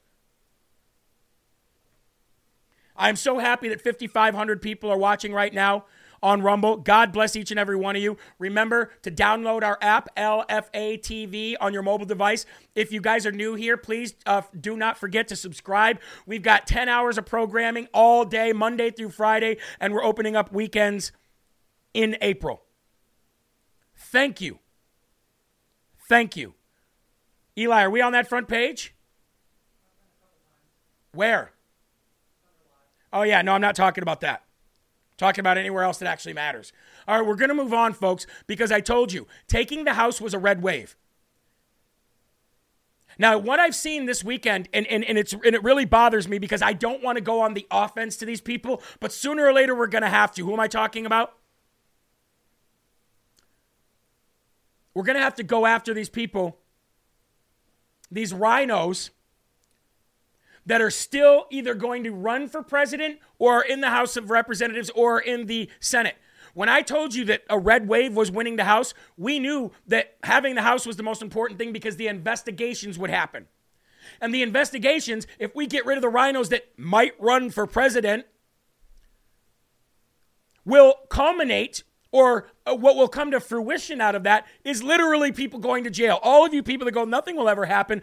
I'm 2.96 3.16
so 3.16 3.40
happy 3.40 3.68
that 3.70 3.80
5,500 3.80 4.62
people 4.62 4.92
are 4.92 4.96
watching 4.96 5.32
right 5.32 5.52
now 5.52 5.86
on 6.24 6.40
Rumble. 6.40 6.78
God 6.78 7.12
bless 7.12 7.36
each 7.36 7.50
and 7.50 7.60
every 7.60 7.76
one 7.76 7.94
of 7.94 8.02
you. 8.02 8.16
Remember 8.38 8.90
to 9.02 9.10
download 9.10 9.62
our 9.62 9.78
app, 9.82 10.08
LFA 10.16 10.98
TV, 10.98 11.54
on 11.60 11.74
your 11.74 11.82
mobile 11.82 12.06
device. 12.06 12.46
If 12.74 12.90
you 12.90 13.02
guys 13.02 13.26
are 13.26 13.32
new 13.32 13.54
here, 13.54 13.76
please 13.76 14.14
uh, 14.24 14.40
do 14.58 14.74
not 14.74 14.96
forget 14.96 15.28
to 15.28 15.36
subscribe. 15.36 16.00
We've 16.24 16.42
got 16.42 16.66
10 16.66 16.88
hours 16.88 17.18
of 17.18 17.26
programming 17.26 17.88
all 17.92 18.24
day, 18.24 18.54
Monday 18.54 18.90
through 18.90 19.10
Friday, 19.10 19.58
and 19.78 19.92
we're 19.92 20.02
opening 20.02 20.34
up 20.34 20.50
weekends 20.50 21.12
in 21.92 22.16
April. 22.22 22.62
Thank 23.94 24.40
you. 24.40 24.60
Thank 26.08 26.36
you. 26.36 26.54
Eli, 27.56 27.84
are 27.84 27.90
we 27.90 28.00
on 28.00 28.12
that 28.12 28.28
front 28.28 28.48
page? 28.48 28.94
Where? 31.12 31.52
Oh, 33.12 33.22
yeah, 33.22 33.42
no, 33.42 33.52
I'm 33.52 33.60
not 33.60 33.76
talking 33.76 34.02
about 34.02 34.22
that. 34.22 34.42
Talking 35.16 35.40
about 35.40 35.58
anywhere 35.58 35.84
else 35.84 35.98
that 35.98 36.08
actually 36.08 36.32
matters. 36.32 36.72
All 37.06 37.18
right, 37.18 37.26
we're 37.26 37.36
going 37.36 37.50
to 37.50 37.54
move 37.54 37.72
on, 37.72 37.92
folks, 37.92 38.26
because 38.46 38.72
I 38.72 38.80
told 38.80 39.12
you 39.12 39.26
taking 39.46 39.84
the 39.84 39.94
House 39.94 40.20
was 40.20 40.34
a 40.34 40.38
red 40.38 40.62
wave. 40.62 40.96
Now, 43.16 43.38
what 43.38 43.60
I've 43.60 43.76
seen 43.76 44.06
this 44.06 44.24
weekend, 44.24 44.68
and, 44.72 44.86
and, 44.88 45.04
and, 45.04 45.16
it's, 45.16 45.32
and 45.32 45.54
it 45.54 45.62
really 45.62 45.84
bothers 45.84 46.26
me 46.26 46.38
because 46.38 46.62
I 46.62 46.72
don't 46.72 47.02
want 47.02 47.16
to 47.16 47.22
go 47.22 47.40
on 47.40 47.54
the 47.54 47.66
offense 47.70 48.16
to 48.16 48.26
these 48.26 48.40
people, 48.40 48.82
but 48.98 49.12
sooner 49.12 49.46
or 49.46 49.52
later 49.52 49.74
we're 49.74 49.86
going 49.86 50.02
to 50.02 50.08
have 50.08 50.34
to. 50.34 50.44
Who 50.44 50.52
am 50.52 50.58
I 50.58 50.66
talking 50.66 51.06
about? 51.06 51.34
We're 54.94 55.04
going 55.04 55.16
to 55.16 55.22
have 55.22 55.36
to 55.36 55.44
go 55.44 55.66
after 55.66 55.94
these 55.94 56.08
people, 56.08 56.58
these 58.10 58.32
RINOs 58.32 59.10
that 60.66 60.80
are 60.80 60.90
still 60.90 61.46
either 61.50 61.74
going 61.74 62.04
to 62.04 62.10
run 62.10 62.48
for 62.48 62.62
president 62.62 63.18
or 63.38 63.62
in 63.62 63.80
the 63.80 63.90
House 63.90 64.16
of 64.16 64.30
Representatives 64.30 64.90
or 64.90 65.20
in 65.20 65.46
the 65.46 65.68
Senate. 65.80 66.16
When 66.54 66.68
I 66.68 66.82
told 66.82 67.14
you 67.14 67.24
that 67.26 67.42
a 67.50 67.58
red 67.58 67.88
wave 67.88 68.14
was 68.14 68.30
winning 68.30 68.56
the 68.56 68.64
House, 68.64 68.94
we 69.16 69.38
knew 69.38 69.72
that 69.88 70.16
having 70.22 70.54
the 70.54 70.62
House 70.62 70.86
was 70.86 70.96
the 70.96 71.02
most 71.02 71.20
important 71.20 71.58
thing 71.58 71.72
because 71.72 71.96
the 71.96 72.06
investigations 72.06 72.98
would 72.98 73.10
happen. 73.10 73.46
And 74.20 74.32
the 74.32 74.42
investigations, 74.42 75.26
if 75.38 75.54
we 75.54 75.66
get 75.66 75.84
rid 75.84 75.98
of 75.98 76.02
the 76.02 76.10
RINOs 76.10 76.50
that 76.50 76.78
might 76.78 77.14
run 77.18 77.50
for 77.50 77.66
president, 77.66 78.26
will 80.64 80.94
culminate 81.08 81.82
or 82.12 82.46
uh, 82.64 82.74
what 82.74 82.94
will 82.94 83.08
come 83.08 83.32
to 83.32 83.40
fruition 83.40 84.00
out 84.00 84.14
of 84.14 84.22
that 84.22 84.46
is 84.62 84.84
literally 84.84 85.32
people 85.32 85.58
going 85.58 85.82
to 85.82 85.90
jail. 85.90 86.20
All 86.22 86.46
of 86.46 86.54
you 86.54 86.62
people 86.62 86.84
that 86.84 86.92
go, 86.92 87.04
nothing 87.04 87.34
will 87.34 87.48
ever 87.48 87.66
happen. 87.66 88.02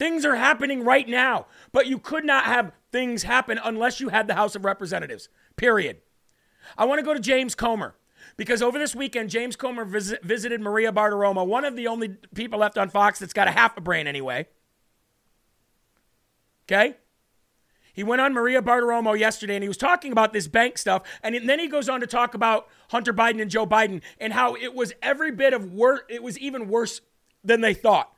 Things 0.00 0.24
are 0.24 0.36
happening 0.36 0.82
right 0.82 1.06
now, 1.06 1.44
but 1.72 1.86
you 1.86 1.98
could 1.98 2.24
not 2.24 2.44
have 2.44 2.72
things 2.90 3.24
happen 3.24 3.60
unless 3.62 4.00
you 4.00 4.08
had 4.08 4.26
the 4.26 4.34
House 4.34 4.56
of 4.56 4.64
Representatives, 4.64 5.28
period. 5.56 5.98
I 6.78 6.86
want 6.86 7.00
to 7.00 7.04
go 7.04 7.12
to 7.12 7.20
James 7.20 7.54
Comer 7.54 7.94
because 8.38 8.62
over 8.62 8.78
this 8.78 8.94
weekend, 8.94 9.28
James 9.28 9.56
Comer 9.56 9.84
visit, 9.84 10.24
visited 10.24 10.62
Maria 10.62 10.90
Bartiromo, 10.90 11.46
one 11.46 11.66
of 11.66 11.76
the 11.76 11.86
only 11.86 12.16
people 12.34 12.60
left 12.60 12.78
on 12.78 12.88
Fox 12.88 13.18
that's 13.18 13.34
got 13.34 13.46
a 13.46 13.50
half 13.50 13.76
a 13.76 13.82
brain 13.82 14.06
anyway. 14.06 14.46
Okay? 16.66 16.96
He 17.92 18.02
went 18.02 18.22
on 18.22 18.32
Maria 18.32 18.62
Bartiromo 18.62 19.18
yesterday 19.18 19.56
and 19.56 19.62
he 19.62 19.68
was 19.68 19.76
talking 19.76 20.12
about 20.12 20.32
this 20.32 20.48
bank 20.48 20.78
stuff. 20.78 21.02
And 21.22 21.46
then 21.46 21.58
he 21.58 21.68
goes 21.68 21.90
on 21.90 22.00
to 22.00 22.06
talk 22.06 22.32
about 22.32 22.68
Hunter 22.88 23.12
Biden 23.12 23.42
and 23.42 23.50
Joe 23.50 23.66
Biden 23.66 24.00
and 24.18 24.32
how 24.32 24.54
it 24.54 24.74
was 24.74 24.94
every 25.02 25.30
bit 25.30 25.52
of 25.52 25.74
worse, 25.74 26.00
it 26.08 26.22
was 26.22 26.38
even 26.38 26.68
worse 26.68 27.02
than 27.44 27.60
they 27.60 27.74
thought. 27.74 28.14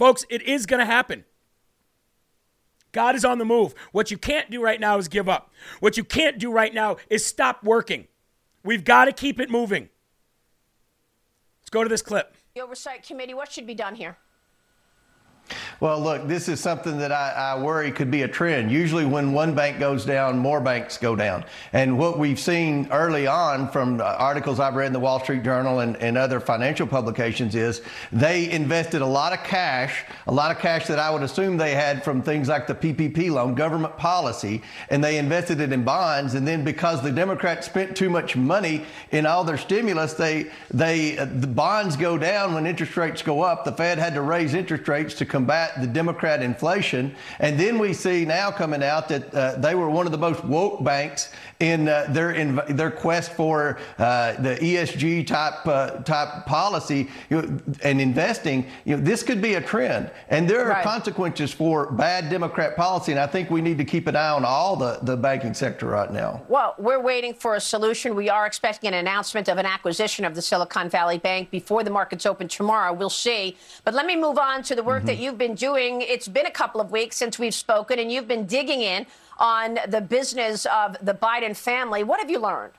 Folks, 0.00 0.24
it 0.30 0.40
is 0.40 0.64
going 0.64 0.80
to 0.80 0.86
happen. 0.86 1.26
God 2.90 3.14
is 3.14 3.22
on 3.22 3.36
the 3.36 3.44
move. 3.44 3.74
What 3.92 4.10
you 4.10 4.16
can't 4.16 4.50
do 4.50 4.62
right 4.62 4.80
now 4.80 4.96
is 4.96 5.08
give 5.08 5.28
up. 5.28 5.52
What 5.80 5.98
you 5.98 6.04
can't 6.04 6.38
do 6.38 6.50
right 6.50 6.72
now 6.72 6.96
is 7.10 7.26
stop 7.26 7.62
working. 7.62 8.08
We've 8.64 8.82
got 8.82 9.04
to 9.04 9.12
keep 9.12 9.38
it 9.38 9.50
moving. 9.50 9.90
Let's 11.60 11.68
go 11.68 11.82
to 11.82 11.88
this 11.90 12.00
clip. 12.00 12.34
The 12.54 12.62
Oversight 12.62 13.06
Committee, 13.06 13.34
what 13.34 13.52
should 13.52 13.66
be 13.66 13.74
done 13.74 13.94
here? 13.94 14.16
Well, 15.80 15.98
look, 15.98 16.28
this 16.28 16.48
is 16.48 16.60
something 16.60 16.98
that 16.98 17.10
I, 17.10 17.30
I, 17.30 17.58
worry 17.58 17.90
could 17.90 18.10
be 18.10 18.20
a 18.20 18.28
trend. 18.28 18.70
Usually, 18.70 19.06
when 19.06 19.32
one 19.32 19.54
bank 19.54 19.78
goes 19.78 20.04
down, 20.04 20.36
more 20.36 20.60
banks 20.60 20.98
go 20.98 21.16
down. 21.16 21.42
And 21.72 21.98
what 21.98 22.18
we've 22.18 22.38
seen 22.38 22.86
early 22.90 23.26
on 23.26 23.66
from 23.70 23.98
articles 24.02 24.60
I've 24.60 24.74
read 24.74 24.88
in 24.88 24.92
the 24.92 25.00
Wall 25.00 25.20
Street 25.20 25.42
Journal 25.42 25.80
and, 25.80 25.96
and 25.96 26.18
other 26.18 26.38
financial 26.38 26.86
publications 26.86 27.54
is 27.54 27.80
they 28.12 28.50
invested 28.50 29.00
a 29.00 29.06
lot 29.06 29.32
of 29.32 29.42
cash, 29.42 30.04
a 30.26 30.32
lot 30.32 30.50
of 30.50 30.58
cash 30.58 30.86
that 30.86 30.98
I 30.98 31.10
would 31.10 31.22
assume 31.22 31.56
they 31.56 31.74
had 31.74 32.04
from 32.04 32.20
things 32.20 32.48
like 32.48 32.66
the 32.66 32.74
PPP 32.74 33.30
loan, 33.30 33.54
government 33.54 33.96
policy, 33.96 34.60
and 34.90 35.02
they 35.02 35.16
invested 35.16 35.60
it 35.60 35.72
in 35.72 35.82
bonds. 35.82 36.34
And 36.34 36.46
then 36.46 36.62
because 36.62 37.00
the 37.02 37.10
Democrats 37.10 37.64
spent 37.64 37.96
too 37.96 38.10
much 38.10 38.36
money 38.36 38.84
in 39.12 39.24
all 39.24 39.44
their 39.44 39.56
stimulus, 39.56 40.12
they 40.12 40.50
they 40.74 41.16
uh, 41.16 41.24
the 41.24 41.46
bonds 41.46 41.96
go 41.96 42.18
down 42.18 42.52
when 42.52 42.66
interest 42.66 42.98
rates 42.98 43.22
go 43.22 43.40
up. 43.40 43.64
The 43.64 43.72
Fed 43.72 43.96
had 43.96 44.12
to 44.12 44.20
raise 44.20 44.52
interest 44.52 44.86
rates 44.86 45.14
to 45.14 45.24
combat 45.24 45.69
the 45.78 45.86
Democrat 45.86 46.42
inflation. 46.42 47.14
And 47.38 47.58
then 47.58 47.78
we 47.78 47.92
see 47.92 48.24
now 48.24 48.50
coming 48.50 48.82
out 48.82 49.08
that 49.08 49.34
uh, 49.34 49.56
they 49.56 49.74
were 49.74 49.90
one 49.90 50.06
of 50.06 50.12
the 50.12 50.18
most 50.18 50.44
woke 50.44 50.82
banks 50.82 51.32
in 51.60 51.88
uh, 51.88 52.06
their 52.08 52.32
in 52.32 52.60
their 52.70 52.90
quest 52.90 53.32
for 53.32 53.78
uh, 53.98 54.32
the 54.40 54.56
ESG 54.56 55.26
type 55.26 55.66
uh, 55.66 55.90
type 56.02 56.46
policy 56.46 57.08
you 57.28 57.42
know, 57.42 57.58
and 57.84 58.00
investing. 58.00 58.66
You 58.84 58.96
know, 58.96 59.02
this 59.02 59.22
could 59.22 59.42
be 59.42 59.54
a 59.54 59.60
trend, 59.60 60.10
and 60.30 60.48
there 60.48 60.64
are 60.64 60.70
right. 60.70 60.82
consequences 60.82 61.52
for 61.52 61.92
bad 61.92 62.30
Democrat 62.30 62.76
policy. 62.76 63.12
And 63.12 63.20
I 63.20 63.26
think 63.26 63.50
we 63.50 63.60
need 63.60 63.78
to 63.78 63.84
keep 63.84 64.06
an 64.06 64.16
eye 64.16 64.30
on 64.30 64.44
all 64.44 64.74
the 64.74 64.98
the 65.02 65.16
banking 65.16 65.54
sector 65.54 65.86
right 65.86 66.10
now. 66.10 66.42
Well, 66.48 66.74
we're 66.78 67.00
waiting 67.00 67.34
for 67.34 67.54
a 67.54 67.60
solution. 67.60 68.16
We 68.16 68.30
are 68.30 68.46
expecting 68.46 68.88
an 68.88 68.94
announcement 68.94 69.48
of 69.48 69.58
an 69.58 69.66
acquisition 69.66 70.24
of 70.24 70.34
the 70.34 70.42
Silicon 70.42 70.88
Valley 70.88 71.18
Bank 71.18 71.50
before 71.50 71.84
the 71.84 71.90
markets 71.90 72.24
open 72.24 72.48
tomorrow. 72.48 72.92
We'll 72.92 73.10
see. 73.10 73.56
But 73.84 73.92
let 73.92 74.06
me 74.06 74.16
move 74.16 74.38
on 74.38 74.62
to 74.64 74.74
the 74.74 74.82
work 74.82 75.00
mm-hmm. 75.00 75.06
that 75.06 75.18
you've 75.18 75.38
been 75.38 75.54
doing. 75.54 76.00
It's 76.00 76.28
been 76.28 76.46
a 76.46 76.50
couple 76.50 76.80
of 76.80 76.90
weeks 76.90 77.16
since 77.16 77.38
we've 77.38 77.54
spoken, 77.54 77.98
and 77.98 78.10
you've 78.10 78.28
been 78.28 78.46
digging 78.46 78.80
in 78.80 79.06
on 79.40 79.78
the 79.88 80.00
business 80.00 80.66
of 80.66 80.96
the 81.04 81.14
Biden 81.14 81.56
family. 81.56 82.04
What 82.04 82.20
have 82.20 82.30
you 82.30 82.38
learned? 82.38 82.74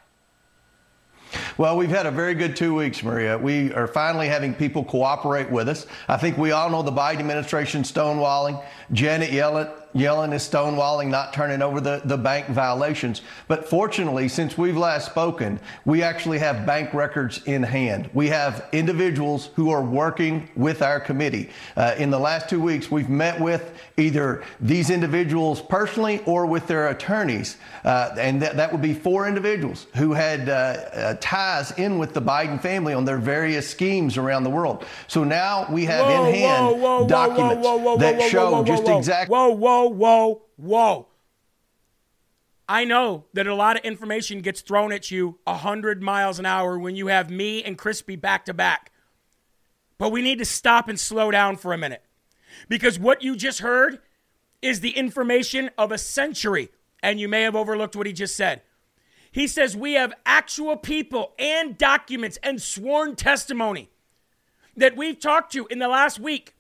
Well, 1.57 1.77
we've 1.77 1.89
had 1.89 2.05
a 2.05 2.11
very 2.11 2.33
good 2.33 2.55
two 2.55 2.75
weeks, 2.75 3.03
Maria. 3.03 3.37
We 3.37 3.73
are 3.73 3.87
finally 3.87 4.27
having 4.27 4.53
people 4.53 4.83
cooperate 4.83 5.49
with 5.49 5.69
us. 5.69 5.87
I 6.07 6.17
think 6.17 6.37
we 6.37 6.51
all 6.51 6.69
know 6.69 6.81
the 6.81 6.91
Biden 6.91 7.19
administration 7.19 7.83
stonewalling. 7.83 8.63
Janet 8.91 9.31
Yellen 9.31 9.71
Yellen 9.93 10.33
is 10.33 10.47
stonewalling, 10.47 11.07
not 11.07 11.33
turning 11.33 11.61
over 11.61 11.81
the, 11.81 12.01
the 12.05 12.17
bank 12.17 12.47
violations. 12.47 13.21
But 13.47 13.67
fortunately, 13.67 14.27
since 14.27 14.57
we've 14.57 14.77
last 14.77 15.05
spoken, 15.05 15.59
we 15.85 16.01
actually 16.03 16.39
have 16.39 16.65
bank 16.65 16.93
records 16.93 17.43
in 17.45 17.63
hand. 17.63 18.09
We 18.13 18.27
have 18.27 18.67
individuals 18.71 19.49
who 19.55 19.69
are 19.71 19.83
working 19.83 20.49
with 20.55 20.81
our 20.81 20.99
committee. 20.99 21.49
Uh, 21.75 21.95
in 21.97 22.09
the 22.09 22.19
last 22.19 22.49
two 22.49 22.61
weeks, 22.61 22.89
we've 22.89 23.09
met 23.09 23.39
with 23.39 23.73
either 23.97 24.43
these 24.59 24.89
individuals 24.89 25.61
personally 25.61 26.21
or 26.25 26.45
with 26.45 26.67
their 26.67 26.89
attorneys. 26.89 27.57
Uh, 27.83 28.15
and 28.17 28.39
th- 28.39 28.53
that 28.53 28.71
would 28.71 28.81
be 28.81 28.93
four 28.93 29.27
individuals 29.27 29.87
who 29.95 30.13
had 30.13 30.49
uh, 30.49 30.51
uh 30.51 31.15
ties 31.19 31.71
in 31.71 31.97
with 31.97 32.13
the 32.13 32.21
Biden 32.21 32.61
family 32.61 32.93
on 32.93 33.05
their 33.05 33.17
various 33.17 33.69
schemes 33.69 34.17
around 34.17 34.43
the 34.43 34.49
world. 34.49 34.85
So 35.07 35.23
now 35.23 35.67
we 35.69 35.85
have 35.85 36.05
whoa, 36.05 36.25
in 36.25 36.35
hand 36.35 36.65
whoa, 36.65 36.99
whoa, 36.99 37.07
documents 37.07 37.67
that 37.99 38.29
show 38.29 38.63
just 38.63 38.87
exactly. 38.87 39.33
Whoa, 39.33 39.49
whoa, 39.49 39.80
whoa, 39.87 40.43
whoa. 40.55 41.07
I 42.67 42.85
know 42.85 43.25
that 43.33 43.47
a 43.47 43.55
lot 43.55 43.77
of 43.77 43.83
information 43.83 44.41
gets 44.41 44.61
thrown 44.61 44.93
at 44.93 45.11
you 45.11 45.39
100 45.43 46.01
miles 46.01 46.39
an 46.39 46.45
hour 46.45 46.79
when 46.79 46.95
you 46.95 47.07
have 47.07 47.29
me 47.29 47.63
and 47.63 47.77
Crispy 47.77 48.15
back 48.15 48.45
to 48.45 48.53
back. 48.53 48.91
But 49.97 50.11
we 50.11 50.21
need 50.21 50.39
to 50.39 50.45
stop 50.45 50.87
and 50.87 50.99
slow 50.99 51.31
down 51.31 51.57
for 51.57 51.73
a 51.73 51.77
minute. 51.77 52.03
Because 52.69 52.97
what 52.97 53.21
you 53.21 53.35
just 53.35 53.59
heard 53.59 53.99
is 54.61 54.79
the 54.79 54.91
information 54.91 55.69
of 55.77 55.91
a 55.91 55.97
century. 55.97 56.69
And 57.03 57.19
you 57.19 57.27
may 57.27 57.41
have 57.41 57.55
overlooked 57.55 57.95
what 57.95 58.07
he 58.07 58.13
just 58.13 58.37
said. 58.37 58.61
He 59.31 59.47
says 59.47 59.75
we 59.75 59.93
have 59.93 60.13
actual 60.25 60.77
people 60.77 61.33
and 61.39 61.77
documents 61.77 62.37
and 62.43 62.61
sworn 62.61 63.15
testimony 63.15 63.89
that 64.75 64.95
we've 64.95 65.19
talked 65.19 65.53
to 65.53 65.67
in 65.67 65.79
the 65.79 65.87
last 65.87 66.19
week 66.19 66.55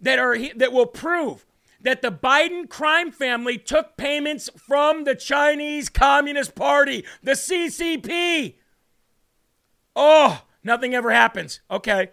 that 0.00 0.18
are 0.18 0.36
that 0.56 0.72
will 0.72 0.86
prove 0.86 1.46
that 1.86 2.02
the 2.02 2.10
Biden 2.10 2.68
crime 2.68 3.12
family 3.12 3.56
took 3.56 3.96
payments 3.96 4.50
from 4.56 5.04
the 5.04 5.14
Chinese 5.14 5.88
Communist 5.88 6.56
Party, 6.56 7.04
the 7.22 7.32
CCP. 7.32 8.56
Oh, 9.94 10.42
nothing 10.64 10.96
ever 10.96 11.12
happens. 11.12 11.60
Okay. 11.70 12.10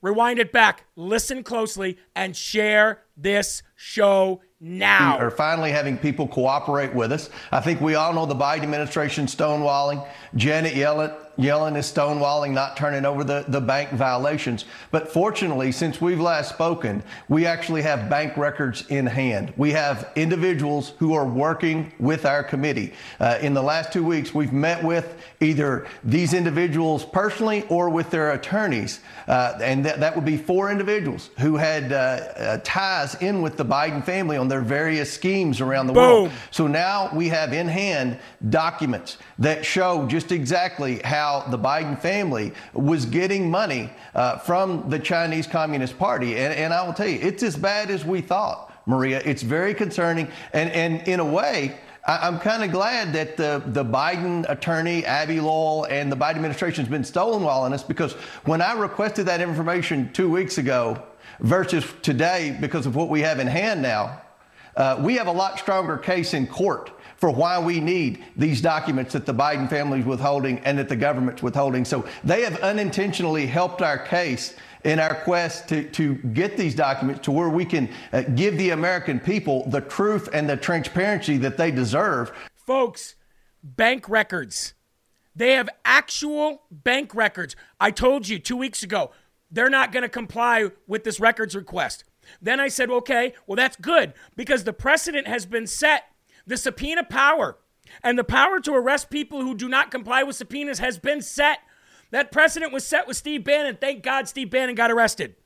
Rewind 0.00 0.38
it 0.38 0.52
back, 0.52 0.86
listen 0.96 1.42
closely, 1.42 1.98
and 2.16 2.34
share 2.34 3.02
this 3.14 3.62
show 3.76 4.40
now. 4.58 5.18
We 5.18 5.24
are 5.26 5.30
finally 5.32 5.70
having 5.70 5.98
people 5.98 6.26
cooperate 6.26 6.94
with 6.94 7.12
us. 7.12 7.28
I 7.52 7.60
think 7.60 7.82
we 7.82 7.94
all 7.94 8.14
know 8.14 8.24
the 8.24 8.34
Biden 8.34 8.62
administration 8.62 9.26
stonewalling, 9.26 10.08
Janet 10.34 10.72
Yellen 10.72 11.14
Yellen 11.38 11.76
is 11.76 11.90
stonewalling, 11.90 12.50
not 12.50 12.76
turning 12.76 13.04
over 13.04 13.22
the, 13.22 13.44
the 13.46 13.60
bank 13.60 13.90
violations. 13.90 14.64
But 14.90 15.08
fortunately, 15.08 15.70
since 15.70 16.00
we've 16.00 16.20
last 16.20 16.48
spoken, 16.48 17.02
we 17.28 17.46
actually 17.46 17.82
have 17.82 18.10
bank 18.10 18.36
records 18.36 18.84
in 18.88 19.06
hand. 19.06 19.52
We 19.56 19.70
have 19.70 20.10
individuals 20.16 20.94
who 20.98 21.14
are 21.14 21.26
working 21.26 21.92
with 22.00 22.26
our 22.26 22.42
committee. 22.42 22.92
Uh, 23.20 23.38
in 23.40 23.54
the 23.54 23.62
last 23.62 23.92
two 23.92 24.04
weeks, 24.04 24.34
we've 24.34 24.52
met 24.52 24.82
with 24.82 25.16
either 25.40 25.86
these 26.02 26.34
individuals 26.34 27.04
personally 27.04 27.64
or 27.68 27.88
with 27.88 28.10
their 28.10 28.32
attorneys. 28.32 28.98
Uh, 29.28 29.56
and 29.62 29.84
th- 29.84 29.96
that 29.96 30.16
would 30.16 30.24
be 30.24 30.36
four 30.36 30.72
individuals 30.72 31.30
who 31.38 31.56
had 31.56 31.92
uh, 31.92 31.96
uh 31.96 32.58
ties 32.64 33.14
in 33.16 33.42
with 33.42 33.56
the 33.56 33.64
Biden 33.64 34.02
family 34.02 34.36
on 34.36 34.48
their 34.48 34.62
various 34.62 35.12
schemes 35.12 35.60
around 35.60 35.86
the 35.86 35.92
Boom. 35.92 36.02
world. 36.02 36.32
So 36.50 36.66
now 36.66 37.14
we 37.14 37.28
have 37.28 37.52
in 37.52 37.68
hand 37.68 38.18
documents 38.48 39.18
that 39.38 39.64
show 39.64 40.06
just 40.06 40.32
exactly 40.32 41.00
how 41.04 41.27
the 41.50 41.58
Biden 41.58 41.98
family 41.98 42.52
was 42.72 43.04
getting 43.06 43.50
money 43.50 43.90
uh, 44.14 44.38
from 44.38 44.88
the 44.88 44.98
Chinese 44.98 45.46
Communist 45.46 45.98
Party. 45.98 46.36
And, 46.36 46.52
and 46.54 46.74
I 46.74 46.84
will 46.84 46.94
tell 46.94 47.08
you, 47.08 47.18
it's 47.20 47.42
as 47.42 47.56
bad 47.56 47.90
as 47.90 48.04
we 48.04 48.20
thought, 48.20 48.72
Maria. 48.86 49.20
It's 49.24 49.42
very 49.42 49.74
concerning. 49.74 50.28
And, 50.52 50.70
and 50.70 51.06
in 51.08 51.20
a 51.20 51.24
way, 51.24 51.78
I'm 52.08 52.38
kind 52.38 52.64
of 52.64 52.70
glad 52.70 53.12
that 53.12 53.36
the, 53.36 53.62
the 53.66 53.84
Biden 53.84 54.48
attorney, 54.48 55.04
Abby 55.04 55.40
Lowell, 55.40 55.84
and 55.84 56.10
the 56.10 56.16
Biden 56.16 56.36
administration 56.36 56.82
has 56.82 56.90
been 56.90 57.02
stonewalling 57.02 57.72
us 57.74 57.82
because 57.82 58.14
when 58.44 58.62
I 58.62 58.72
requested 58.72 59.26
that 59.26 59.42
information 59.42 60.10
two 60.14 60.30
weeks 60.30 60.56
ago 60.56 61.02
versus 61.40 61.84
today, 62.00 62.56
because 62.62 62.86
of 62.86 62.96
what 62.96 63.10
we 63.10 63.20
have 63.20 63.40
in 63.40 63.46
hand 63.46 63.82
now, 63.82 64.22
uh, 64.74 64.96
we 65.00 65.16
have 65.16 65.26
a 65.26 65.32
lot 65.32 65.58
stronger 65.58 65.98
case 65.98 66.32
in 66.32 66.46
court 66.46 66.92
for 67.18 67.30
why 67.30 67.58
we 67.58 67.80
need 67.80 68.24
these 68.36 68.60
documents 68.60 69.12
that 69.12 69.26
the 69.26 69.34
Biden 69.34 69.68
family 69.68 69.98
is 69.98 70.06
withholding 70.06 70.60
and 70.60 70.78
that 70.78 70.88
the 70.88 70.96
government's 70.96 71.42
withholding. 71.42 71.84
So 71.84 72.06
they 72.22 72.42
have 72.42 72.58
unintentionally 72.60 73.46
helped 73.46 73.82
our 73.82 73.98
case 73.98 74.54
in 74.84 75.00
our 75.00 75.16
quest 75.16 75.68
to, 75.68 75.82
to 75.90 76.14
get 76.14 76.56
these 76.56 76.76
documents 76.76 77.20
to 77.22 77.32
where 77.32 77.48
we 77.48 77.64
can 77.64 77.90
uh, 78.12 78.22
give 78.22 78.56
the 78.56 78.70
American 78.70 79.18
people 79.18 79.68
the 79.68 79.80
truth 79.80 80.28
and 80.32 80.48
the 80.48 80.56
transparency 80.56 81.36
that 81.38 81.56
they 81.56 81.72
deserve. 81.72 82.32
Folks, 82.54 83.16
bank 83.64 84.08
records. 84.08 84.74
They 85.34 85.52
have 85.54 85.68
actual 85.84 86.62
bank 86.70 87.14
records. 87.16 87.56
I 87.80 87.90
told 87.90 88.28
you 88.28 88.38
two 88.38 88.56
weeks 88.56 88.84
ago, 88.84 89.10
they're 89.50 89.70
not 89.70 89.90
going 89.90 90.02
to 90.02 90.08
comply 90.08 90.70
with 90.86 91.02
this 91.02 91.18
records 91.18 91.56
request. 91.56 92.04
Then 92.40 92.60
I 92.60 92.68
said, 92.68 92.90
okay, 92.90 93.34
well, 93.46 93.56
that's 93.56 93.76
good 93.76 94.12
because 94.36 94.64
the 94.64 94.72
precedent 94.72 95.26
has 95.26 95.46
been 95.46 95.66
set 95.66 96.07
the 96.48 96.56
subpoena 96.56 97.04
power 97.04 97.58
and 98.02 98.18
the 98.18 98.24
power 98.24 98.58
to 98.60 98.74
arrest 98.74 99.10
people 99.10 99.42
who 99.42 99.54
do 99.54 99.68
not 99.68 99.90
comply 99.90 100.22
with 100.22 100.36
subpoenas 100.36 100.80
has 100.80 100.98
been 100.98 101.22
set. 101.22 101.60
That 102.10 102.32
precedent 102.32 102.72
was 102.72 102.86
set 102.86 103.06
with 103.06 103.16
Steve 103.16 103.44
Bannon. 103.44 103.76
Thank 103.80 104.02
God 104.02 104.28
Steve 104.28 104.50
Bannon 104.50 104.74
got 104.74 104.90
arrested. 104.90 105.36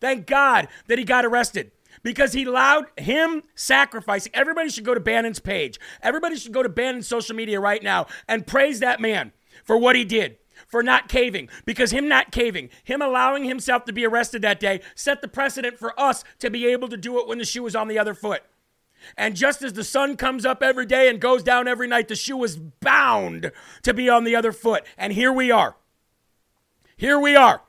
Thank 0.00 0.26
God 0.26 0.68
that 0.88 0.98
he 0.98 1.04
got 1.04 1.24
arrested 1.24 1.70
because 2.02 2.32
he 2.32 2.44
allowed 2.44 2.86
him 2.98 3.44
sacrificing. 3.54 4.32
Everybody 4.34 4.68
should 4.68 4.84
go 4.84 4.94
to 4.94 5.00
Bannon's 5.00 5.38
page. 5.38 5.78
Everybody 6.02 6.36
should 6.36 6.52
go 6.52 6.62
to 6.62 6.68
Bannon's 6.68 7.06
social 7.06 7.36
media 7.36 7.60
right 7.60 7.82
now 7.82 8.06
and 8.26 8.46
praise 8.46 8.80
that 8.80 9.00
man 9.00 9.32
for 9.64 9.78
what 9.78 9.94
he 9.94 10.04
did, 10.04 10.38
for 10.66 10.82
not 10.82 11.08
caving. 11.08 11.48
Because 11.64 11.92
him 11.92 12.08
not 12.08 12.32
caving, 12.32 12.70
him 12.82 13.00
allowing 13.00 13.44
himself 13.44 13.84
to 13.84 13.92
be 13.92 14.04
arrested 14.04 14.42
that 14.42 14.58
day, 14.58 14.80
set 14.96 15.22
the 15.22 15.28
precedent 15.28 15.78
for 15.78 15.98
us 15.98 16.24
to 16.40 16.50
be 16.50 16.66
able 16.66 16.88
to 16.88 16.96
do 16.96 17.20
it 17.20 17.28
when 17.28 17.38
the 17.38 17.44
shoe 17.44 17.62
was 17.62 17.76
on 17.76 17.86
the 17.86 17.98
other 17.98 18.14
foot. 18.14 18.42
And 19.16 19.36
just 19.36 19.62
as 19.62 19.72
the 19.72 19.84
sun 19.84 20.16
comes 20.16 20.44
up 20.44 20.62
every 20.62 20.86
day 20.86 21.08
and 21.08 21.20
goes 21.20 21.42
down 21.42 21.68
every 21.68 21.88
night, 21.88 22.08
the 22.08 22.16
shoe 22.16 22.42
is 22.44 22.56
bound 22.56 23.52
to 23.82 23.94
be 23.94 24.08
on 24.08 24.24
the 24.24 24.36
other 24.36 24.52
foot. 24.52 24.84
And 24.96 25.12
here 25.12 25.32
we 25.32 25.50
are. 25.50 25.76
Here 26.96 27.18
we 27.18 27.34
are. 27.36 27.62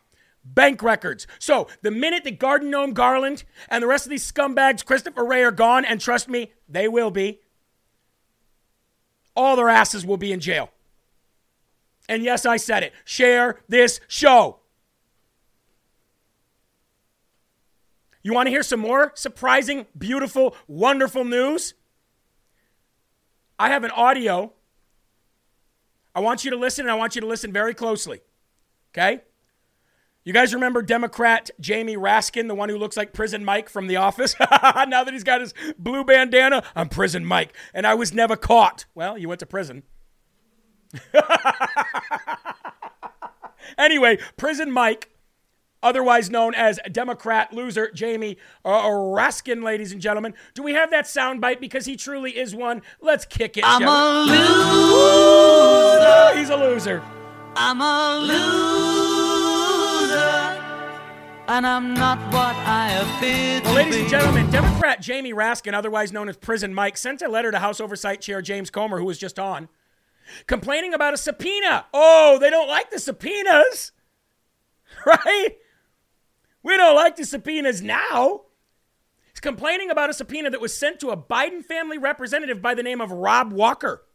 Bank 0.46 0.84
records. 0.84 1.26
So 1.40 1.68
the 1.82 1.92
minute 1.92 2.24
that 2.26 2.40
Garden 2.40 2.70
Gnome 2.70 2.94
Garland 2.94 3.46
and 3.70 3.82
the 3.82 3.88
rest 3.88 4.06
of 4.06 4.10
these 4.10 4.30
scumbags, 4.30 4.86
Christopher 4.86 5.24
Wray, 5.24 5.44
are 5.44 5.52
gone, 5.52 5.86
and 5.86 6.02
trust 6.02 6.28
me, 6.28 6.52
they 6.68 6.88
will 6.88 7.12
be, 7.12 7.40
all 9.36 9.56
their 9.56 9.70
asses 9.70 10.06
will 10.06 10.18
be 10.18 10.32
in 10.32 10.40
jail. 10.40 10.70
And 12.10 12.24
yes, 12.24 12.46
I 12.46 12.58
said 12.58 12.84
it. 12.84 12.94
Share 13.06 13.62
this 13.70 14.02
show. 14.08 14.60
You 18.24 18.34
want 18.34 18.48
to 18.48 18.52
hear 18.52 18.64
some 18.64 18.80
more 18.80 19.12
surprising, 19.16 19.86
beautiful, 19.98 20.56
wonderful 20.68 21.26
news? 21.26 21.74
I 23.60 23.70
have 23.70 23.84
an 23.84 23.92
audio. 23.92 24.54
I 26.16 26.22
want 26.22 26.46
you 26.46 26.52
to 26.52 26.58
listen, 26.58 26.86
and 26.86 26.92
I 26.92 26.96
want 26.96 27.16
you 27.16 27.22
to 27.22 27.28
listen 27.28 27.52
very 27.52 27.74
closely. 27.74 28.22
Okay? 28.92 29.22
You 30.24 30.32
guys 30.32 30.54
remember 30.54 30.82
Democrat 30.82 31.50
Jamie 31.60 31.98
Raskin, 31.98 32.48
the 32.48 32.56
one 32.56 32.70
who 32.70 32.78
looks 32.78 32.96
like 32.96 33.12
Prison 33.12 33.44
Mike 33.44 33.68
from 33.68 33.88
The 33.88 33.98
Office? 33.98 34.36
now 34.40 35.04
that 35.04 35.10
he's 35.12 35.26
got 35.26 35.42
his 35.42 35.54
blue 35.78 36.06
bandana, 36.06 36.64
I'm 36.76 36.88
Prison 36.88 37.26
Mike. 37.26 37.54
And 37.74 37.86
I 37.86 37.94
was 37.96 38.14
never 38.14 38.38
caught. 38.38 38.86
Well, 38.96 39.18
you 39.18 39.28
went 39.28 39.40
to 39.42 39.46
prison. 39.46 39.84
anyway, 43.78 44.18
Prison 44.38 44.72
Mike 44.72 45.13
otherwise 45.84 46.32
known 46.32 46.56
as 46.56 46.80
Democrat 46.92 47.54
loser 47.54 47.92
Jamie 47.92 48.38
Raskin, 48.66 49.64
ladies 49.64 49.92
and 49.92 50.02
gentlemen. 50.02 50.34
Do 50.56 50.64
we 50.64 50.74
have 50.74 50.90
that 50.90 51.06
soundbite? 51.06 51.60
Because 51.60 51.86
he 51.86 51.96
truly 51.96 52.32
is 52.32 52.56
one. 52.56 52.82
Let's 53.02 53.26
kick 53.26 53.58
it. 53.58 53.64
I'm 53.68 53.84
a 53.84 54.32
loser. 54.32 56.40
He's 56.40 56.50
a 56.50 56.58
loser. 56.58 57.04
I'm 57.56 57.82
a 57.82 58.18
loser. 58.20 58.44
And 61.46 61.68
I'm 61.68 61.94
not 61.94 62.18
what 62.34 62.56
I 62.56 62.94
appear 62.94 63.62
well, 63.64 63.76
ladies 63.76 63.98
and 63.98 64.10
gentlemen, 64.10 64.50
Democrat 64.50 65.02
Jamie 65.02 65.34
Raskin, 65.34 65.74
otherwise 65.74 66.14
known 66.14 66.30
as 66.30 66.38
Prison 66.38 66.74
Mike, 66.74 66.96
sent 66.96 67.22
a 67.22 67.28
letter 67.28 67.52
to 67.52 67.60
House 67.60 67.82
Oversight 67.82 68.22
Chair 68.22 68.42
James 68.42 68.70
Comer, 68.70 68.98
who 68.98 69.04
was 69.06 69.18
just 69.18 69.38
on, 69.38 69.68
complaining 70.48 70.94
about 70.94 71.14
a 71.14 71.18
subpoena. 71.18 71.86
Oh, 71.94 72.38
they 72.40 72.50
don't 72.50 72.70
like 72.70 72.92
the 72.92 73.00
subpoenas, 73.00 73.92
right? 75.06 75.50
We 76.64 76.78
don't 76.78 76.96
like 76.96 77.18
the 77.18 77.26
subpoenas 77.26 77.82
now. 77.82 78.42
He's 79.32 79.42
complaining 79.42 79.90
about 79.90 80.10
a 80.10 80.14
subpoena 80.14 80.50
that 80.50 80.62
was 80.62 80.76
sent 80.76 81.00
to 81.02 81.10
a 81.10 81.18
Biden 81.18 81.64
family 81.64 81.98
representative 81.98 82.62
by 82.62 82.74
the 82.74 82.84
name 82.84 83.02
of 83.02 83.12
Rob 83.12 83.52
Walker. 83.52 84.06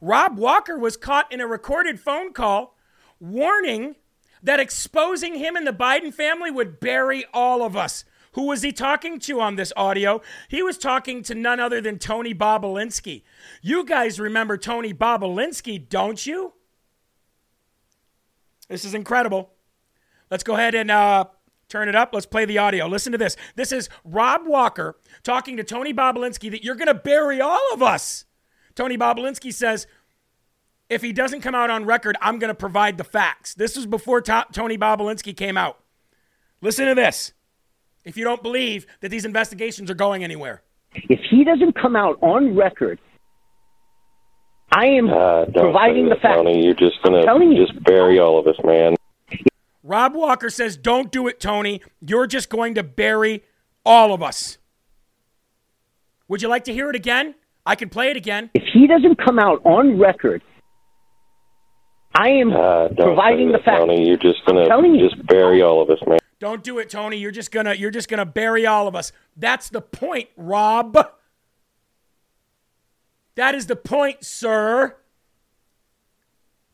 Rob 0.00 0.38
Walker 0.38 0.78
was 0.78 0.96
caught 0.96 1.30
in 1.32 1.40
a 1.40 1.46
recorded 1.46 1.98
phone 1.98 2.32
call 2.32 2.76
warning 3.18 3.96
that 4.42 4.60
exposing 4.60 5.34
him 5.34 5.56
and 5.56 5.66
the 5.66 5.72
Biden 5.72 6.12
family 6.12 6.50
would 6.50 6.80
bury 6.80 7.24
all 7.32 7.62
of 7.64 7.76
us. 7.76 8.04
Who 8.32 8.46
was 8.46 8.62
he 8.62 8.72
talking 8.72 9.18
to 9.20 9.40
on 9.40 9.56
this 9.56 9.72
audio? 9.76 10.22
He 10.48 10.62
was 10.62 10.78
talking 10.78 11.22
to 11.24 11.34
none 11.34 11.60
other 11.60 11.80
than 11.80 11.98
Tony 11.98 12.34
Bobulinski. 12.34 13.22
You 13.60 13.84
guys 13.84 14.18
remember 14.18 14.56
Tony 14.56 14.94
Bobulinski, 14.94 15.88
don't 15.88 16.24
you? 16.24 16.54
This 18.68 18.84
is 18.84 18.94
incredible. 18.94 19.50
Let's 20.32 20.44
go 20.44 20.54
ahead 20.54 20.74
and 20.74 20.90
uh, 20.90 21.26
turn 21.68 21.90
it 21.90 21.94
up. 21.94 22.14
Let's 22.14 22.24
play 22.24 22.46
the 22.46 22.56
audio. 22.56 22.86
Listen 22.86 23.12
to 23.12 23.18
this. 23.18 23.36
This 23.54 23.70
is 23.70 23.90
Rob 24.02 24.46
Walker 24.46 24.96
talking 25.22 25.58
to 25.58 25.62
Tony 25.62 25.92
Bobulinski 25.92 26.50
that 26.52 26.64
you're 26.64 26.74
going 26.74 26.86
to 26.88 26.94
bury 26.94 27.38
all 27.42 27.60
of 27.74 27.82
us. 27.82 28.24
Tony 28.74 28.96
Bobulinski 28.96 29.52
says, 29.52 29.86
if 30.88 31.02
he 31.02 31.12
doesn't 31.12 31.42
come 31.42 31.54
out 31.54 31.68
on 31.68 31.84
record, 31.84 32.16
I'm 32.22 32.38
going 32.38 32.48
to 32.48 32.54
provide 32.54 32.96
the 32.96 33.04
facts. 33.04 33.52
This 33.52 33.76
was 33.76 33.84
before 33.84 34.22
to- 34.22 34.46
Tony 34.52 34.78
Bobulinski 34.78 35.36
came 35.36 35.58
out. 35.58 35.78
Listen 36.62 36.86
to 36.86 36.94
this. 36.94 37.34
If 38.06 38.16
you 38.16 38.24
don't 38.24 38.42
believe 38.42 38.86
that 39.02 39.10
these 39.10 39.26
investigations 39.26 39.90
are 39.90 39.94
going 39.94 40.24
anywhere, 40.24 40.62
If 40.94 41.20
he 41.30 41.44
doesn't 41.44 41.74
come 41.74 41.94
out 41.94 42.18
on 42.22 42.56
record, 42.56 42.98
I 44.72 44.86
am 44.86 45.10
Uh, 45.10 45.44
providing 45.54 46.08
the 46.08 46.16
facts. 46.16 46.36
Tony. 46.36 46.64
You're 46.64 46.72
just 46.72 47.02
gonna 47.02 47.22
just 47.54 47.84
bury 47.84 48.18
all 48.18 48.38
of 48.38 48.46
us, 48.46 48.56
man. 48.64 48.94
Rob 49.82 50.14
Walker 50.14 50.50
says, 50.50 50.76
Don't 50.76 51.10
do 51.10 51.26
it, 51.28 51.40
Tony. 51.40 51.80
You're 52.00 52.26
just 52.26 52.48
going 52.48 52.74
to 52.74 52.82
bury 52.82 53.44
all 53.84 54.12
of 54.14 54.22
us. 54.22 54.58
Would 56.28 56.42
you 56.42 56.48
like 56.48 56.64
to 56.64 56.72
hear 56.72 56.88
it 56.88 56.96
again? 56.96 57.34
I 57.66 57.74
can 57.74 57.88
play 57.88 58.10
it 58.10 58.16
again. 58.16 58.50
If 58.54 58.62
he 58.72 58.86
doesn't 58.86 59.16
come 59.24 59.38
out 59.38 59.60
on 59.64 59.98
record, 59.98 60.42
I 62.14 62.28
am 62.28 62.52
Uh, 62.52 62.88
don't 62.88 62.96
providing 63.14 63.48
say 63.48 63.52
the 63.52 63.58
that, 63.58 63.64
facts. 63.64 63.78
Tony. 63.80 64.06
You're 64.06 64.16
just 64.16 64.44
gonna 64.46 64.94
you. 64.94 65.08
just 65.08 65.26
bury 65.26 65.62
all 65.62 65.80
of 65.80 65.90
us, 65.90 65.98
man. 66.06 66.18
Don't 66.40 66.62
do 66.64 66.78
it, 66.78 66.90
Tony. 66.90 67.16
You're 67.16 67.30
just 67.30 67.50
gonna 67.52 67.74
you're 67.74 67.90
just 67.90 68.08
gonna 68.08 68.26
bury 68.26 68.66
all 68.66 68.88
of 68.88 68.94
us. 68.96 69.12
That's 69.36 69.68
the 69.68 69.80
point, 69.80 70.28
Rob. 70.36 70.96
That 73.36 73.54
is 73.54 73.66
the 73.66 73.76
point, 73.76 74.24
sir. 74.24 74.96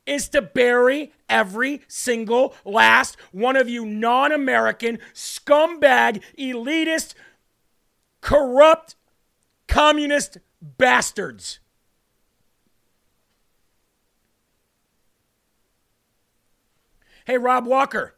Is 0.08 0.30
to 0.30 0.40
bury 0.40 1.12
every 1.28 1.82
single 1.86 2.54
last 2.64 3.18
one 3.30 3.56
of 3.56 3.68
you 3.68 3.84
non 3.84 4.32
American, 4.32 5.00
scumbag, 5.12 6.22
elitist, 6.38 7.12
corrupt, 8.22 8.94
communist 9.66 10.38
bastards. 10.62 11.60
Hey, 17.26 17.36
Rob 17.36 17.66
Walker. 17.66 18.14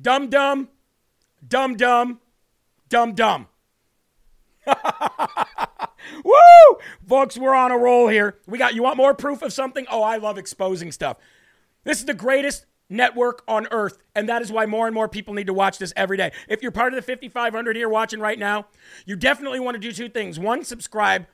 Dum 0.00 0.30
dum, 0.30 0.68
dum 1.46 1.76
dum, 1.76 2.20
dum 2.88 3.14
dum. 3.14 3.48
Woo! 6.24 6.78
Folks, 7.06 7.38
we're 7.38 7.54
on 7.54 7.70
a 7.70 7.78
roll 7.78 8.08
here. 8.08 8.38
We 8.46 8.58
got 8.58 8.74
you 8.74 8.82
want 8.82 8.96
more 8.96 9.14
proof 9.14 9.42
of 9.42 9.52
something? 9.52 9.86
Oh, 9.90 10.02
I 10.02 10.16
love 10.16 10.38
exposing 10.38 10.92
stuff. 10.92 11.18
This 11.84 11.98
is 11.98 12.06
the 12.06 12.14
greatest 12.14 12.66
network 12.88 13.42
on 13.48 13.66
earth, 13.70 13.98
and 14.14 14.28
that 14.28 14.42
is 14.42 14.50
why 14.50 14.66
more 14.66 14.86
and 14.86 14.94
more 14.94 15.08
people 15.08 15.34
need 15.34 15.46
to 15.46 15.54
watch 15.54 15.78
this 15.78 15.92
every 15.96 16.16
day. 16.16 16.32
If 16.48 16.62
you're 16.62 16.72
part 16.72 16.92
of 16.92 16.96
the 16.96 17.02
5500 17.02 17.76
here 17.76 17.88
watching 17.88 18.20
right 18.20 18.38
now, 18.38 18.66
you 19.04 19.16
definitely 19.16 19.60
want 19.60 19.74
to 19.74 19.80
do 19.80 19.92
two 19.92 20.08
things. 20.08 20.38
One, 20.38 20.64
subscribe. 20.64 21.26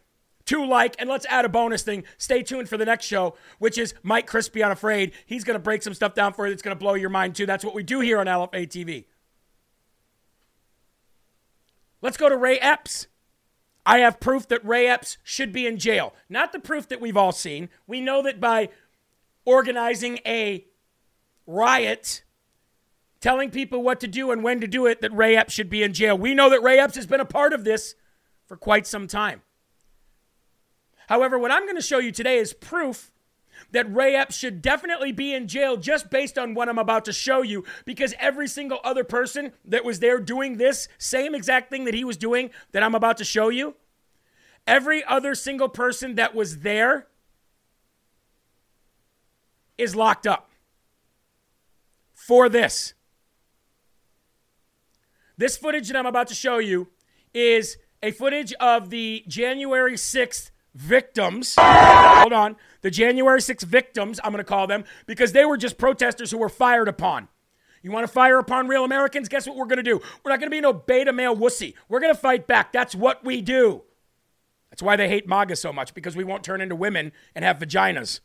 Two, 0.45 0.67
like, 0.67 0.97
and 0.99 1.09
let's 1.09 1.27
add 1.27 1.45
a 1.45 1.49
bonus 1.49 1.83
thing. 1.83 2.05
Stay 2.19 2.43
tuned 2.43 2.69
for 2.69 2.77
the 2.77 2.85
next 2.85 3.05
show, 3.05 3.37
which 3.59 3.79
is 3.79 3.95
Mike 4.03 4.27
Crispy 4.27 4.63
Unafraid. 4.63 5.13
He's 5.25 5.45
going 5.45 5.55
to 5.55 5.63
break 5.63 5.83
some 5.83 5.95
stuff 5.95 6.15
down 6.15 6.33
for 6.33 6.47
you 6.47 6.53
that's 6.53 6.63
going 6.63 6.77
to 6.77 6.79
blow 6.79 6.95
your 6.95 7.11
mind, 7.11 7.37
too. 7.37 7.47
That's 7.47 7.65
what 7.65 7.75
we 7.75 7.85
do 7.85 8.01
here 8.01 8.19
on 8.19 8.27
LFA 8.27 8.67
TV. 8.67 9.05
Let's 12.01 12.17
go 12.17 12.29
to 12.29 12.37
Ray 12.37 12.59
Epps. 12.59 13.07
I 13.85 13.99
have 13.99 14.21
proof 14.21 14.47
that 14.49 14.65
Ray 14.65 14.87
Epps 14.87 15.19
should 15.25 15.53
be 15.53 15.67
in 15.67 15.79
jail. 15.79 16.15
Not 16.29 16.53
the 16.53 16.59
proof 16.61 16.89
that 16.89 17.01
we've 17.01 17.17
all 17.17 17.33
seen. 17.33 17.69
We 17.87 18.01
know 18.01 18.23
that 18.23 18.41
by 18.41 18.69
organizing 19.45 20.21
a 20.25 20.65
riot, 21.47 22.23
telling 23.21 23.51
people 23.51 23.83
what 23.83 24.01
to 24.01 24.07
do 24.07 24.31
and 24.31 24.45
when 24.45 24.61
to 24.61 24.69
do 24.69 24.87
it, 24.87 25.01
that 25.01 25.13
Ray 25.13 25.37
Epps 25.37 25.53
should 25.53 25.69
be 25.69 25.83
in 25.83 25.93
jail. 25.93 26.17
We 26.17 26.35
know 26.35 26.49
that 26.51 26.63
Ray 26.63 26.79
Epps 26.79 26.95
has 26.95 27.07
been 27.07 27.21
a 27.21 27.25
part 27.25 27.53
of 27.53 27.65
this 27.65 27.97
for 28.47 28.57
quite 28.57 28.87
some 28.87 29.09
time. 29.09 29.43
However, 31.09 31.39
what 31.39 31.51
I'm 31.51 31.65
going 31.65 31.77
to 31.77 31.83
show 31.83 31.99
you 31.99 32.13
today 32.13 32.39
is 32.39 32.53
proof 32.53 33.11
that 33.71 33.93
Ray 33.95 34.15
Epps 34.15 34.37
should 34.37 34.61
definitely 34.61 35.13
be 35.13 35.35
in 35.35 35.49
jail 35.49 35.77
just 35.77 36.11
based 36.11 36.39
on 36.39 36.55
what 36.55 36.69
I'm 36.69 36.79
about 36.79 37.05
to 37.07 37.13
show 37.13 37.43
you 37.43 37.65
because 37.85 38.15
every 38.19 38.49
single 38.49 38.81
other 38.85 39.05
person 39.05 39.53
that 39.65 39.85
was 39.85 40.01
there 40.01 40.19
doing 40.19 40.57
this 40.57 40.89
same 40.99 41.35
exact 41.35 41.71
thing 41.71 41.85
that 41.85 41.95
he 41.95 42.05
was 42.05 42.17
doing 42.17 42.51
that 42.73 42.83
I'm 42.83 42.95
about 42.95 43.17
to 43.19 43.25
show 43.25 43.49
you, 43.49 43.75
every 44.67 45.05
other 45.05 45.35
single 45.35 45.69
person 45.69 46.17
that 46.17 46.35
was 46.35 46.61
there 46.61 47.07
is 49.79 49.97
locked 49.97 50.27
up 50.27 50.51
for 52.13 52.49
this. 52.49 52.95
This 55.37 55.57
footage 55.57 55.89
that 55.89 55.97
I'm 55.97 56.07
about 56.07 56.29
to 56.29 56.35
show 56.35 56.59
you 56.59 56.89
is 57.35 57.79
a 58.03 58.11
footage 58.11 58.53
of 58.55 58.91
the 58.91 59.25
January 59.27 59.95
6th 59.95 60.51
victims. 60.75 61.55
Hold 61.59 62.33
on. 62.33 62.57
The 62.81 62.91
January 62.91 63.41
6th 63.41 63.65
victims, 63.65 64.21
I'm 64.23 64.33
going 64.33 64.39
to 64.39 64.45
call 64.45 64.67
them, 64.67 64.85
because 65.07 65.33
they 65.33 65.45
were 65.45 65.57
just 65.57 65.79
protesters 65.79 66.31
who 66.31 66.39
were 66.39 66.49
fired 66.49 66.89
upon. 66.89 67.29
You 67.83 67.91
want 67.91 68.07
to 68.07 68.13
fire 68.13 68.39
upon 68.39 68.69
real 68.69 68.85
Americans? 68.85 69.29
Guess 69.29 69.47
what 69.47 69.57
we're 69.57 69.67
going 69.67 69.77
to 69.79 69.83
do? 69.83 70.01
We're 70.25 70.31
not 70.31 70.39
going 70.39 70.51
to 70.51 70.57
be 70.57 70.61
no 70.61 70.73
beta 70.73 71.13
male 71.13 71.37
wussy. 71.37 71.75
We're 71.89 72.01
going 72.01 72.15
to 72.15 72.21
fight 72.21 72.47
back. 72.47 72.73
That's 72.73 72.95
what 72.95 73.25
we 73.25 73.41
do. 73.41 73.83
That's 74.71 74.83
why 74.83 74.97
they 74.97 75.09
hate 75.09 75.29
MAGA 75.29 75.57
so 75.57 75.73
much, 75.73 75.93
because 75.93 76.17
we 76.17 76.25
won't 76.25 76.45
turn 76.45 76.61
into 76.61 76.77
women 76.77 77.13
and 77.35 77.45
have 77.45 77.59
vaginas. 77.59 78.21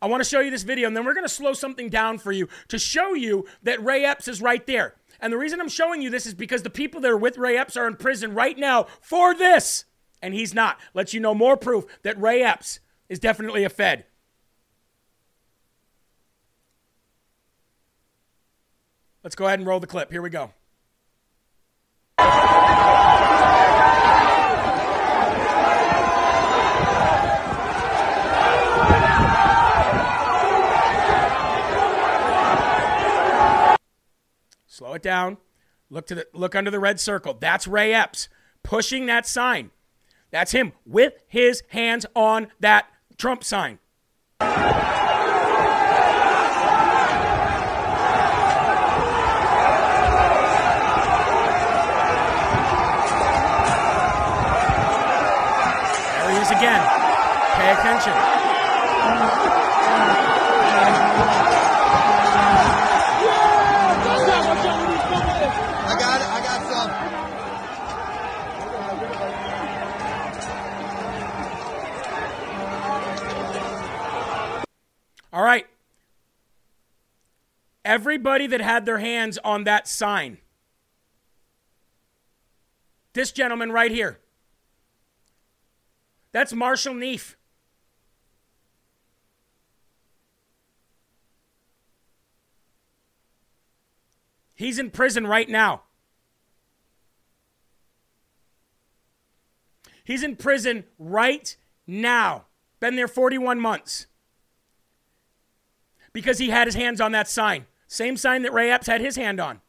I 0.00 0.06
want 0.06 0.22
to 0.22 0.28
show 0.28 0.40
you 0.40 0.50
this 0.50 0.62
video, 0.62 0.86
and 0.86 0.96
then 0.96 1.04
we're 1.04 1.14
going 1.14 1.24
to 1.24 1.32
slow 1.32 1.54
something 1.54 1.88
down 1.88 2.18
for 2.18 2.32
you 2.32 2.48
to 2.68 2.78
show 2.78 3.14
you 3.14 3.46
that 3.62 3.82
Ray 3.82 4.04
Epps 4.04 4.28
is 4.28 4.42
right 4.42 4.66
there. 4.66 4.94
And 5.24 5.32
the 5.32 5.38
reason 5.38 5.58
I'm 5.58 5.70
showing 5.70 6.02
you 6.02 6.10
this 6.10 6.26
is 6.26 6.34
because 6.34 6.64
the 6.64 6.68
people 6.70 7.00
that 7.00 7.10
are 7.10 7.16
with 7.16 7.38
Ray 7.38 7.56
Epps 7.56 7.78
are 7.78 7.86
in 7.86 7.96
prison 7.96 8.34
right 8.34 8.58
now 8.58 8.88
for 9.00 9.34
this, 9.34 9.86
and 10.20 10.34
he's 10.34 10.52
not. 10.52 10.78
Lets 10.92 11.14
you 11.14 11.20
know 11.20 11.34
more 11.34 11.56
proof 11.56 11.86
that 12.02 12.20
Ray 12.20 12.42
Epps 12.42 12.80
is 13.08 13.18
definitely 13.20 13.64
a 13.64 13.70
Fed. 13.70 14.04
Let's 19.22 19.34
go 19.34 19.46
ahead 19.46 19.60
and 19.60 19.66
roll 19.66 19.80
the 19.80 19.86
clip. 19.86 20.10
Here 20.10 20.20
we 20.20 20.28
go. 20.28 20.52
Slow 34.74 34.94
it 34.94 35.02
down. 35.02 35.36
Look 35.88 36.08
to 36.08 36.16
the 36.16 36.26
look 36.32 36.56
under 36.56 36.68
the 36.68 36.80
red 36.80 36.98
circle. 36.98 37.34
That's 37.38 37.68
Ray 37.68 37.94
Epps 37.94 38.28
pushing 38.64 39.06
that 39.06 39.24
sign. 39.24 39.70
That's 40.32 40.50
him 40.50 40.72
with 40.84 41.12
his 41.28 41.62
hands 41.68 42.06
on 42.16 42.48
that 42.58 42.88
Trump 43.16 43.44
sign. 43.44 43.78
There 44.40 44.48
he 56.32 56.38
is 56.38 56.50
again. 56.50 56.84
Pay 57.54 57.70
attention. 57.70 58.14
I 65.86 65.96
got 65.98 66.20
it. 66.20 66.26
I 66.28 66.40
got 66.42 66.62
some. 66.70 66.90
All 75.32 75.42
right. 75.42 75.66
Everybody 78.14 78.46
that 78.46 78.60
had 78.60 78.86
their 78.86 78.98
hands 78.98 79.38
on 79.38 79.64
that 79.64 79.88
sign. 79.88 80.38
This 83.12 83.32
gentleman 83.32 83.72
right 83.72 83.90
here. 83.90 84.20
That's 86.30 86.52
Marshall 86.52 86.94
Neefe. 86.94 87.34
He's 94.54 94.78
in 94.78 94.92
prison 94.92 95.26
right 95.26 95.48
now. 95.48 95.82
He's 100.04 100.22
in 100.22 100.36
prison 100.36 100.84
right 101.00 101.56
now 101.84 102.44
Been 102.78 102.94
there 102.94 103.08
41 103.08 103.58
months. 103.58 104.06
Because 106.12 106.38
he 106.38 106.50
had 106.50 106.68
his 106.68 106.76
hands 106.76 107.00
on 107.00 107.10
that 107.10 107.26
sign. 107.26 107.66
Same 107.94 108.16
sign 108.16 108.42
that 108.42 108.52
Ray 108.52 108.72
Epps 108.72 108.88
had 108.88 109.00
his 109.00 109.14
hand 109.14 109.38
on. 109.38 109.60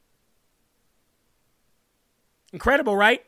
Incredible, 2.51 2.95
right? 2.95 3.23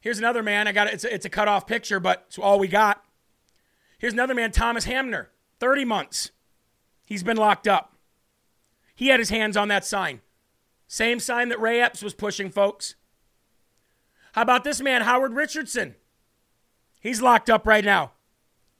Here's 0.00 0.20
another 0.20 0.44
man. 0.44 0.68
I 0.68 0.72
got 0.72 0.86
it. 0.86 0.94
It's 0.94 1.04
a, 1.04 1.12
it's 1.12 1.26
a 1.26 1.60
picture, 1.66 1.98
but 1.98 2.22
it's 2.28 2.38
all 2.38 2.60
we 2.60 2.68
got. 2.68 3.04
Here's 3.98 4.12
another 4.12 4.32
man, 4.32 4.52
Thomas 4.52 4.84
Hamner, 4.84 5.30
30 5.58 5.84
months. 5.84 6.30
He's 7.04 7.24
been 7.24 7.36
locked 7.36 7.66
up. 7.66 7.96
He 8.94 9.08
had 9.08 9.18
his 9.18 9.30
hands 9.30 9.56
on 9.56 9.66
that 9.66 9.84
sign. 9.84 10.20
Same 10.86 11.18
sign 11.18 11.48
that 11.48 11.60
Ray 11.60 11.80
Epps 11.80 12.00
was 12.00 12.14
pushing, 12.14 12.48
folks. 12.48 12.94
How 14.34 14.42
about 14.42 14.62
this 14.62 14.80
man, 14.80 15.02
Howard 15.02 15.32
Richardson? 15.32 15.96
He's 17.00 17.20
locked 17.20 17.50
up 17.50 17.66
right 17.66 17.84
now. 17.84 18.12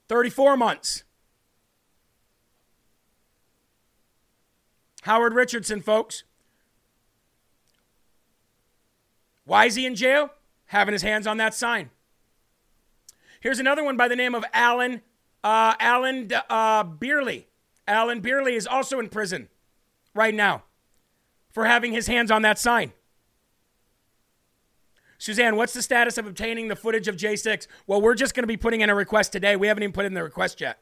34 0.09 0.57
months. 0.57 1.03
Howard 5.03 5.35
Richardson, 5.35 5.81
folks. 5.81 6.25
Why 9.45 9.67
is 9.67 9.75
he 9.75 9.85
in 9.85 9.95
jail? 9.95 10.31
Having 10.67 10.93
his 10.93 11.03
hands 11.03 11.27
on 11.27 11.37
that 11.37 11.55
sign. 11.55 11.91
Here's 13.41 13.59
another 13.59 13.83
one 13.83 13.97
by 13.97 14.09
the 14.09 14.17
name 14.17 14.35
of 14.35 14.45
Alan 14.53 15.03
uh, 15.43 15.75
Alan 15.81 16.31
uh, 16.49 16.85
Byerly. 16.85 17.49
Alan 17.89 18.21
Byerly 18.21 18.55
is 18.55 18.67
also 18.67 19.01
in 19.01 19.09
prison 19.09 19.49
right 20.15 20.35
now 20.35 20.63
for 21.51 21.65
having 21.65 21.93
his 21.93 22.07
hands 22.07 22.31
on 22.31 22.43
that 22.43 22.59
sign. 22.59 22.93
Suzanne, 25.19 25.57
what's 25.57 25.73
the 25.73 25.83
status 25.83 26.17
of 26.17 26.27
obtaining 26.27 26.69
the 26.69 26.77
footage 26.77 27.09
of 27.09 27.17
J6? 27.17 27.67
Well, 27.89 28.01
we're 28.01 28.15
just 28.15 28.35
going 28.35 28.45
to 28.45 28.49
be 28.49 28.57
putting 28.57 28.81
in 28.81 28.91
a 28.91 28.95
request 28.95 29.33
today. 29.33 29.57
We 29.57 29.67
haven't 29.67 29.83
even 29.83 29.93
put 29.93 30.05
in 30.05 30.15
the 30.15 30.23
request 30.23 30.61
yet. 30.61 30.79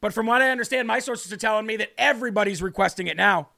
But 0.00 0.12
from 0.12 0.26
what 0.26 0.42
I 0.42 0.50
understand, 0.50 0.86
my 0.86 0.98
sources 0.98 1.32
are 1.32 1.36
telling 1.36 1.66
me 1.66 1.76
that 1.76 1.92
everybody's 1.98 2.62
requesting 2.62 3.06
it 3.06 3.16
now. 3.16 3.48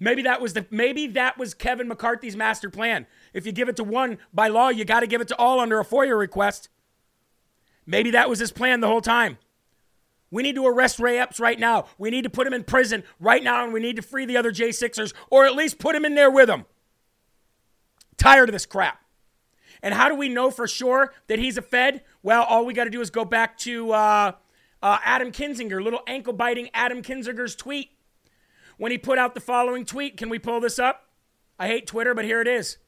Maybe 0.00 0.22
that 0.22 0.40
was 0.40 0.54
the 0.54 0.66
maybe 0.70 1.06
that 1.08 1.38
was 1.38 1.54
Kevin 1.54 1.86
McCarthy's 1.86 2.36
master 2.36 2.68
plan. 2.68 3.06
If 3.32 3.46
you 3.46 3.52
give 3.52 3.68
it 3.68 3.76
to 3.76 3.84
one 3.84 4.18
by 4.32 4.48
law, 4.48 4.68
you 4.68 4.84
got 4.84 5.00
to 5.00 5.06
give 5.06 5.20
it 5.20 5.28
to 5.28 5.36
all 5.36 5.60
under 5.60 5.78
a 5.78 5.84
FOIA 5.84 6.18
request. 6.18 6.68
Maybe 7.86 8.10
that 8.10 8.28
was 8.28 8.40
his 8.40 8.50
plan 8.50 8.80
the 8.80 8.88
whole 8.88 9.00
time. 9.00 9.38
We 10.32 10.42
need 10.42 10.54
to 10.56 10.66
arrest 10.66 10.98
Ray 10.98 11.18
Epps 11.18 11.38
right 11.38 11.60
now. 11.60 11.84
We 11.98 12.10
need 12.10 12.22
to 12.22 12.30
put 12.30 12.46
him 12.46 12.54
in 12.54 12.64
prison 12.64 13.04
right 13.20 13.44
now, 13.44 13.64
and 13.64 13.72
we 13.72 13.80
need 13.80 13.96
to 13.96 14.02
free 14.02 14.24
the 14.24 14.36
other 14.36 14.50
J6ers, 14.50 15.12
or 15.30 15.44
at 15.44 15.54
least 15.54 15.78
put 15.78 15.94
him 15.94 16.04
in 16.04 16.14
there 16.14 16.30
with 16.30 16.46
them. 16.46 16.64
Tired 18.16 18.48
of 18.48 18.54
this 18.54 18.66
crap. 18.66 19.04
And 19.82 19.94
how 19.94 20.08
do 20.08 20.14
we 20.14 20.28
know 20.28 20.50
for 20.50 20.66
sure 20.66 21.12
that 21.26 21.38
he's 21.38 21.58
a 21.58 21.62
Fed? 21.62 22.02
Well, 22.22 22.44
all 22.44 22.64
we 22.64 22.72
got 22.72 22.84
to 22.84 22.90
do 22.90 23.00
is 23.00 23.10
go 23.10 23.24
back 23.24 23.58
to 23.58 23.92
uh, 23.92 24.32
uh, 24.82 24.98
Adam 25.04 25.30
Kinzinger, 25.30 25.82
little 25.82 26.02
ankle 26.06 26.32
biting 26.32 26.68
Adam 26.74 27.02
Kinzinger's 27.02 27.54
tweet 27.54 27.90
when 28.76 28.90
he 28.90 28.98
put 28.98 29.18
out 29.18 29.34
the 29.34 29.40
following 29.40 29.84
tweet. 29.84 30.16
Can 30.16 30.28
we 30.28 30.38
pull 30.38 30.60
this 30.60 30.78
up? 30.78 31.08
I 31.58 31.68
hate 31.68 31.86
Twitter, 31.86 32.14
but 32.14 32.24
here 32.24 32.40
it 32.40 32.48
is. 32.48 32.78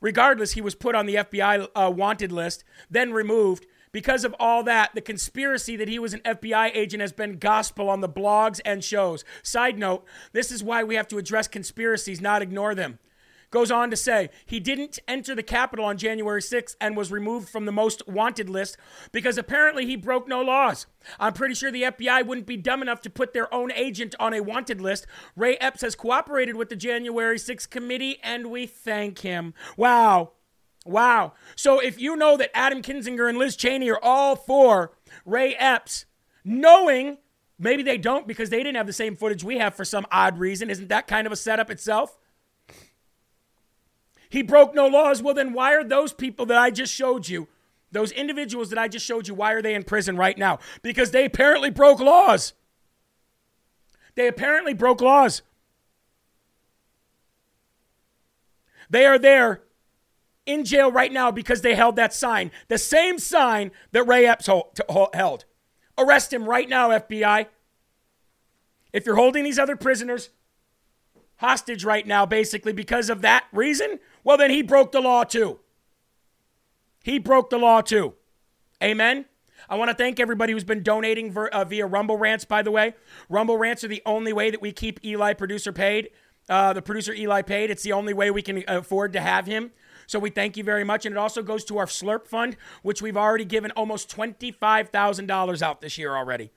Regardless, 0.00 0.52
he 0.52 0.60
was 0.60 0.74
put 0.74 0.94
on 0.94 1.06
the 1.06 1.16
FBI 1.16 1.68
uh, 1.74 1.90
wanted 1.90 2.32
list, 2.32 2.64
then 2.90 3.12
removed. 3.12 3.66
Because 3.92 4.24
of 4.24 4.34
all 4.38 4.62
that, 4.64 4.94
the 4.94 5.00
conspiracy 5.00 5.76
that 5.76 5.88
he 5.88 5.98
was 5.98 6.12
an 6.12 6.20
FBI 6.20 6.70
agent 6.74 7.00
has 7.00 7.12
been 7.12 7.38
gospel 7.38 7.88
on 7.88 8.00
the 8.00 8.08
blogs 8.08 8.60
and 8.64 8.84
shows. 8.84 9.24
Side 9.42 9.78
note, 9.78 10.04
this 10.32 10.50
is 10.50 10.62
why 10.62 10.84
we 10.84 10.96
have 10.96 11.08
to 11.08 11.18
address 11.18 11.48
conspiracies, 11.48 12.20
not 12.20 12.42
ignore 12.42 12.74
them. 12.74 12.98
Goes 13.56 13.70
on 13.70 13.88
to 13.88 13.96
say 13.96 14.28
he 14.44 14.60
didn't 14.60 14.98
enter 15.08 15.34
the 15.34 15.42
Capitol 15.42 15.86
on 15.86 15.96
January 15.96 16.42
6th 16.42 16.76
and 16.78 16.94
was 16.94 17.10
removed 17.10 17.48
from 17.48 17.64
the 17.64 17.72
most 17.72 18.06
wanted 18.06 18.50
list 18.50 18.76
because 19.12 19.38
apparently 19.38 19.86
he 19.86 19.96
broke 19.96 20.28
no 20.28 20.42
laws. 20.42 20.86
I'm 21.18 21.32
pretty 21.32 21.54
sure 21.54 21.70
the 21.70 21.84
FBI 21.84 22.26
wouldn't 22.26 22.46
be 22.46 22.58
dumb 22.58 22.82
enough 22.82 23.00
to 23.00 23.08
put 23.08 23.32
their 23.32 23.52
own 23.54 23.72
agent 23.72 24.14
on 24.20 24.34
a 24.34 24.42
wanted 24.42 24.82
list. 24.82 25.06
Ray 25.34 25.56
Epps 25.56 25.80
has 25.80 25.94
cooperated 25.94 26.56
with 26.56 26.68
the 26.68 26.76
January 26.76 27.38
6th 27.38 27.70
committee 27.70 28.18
and 28.22 28.50
we 28.50 28.66
thank 28.66 29.20
him. 29.20 29.54
Wow. 29.78 30.32
Wow. 30.84 31.32
So 31.54 31.80
if 31.80 31.98
you 31.98 32.14
know 32.14 32.36
that 32.36 32.54
Adam 32.54 32.82
Kinzinger 32.82 33.26
and 33.26 33.38
Liz 33.38 33.56
Cheney 33.56 33.88
are 33.88 33.98
all 34.02 34.36
for 34.36 34.92
Ray 35.24 35.54
Epps, 35.54 36.04
knowing 36.44 37.16
maybe 37.58 37.82
they 37.82 37.96
don't 37.96 38.28
because 38.28 38.50
they 38.50 38.58
didn't 38.58 38.76
have 38.76 38.86
the 38.86 38.92
same 38.92 39.16
footage 39.16 39.42
we 39.42 39.56
have 39.56 39.74
for 39.74 39.86
some 39.86 40.04
odd 40.12 40.38
reason, 40.38 40.68
isn't 40.68 40.90
that 40.90 41.06
kind 41.06 41.26
of 41.26 41.32
a 41.32 41.36
setup 41.36 41.70
itself? 41.70 42.18
He 44.28 44.42
broke 44.42 44.74
no 44.74 44.86
laws. 44.86 45.22
Well, 45.22 45.34
then 45.34 45.52
why 45.52 45.74
are 45.74 45.84
those 45.84 46.12
people 46.12 46.46
that 46.46 46.58
I 46.58 46.70
just 46.70 46.92
showed 46.92 47.28
you, 47.28 47.48
those 47.92 48.12
individuals 48.12 48.70
that 48.70 48.78
I 48.78 48.88
just 48.88 49.06
showed 49.06 49.28
you, 49.28 49.34
why 49.34 49.52
are 49.52 49.62
they 49.62 49.74
in 49.74 49.84
prison 49.84 50.16
right 50.16 50.36
now? 50.36 50.58
Because 50.82 51.10
they 51.10 51.24
apparently 51.24 51.70
broke 51.70 52.00
laws. 52.00 52.52
They 54.14 54.26
apparently 54.28 54.74
broke 54.74 55.00
laws. 55.00 55.42
They 58.88 59.04
are 59.04 59.18
there 59.18 59.62
in 60.46 60.64
jail 60.64 60.90
right 60.92 61.12
now 61.12 61.30
because 61.30 61.60
they 61.60 61.74
held 61.74 61.96
that 61.96 62.14
sign, 62.14 62.52
the 62.68 62.78
same 62.78 63.18
sign 63.18 63.72
that 63.92 64.04
Ray 64.04 64.26
Epps 64.26 64.46
held. 64.46 65.44
Arrest 65.98 66.32
him 66.32 66.48
right 66.48 66.68
now, 66.68 66.90
FBI. 66.90 67.46
If 68.92 69.04
you're 69.04 69.16
holding 69.16 69.44
these 69.44 69.58
other 69.58 69.76
prisoners 69.76 70.30
hostage 71.38 71.84
right 71.84 72.06
now, 72.06 72.26
basically 72.26 72.72
because 72.72 73.10
of 73.10 73.22
that 73.22 73.44
reason, 73.52 73.98
well, 74.24 74.36
then 74.36 74.50
he 74.50 74.62
broke 74.62 74.92
the 74.92 75.00
law 75.00 75.24
too. 75.24 75.60
He 77.02 77.18
broke 77.18 77.50
the 77.50 77.58
law 77.58 77.80
too. 77.80 78.14
Amen. 78.82 79.26
I 79.68 79.76
want 79.76 79.90
to 79.90 79.96
thank 79.96 80.20
everybody 80.20 80.52
who's 80.52 80.64
been 80.64 80.82
donating 80.82 81.32
ver, 81.32 81.48
uh, 81.48 81.64
via 81.64 81.86
Rumble 81.86 82.16
Rants, 82.16 82.44
by 82.44 82.62
the 82.62 82.70
way. 82.70 82.94
Rumble 83.28 83.56
Rants 83.56 83.82
are 83.84 83.88
the 83.88 84.02
only 84.06 84.32
way 84.32 84.50
that 84.50 84.60
we 84.60 84.72
keep 84.72 85.04
Eli, 85.04 85.32
producer, 85.32 85.72
paid. 85.72 86.10
Uh, 86.48 86.72
the 86.72 86.82
producer, 86.82 87.12
Eli, 87.12 87.42
paid. 87.42 87.70
It's 87.70 87.82
the 87.82 87.92
only 87.92 88.14
way 88.14 88.30
we 88.30 88.42
can 88.42 88.62
afford 88.68 89.12
to 89.14 89.20
have 89.20 89.46
him. 89.46 89.72
So 90.06 90.18
we 90.20 90.30
thank 90.30 90.56
you 90.56 90.62
very 90.62 90.84
much. 90.84 91.04
And 91.04 91.14
it 91.14 91.18
also 91.18 91.42
goes 91.42 91.64
to 91.64 91.78
our 91.78 91.86
Slurp 91.86 92.28
Fund, 92.28 92.56
which 92.82 93.02
we've 93.02 93.16
already 93.16 93.44
given 93.44 93.72
almost 93.72 94.14
$25,000 94.14 95.62
out 95.62 95.80
this 95.80 95.98
year 95.98 96.14
already. 96.14 96.52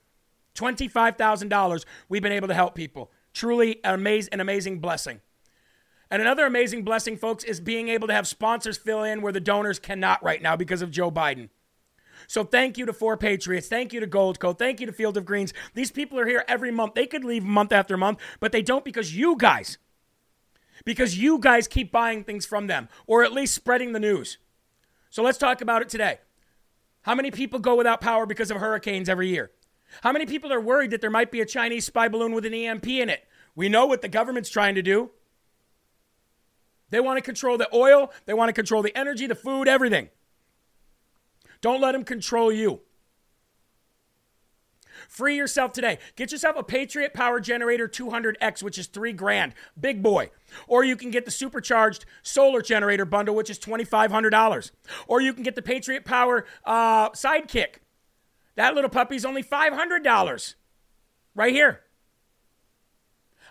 $25,000 0.55 1.85
we've 2.09 2.21
been 2.21 2.31
able 2.31 2.47
to 2.47 2.53
help 2.53 2.75
people. 2.75 3.11
Truly 3.39 3.79
an 3.85 3.93
amazing, 3.93 4.33
an 4.33 4.41
amazing 4.41 4.79
blessing. 4.79 5.21
And 6.11 6.21
another 6.21 6.45
amazing 6.45 6.83
blessing, 6.83 7.15
folks, 7.15 7.45
is 7.45 7.61
being 7.61 7.87
able 7.87 8.09
to 8.09 8.13
have 8.13 8.27
sponsors 8.27 8.75
fill 8.75 9.01
in 9.01 9.21
where 9.21 9.31
the 9.31 9.39
donors 9.39 9.79
cannot 9.79 10.21
right 10.21 10.41
now 10.41 10.57
because 10.57 10.81
of 10.81 10.91
Joe 10.91 11.09
Biden. 11.09 11.47
So 12.27 12.43
thank 12.43 12.77
you 12.77 12.85
to 12.85 12.91
Four 12.91 13.15
Patriots. 13.15 13.69
Thank 13.69 13.93
you 13.93 14.01
to 14.01 14.07
Goldco. 14.07 14.59
Thank 14.59 14.81
you 14.81 14.87
to 14.87 14.91
Field 14.91 15.15
of 15.15 15.23
Greens. 15.23 15.53
These 15.73 15.89
people 15.89 16.19
are 16.19 16.25
here 16.25 16.43
every 16.49 16.69
month. 16.69 16.95
They 16.95 17.07
could 17.07 17.23
leave 17.23 17.45
month 17.45 17.71
after 17.71 17.95
month, 17.95 18.19
but 18.41 18.51
they 18.51 18.61
don't 18.61 18.83
because 18.83 19.15
you 19.15 19.37
guys, 19.37 19.77
because 20.83 21.17
you 21.17 21.39
guys 21.39 21.65
keep 21.65 21.93
buying 21.93 22.25
things 22.25 22.45
from 22.45 22.67
them 22.67 22.89
or 23.07 23.23
at 23.23 23.31
least 23.31 23.55
spreading 23.55 23.93
the 23.93 24.01
news. 24.01 24.37
So 25.09 25.23
let's 25.23 25.37
talk 25.37 25.61
about 25.61 25.81
it 25.81 25.87
today. 25.87 26.19
How 27.03 27.15
many 27.15 27.31
people 27.31 27.59
go 27.59 27.75
without 27.75 28.01
power 28.01 28.25
because 28.25 28.51
of 28.51 28.57
hurricanes 28.57 29.07
every 29.07 29.29
year? 29.29 29.51
How 30.01 30.11
many 30.11 30.25
people 30.25 30.51
are 30.53 30.61
worried 30.61 30.91
that 30.91 31.01
there 31.01 31.09
might 31.09 31.31
be 31.31 31.41
a 31.41 31.45
Chinese 31.45 31.85
spy 31.85 32.07
balloon 32.07 32.33
with 32.33 32.45
an 32.45 32.53
EMP 32.53 32.87
in 32.87 33.09
it? 33.09 33.25
We 33.59 33.67
know 33.67 33.87
what 33.87 34.01
the 34.01 34.07
government's 34.07 34.49
trying 34.49 34.75
to 34.75 34.81
do. 34.81 35.09
They 36.91 37.01
want 37.01 37.17
to 37.17 37.21
control 37.21 37.57
the 37.57 37.67
oil, 37.75 38.09
they 38.25 38.33
want 38.33 38.47
to 38.47 38.53
control 38.53 38.81
the 38.81 38.97
energy, 38.97 39.27
the 39.27 39.35
food, 39.35 39.67
everything. 39.67 40.07
Don't 41.59 41.81
let 41.81 41.91
them 41.91 42.05
control 42.05 42.53
you. 42.53 42.79
Free 45.09 45.35
yourself 45.35 45.73
today. 45.73 45.97
Get 46.15 46.31
yourself 46.31 46.55
a 46.57 46.63
Patriot 46.63 47.13
Power 47.13 47.41
Generator 47.41 47.89
200X, 47.89 48.63
which 48.63 48.77
is 48.77 48.87
three 48.87 49.11
grand. 49.11 49.53
Big 49.77 50.01
boy. 50.01 50.31
Or 50.65 50.85
you 50.85 50.95
can 50.95 51.11
get 51.11 51.25
the 51.25 51.31
supercharged 51.31 52.05
solar 52.21 52.61
generator 52.61 53.03
bundle, 53.03 53.35
which 53.35 53.49
is 53.49 53.59
$2,500. 53.59 54.71
Or 55.05 55.19
you 55.19 55.33
can 55.33 55.43
get 55.43 55.55
the 55.55 55.61
Patriot 55.61 56.05
Power 56.05 56.45
uh, 56.63 57.09
Sidekick. 57.09 57.79
That 58.55 58.73
little 58.73 58.89
puppy's 58.89 59.25
only 59.25 59.43
$500. 59.43 60.55
Right 61.35 61.53
here. 61.53 61.81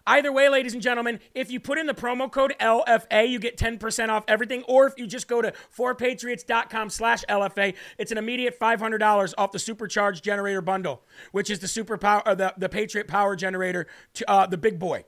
Either 0.08 0.32
way, 0.32 0.48
ladies 0.48 0.72
and 0.72 0.82
gentlemen, 0.82 1.20
if 1.34 1.50
you 1.50 1.60
put 1.60 1.76
in 1.76 1.86
the 1.86 1.92
promo 1.92 2.32
code 2.32 2.54
LFA, 2.58 3.28
you 3.28 3.38
get 3.38 3.58
10% 3.58 4.08
off 4.08 4.24
everything. 4.26 4.62
Or 4.66 4.86
if 4.86 4.94
you 4.96 5.06
just 5.06 5.28
go 5.28 5.42
to 5.42 5.52
4patriots.com 5.76 6.88
slash 6.88 7.24
LFA, 7.28 7.74
it's 7.98 8.10
an 8.10 8.16
immediate 8.16 8.58
$500 8.58 9.34
off 9.36 9.52
the 9.52 9.58
supercharged 9.58 10.24
generator 10.24 10.62
bundle, 10.62 11.02
which 11.32 11.50
is 11.50 11.58
the 11.58 11.68
super 11.68 11.98
power, 11.98 12.22
uh, 12.26 12.34
the, 12.34 12.54
the 12.56 12.70
Patriot 12.70 13.06
Power 13.06 13.36
Generator, 13.36 13.86
to, 14.14 14.30
uh, 14.30 14.46
the 14.46 14.56
big 14.56 14.78
boy. 14.78 15.04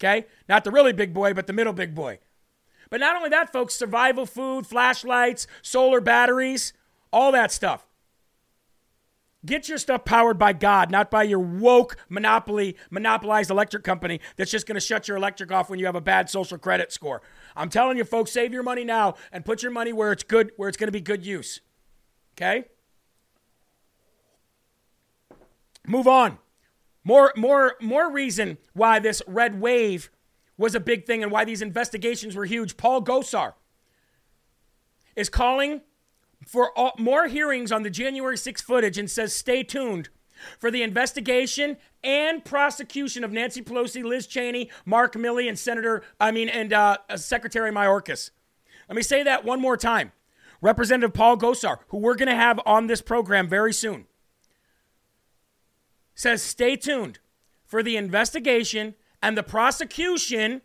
Okay? 0.00 0.24
Not 0.48 0.64
the 0.64 0.70
really 0.70 0.94
big 0.94 1.12
boy, 1.12 1.34
but 1.34 1.46
the 1.46 1.52
middle 1.52 1.74
big 1.74 1.94
boy. 1.94 2.18
But 2.88 3.00
not 3.00 3.16
only 3.16 3.28
that, 3.28 3.52
folks, 3.52 3.74
survival 3.74 4.24
food, 4.24 4.66
flashlights, 4.66 5.46
solar 5.60 6.00
batteries, 6.00 6.72
all 7.12 7.32
that 7.32 7.52
stuff. 7.52 7.86
Get 9.44 9.68
your 9.68 9.78
stuff 9.78 10.04
powered 10.04 10.38
by 10.38 10.52
God, 10.52 10.90
not 10.90 11.10
by 11.10 11.24
your 11.24 11.40
woke 11.40 11.96
monopoly, 12.08 12.76
monopolized 12.90 13.50
electric 13.50 13.82
company 13.82 14.20
that's 14.36 14.52
just 14.52 14.66
going 14.66 14.76
to 14.76 14.80
shut 14.80 15.08
your 15.08 15.16
electric 15.16 15.50
off 15.50 15.68
when 15.68 15.80
you 15.80 15.86
have 15.86 15.96
a 15.96 16.00
bad 16.00 16.30
social 16.30 16.58
credit 16.58 16.92
score. 16.92 17.22
I'm 17.56 17.68
telling 17.68 17.96
you, 17.96 18.04
folks, 18.04 18.30
save 18.30 18.52
your 18.52 18.62
money 18.62 18.84
now 18.84 19.14
and 19.32 19.44
put 19.44 19.62
your 19.62 19.72
money 19.72 19.92
where 19.92 20.12
it's 20.12 20.22
good, 20.22 20.52
where 20.56 20.68
it's 20.68 20.78
going 20.78 20.88
to 20.88 20.92
be 20.92 21.00
good 21.00 21.26
use. 21.26 21.60
Okay? 22.36 22.66
Move 25.86 26.06
on. 26.06 26.38
More, 27.02 27.32
more, 27.36 27.74
more 27.80 28.12
reason 28.12 28.58
why 28.74 29.00
this 29.00 29.22
red 29.26 29.60
wave 29.60 30.08
was 30.56 30.76
a 30.76 30.80
big 30.80 31.04
thing 31.04 31.24
and 31.24 31.32
why 31.32 31.44
these 31.44 31.62
investigations 31.62 32.36
were 32.36 32.44
huge. 32.44 32.76
Paul 32.76 33.02
Gosar 33.02 33.54
is 35.16 35.28
calling 35.28 35.80
for 36.46 36.76
all, 36.76 36.92
more 36.98 37.28
hearings 37.28 37.72
on 37.72 37.82
the 37.82 37.90
January 37.90 38.36
6 38.36 38.62
footage 38.62 38.98
and 38.98 39.10
says 39.10 39.34
stay 39.34 39.62
tuned 39.62 40.08
for 40.58 40.70
the 40.70 40.82
investigation 40.82 41.76
and 42.02 42.44
prosecution 42.44 43.24
of 43.24 43.32
Nancy 43.32 43.62
Pelosi, 43.62 44.02
Liz 44.02 44.26
Cheney, 44.26 44.70
Mark 44.84 45.14
Milley, 45.14 45.48
and 45.48 45.58
Senator, 45.58 46.02
I 46.18 46.32
mean, 46.32 46.48
and 46.48 46.72
uh, 46.72 46.98
Secretary 47.16 47.70
Mayorkas. 47.70 48.30
Let 48.88 48.96
me 48.96 49.02
say 49.02 49.22
that 49.22 49.44
one 49.44 49.60
more 49.60 49.76
time. 49.76 50.12
Representative 50.60 51.14
Paul 51.14 51.36
Gosar, 51.36 51.78
who 51.88 51.98
we're 51.98 52.14
going 52.14 52.28
to 52.28 52.34
have 52.34 52.60
on 52.64 52.86
this 52.86 53.02
program 53.02 53.48
very 53.48 53.72
soon, 53.72 54.06
says 56.14 56.42
stay 56.42 56.76
tuned 56.76 57.18
for 57.64 57.82
the 57.82 57.96
investigation 57.96 58.94
and 59.20 59.36
the 59.36 59.42
prosecution 59.42 60.62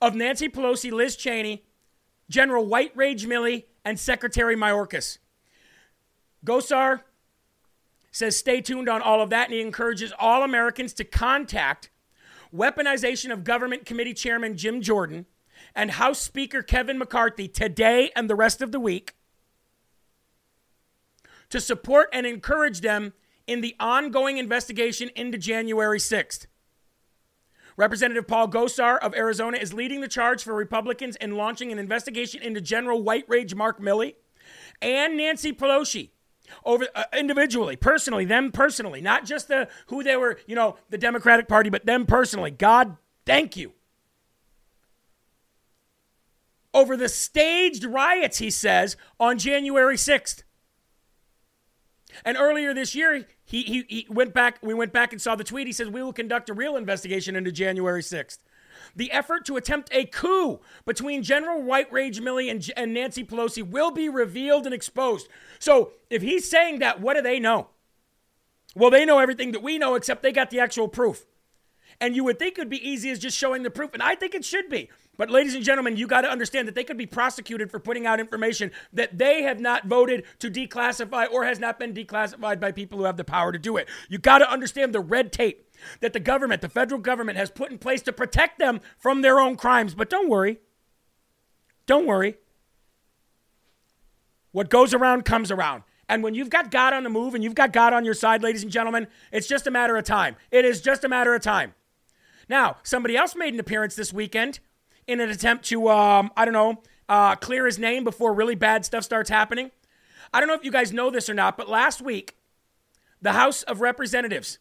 of 0.00 0.14
Nancy 0.14 0.48
Pelosi, 0.48 0.92
Liz 0.92 1.16
Cheney, 1.16 1.64
General 2.30 2.64
White 2.64 2.92
Rage 2.94 3.26
Milley, 3.26 3.64
and 3.84 3.98
Secretary 3.98 4.56
Mayorkas. 4.56 5.18
Gosar 6.46 7.00
says 8.12 8.36
stay 8.36 8.60
tuned 8.60 8.88
on 8.88 9.02
all 9.02 9.20
of 9.20 9.30
that, 9.30 9.46
and 9.46 9.54
he 9.54 9.60
encourages 9.60 10.12
all 10.18 10.42
Americans 10.42 10.92
to 10.94 11.04
contact 11.04 11.90
Weaponization 12.54 13.32
of 13.32 13.44
Government 13.44 13.84
Committee 13.84 14.14
Chairman 14.14 14.56
Jim 14.56 14.80
Jordan 14.80 15.26
and 15.74 15.92
House 15.92 16.20
Speaker 16.20 16.62
Kevin 16.62 16.98
McCarthy 16.98 17.48
today 17.48 18.10
and 18.16 18.28
the 18.28 18.34
rest 18.34 18.62
of 18.62 18.72
the 18.72 18.80
week 18.80 19.14
to 21.48 21.60
support 21.60 22.08
and 22.12 22.26
encourage 22.26 22.80
them 22.80 23.12
in 23.46 23.60
the 23.60 23.74
ongoing 23.78 24.38
investigation 24.38 25.10
into 25.14 25.36
January 25.36 25.98
6th. 25.98 26.46
Representative 27.80 28.26
Paul 28.26 28.46
Gosar 28.46 28.98
of 28.98 29.14
Arizona 29.14 29.56
is 29.56 29.72
leading 29.72 30.02
the 30.02 30.08
charge 30.08 30.44
for 30.44 30.52
Republicans 30.52 31.16
in 31.16 31.30
launching 31.30 31.72
an 31.72 31.78
investigation 31.78 32.42
into 32.42 32.60
General 32.60 33.02
White 33.02 33.24
Rage 33.26 33.54
Mark 33.54 33.80
Milley 33.80 34.16
and 34.82 35.16
Nancy 35.16 35.50
Pelosi 35.54 36.10
over 36.66 36.86
uh, 36.94 37.04
individually, 37.16 37.76
personally, 37.76 38.26
them 38.26 38.52
personally, 38.52 39.00
not 39.00 39.24
just 39.24 39.48
the 39.48 39.66
who 39.86 40.02
they 40.02 40.14
were, 40.14 40.38
you 40.46 40.54
know, 40.54 40.76
the 40.90 40.98
Democratic 40.98 41.48
Party, 41.48 41.70
but 41.70 41.86
them 41.86 42.04
personally. 42.04 42.50
God, 42.50 42.98
thank 43.24 43.56
you. 43.56 43.72
Over 46.74 46.98
the 46.98 47.08
staged 47.08 47.84
riots, 47.84 48.36
he 48.36 48.50
says, 48.50 48.98
on 49.18 49.38
January 49.38 49.96
6th. 49.96 50.42
And 52.24 52.36
earlier 52.36 52.74
this 52.74 52.94
year, 52.94 53.26
he, 53.44 53.62
he, 53.62 53.84
he 53.88 54.06
went 54.10 54.34
back, 54.34 54.58
we 54.62 54.74
went 54.74 54.92
back 54.92 55.12
and 55.12 55.20
saw 55.20 55.34
the 55.34 55.44
tweet. 55.44 55.66
He 55.66 55.72
says, 55.72 55.88
We 55.88 56.02
will 56.02 56.12
conduct 56.12 56.50
a 56.50 56.54
real 56.54 56.76
investigation 56.76 57.36
into 57.36 57.52
January 57.52 58.02
6th. 58.02 58.38
The 58.96 59.12
effort 59.12 59.44
to 59.46 59.56
attempt 59.56 59.88
a 59.92 60.04
coup 60.04 60.60
between 60.84 61.22
General 61.22 61.62
White 61.62 61.92
Rage 61.92 62.20
Milley 62.20 62.50
and, 62.50 62.68
and 62.76 62.94
Nancy 62.94 63.24
Pelosi 63.24 63.62
will 63.62 63.90
be 63.90 64.08
revealed 64.08 64.64
and 64.64 64.74
exposed. 64.74 65.28
So 65.58 65.92
if 66.08 66.22
he's 66.22 66.50
saying 66.50 66.80
that, 66.80 67.00
what 67.00 67.14
do 67.14 67.22
they 67.22 67.38
know? 67.38 67.68
Well, 68.74 68.90
they 68.90 69.04
know 69.04 69.18
everything 69.18 69.52
that 69.52 69.62
we 69.62 69.78
know, 69.78 69.94
except 69.94 70.22
they 70.22 70.32
got 70.32 70.50
the 70.50 70.60
actual 70.60 70.88
proof. 70.88 71.26
And 72.00 72.16
you 72.16 72.24
would 72.24 72.38
think 72.38 72.56
it 72.56 72.62
would 72.62 72.70
be 72.70 72.88
easy 72.88 73.10
as 73.10 73.18
just 73.18 73.36
showing 73.36 73.62
the 73.62 73.70
proof, 73.70 73.92
and 73.92 74.02
I 74.02 74.14
think 74.14 74.34
it 74.34 74.44
should 74.44 74.68
be. 74.68 74.88
But, 75.16 75.30
ladies 75.30 75.54
and 75.54 75.62
gentlemen, 75.62 75.96
you 75.96 76.06
got 76.06 76.22
to 76.22 76.30
understand 76.30 76.66
that 76.66 76.74
they 76.74 76.84
could 76.84 76.96
be 76.96 77.04
prosecuted 77.04 77.70
for 77.70 77.78
putting 77.78 78.06
out 78.06 78.20
information 78.20 78.70
that 78.92 79.18
they 79.18 79.42
have 79.42 79.60
not 79.60 79.86
voted 79.86 80.24
to 80.38 80.50
declassify 80.50 81.30
or 81.30 81.44
has 81.44 81.58
not 81.58 81.78
been 81.78 81.92
declassified 81.92 82.58
by 82.58 82.72
people 82.72 82.98
who 82.98 83.04
have 83.04 83.18
the 83.18 83.24
power 83.24 83.52
to 83.52 83.58
do 83.58 83.76
it. 83.76 83.88
You 84.08 84.16
got 84.16 84.38
to 84.38 84.50
understand 84.50 84.94
the 84.94 85.00
red 85.00 85.30
tape 85.30 85.68
that 86.00 86.14
the 86.14 86.20
government, 86.20 86.62
the 86.62 86.70
federal 86.70 87.00
government, 87.00 87.36
has 87.36 87.50
put 87.50 87.70
in 87.70 87.76
place 87.76 88.00
to 88.02 88.12
protect 88.12 88.58
them 88.58 88.80
from 88.98 89.20
their 89.20 89.40
own 89.40 89.56
crimes. 89.56 89.94
But 89.94 90.08
don't 90.08 90.28
worry. 90.28 90.58
Don't 91.84 92.06
worry. 92.06 92.36
What 94.52 94.70
goes 94.70 94.94
around 94.94 95.24
comes 95.24 95.50
around. 95.50 95.82
And 96.08 96.22
when 96.24 96.34
you've 96.34 96.50
got 96.50 96.70
God 96.70 96.92
on 96.92 97.04
the 97.04 97.10
move 97.10 97.34
and 97.34 97.44
you've 97.44 97.54
got 97.54 97.72
God 97.72 97.92
on 97.92 98.04
your 98.04 98.14
side, 98.14 98.42
ladies 98.42 98.62
and 98.62 98.72
gentlemen, 98.72 99.06
it's 99.32 99.46
just 99.46 99.66
a 99.66 99.70
matter 99.70 99.96
of 99.96 100.04
time. 100.04 100.36
It 100.50 100.64
is 100.64 100.80
just 100.80 101.04
a 101.04 101.08
matter 101.08 101.34
of 101.34 101.42
time. 101.42 101.74
Now, 102.48 102.78
somebody 102.82 103.16
else 103.16 103.36
made 103.36 103.54
an 103.54 103.60
appearance 103.60 103.94
this 103.94 104.12
weekend 104.12 104.58
in 105.10 105.20
an 105.20 105.30
attempt 105.30 105.64
to, 105.66 105.88
um, 105.88 106.30
I 106.36 106.44
don't 106.44 106.54
know, 106.54 106.82
uh, 107.08 107.34
clear 107.36 107.66
his 107.66 107.78
name 107.78 108.04
before 108.04 108.32
really 108.32 108.54
bad 108.54 108.84
stuff 108.84 109.04
starts 109.04 109.28
happening. 109.28 109.70
I 110.32 110.38
don't 110.38 110.48
know 110.48 110.54
if 110.54 110.64
you 110.64 110.70
guys 110.70 110.92
know 110.92 111.10
this 111.10 111.28
or 111.28 111.34
not, 111.34 111.56
but 111.56 111.68
last 111.68 112.00
week, 112.00 112.36
the 113.20 113.32
House 113.32 113.62
of 113.64 113.80
Representatives 113.80 114.58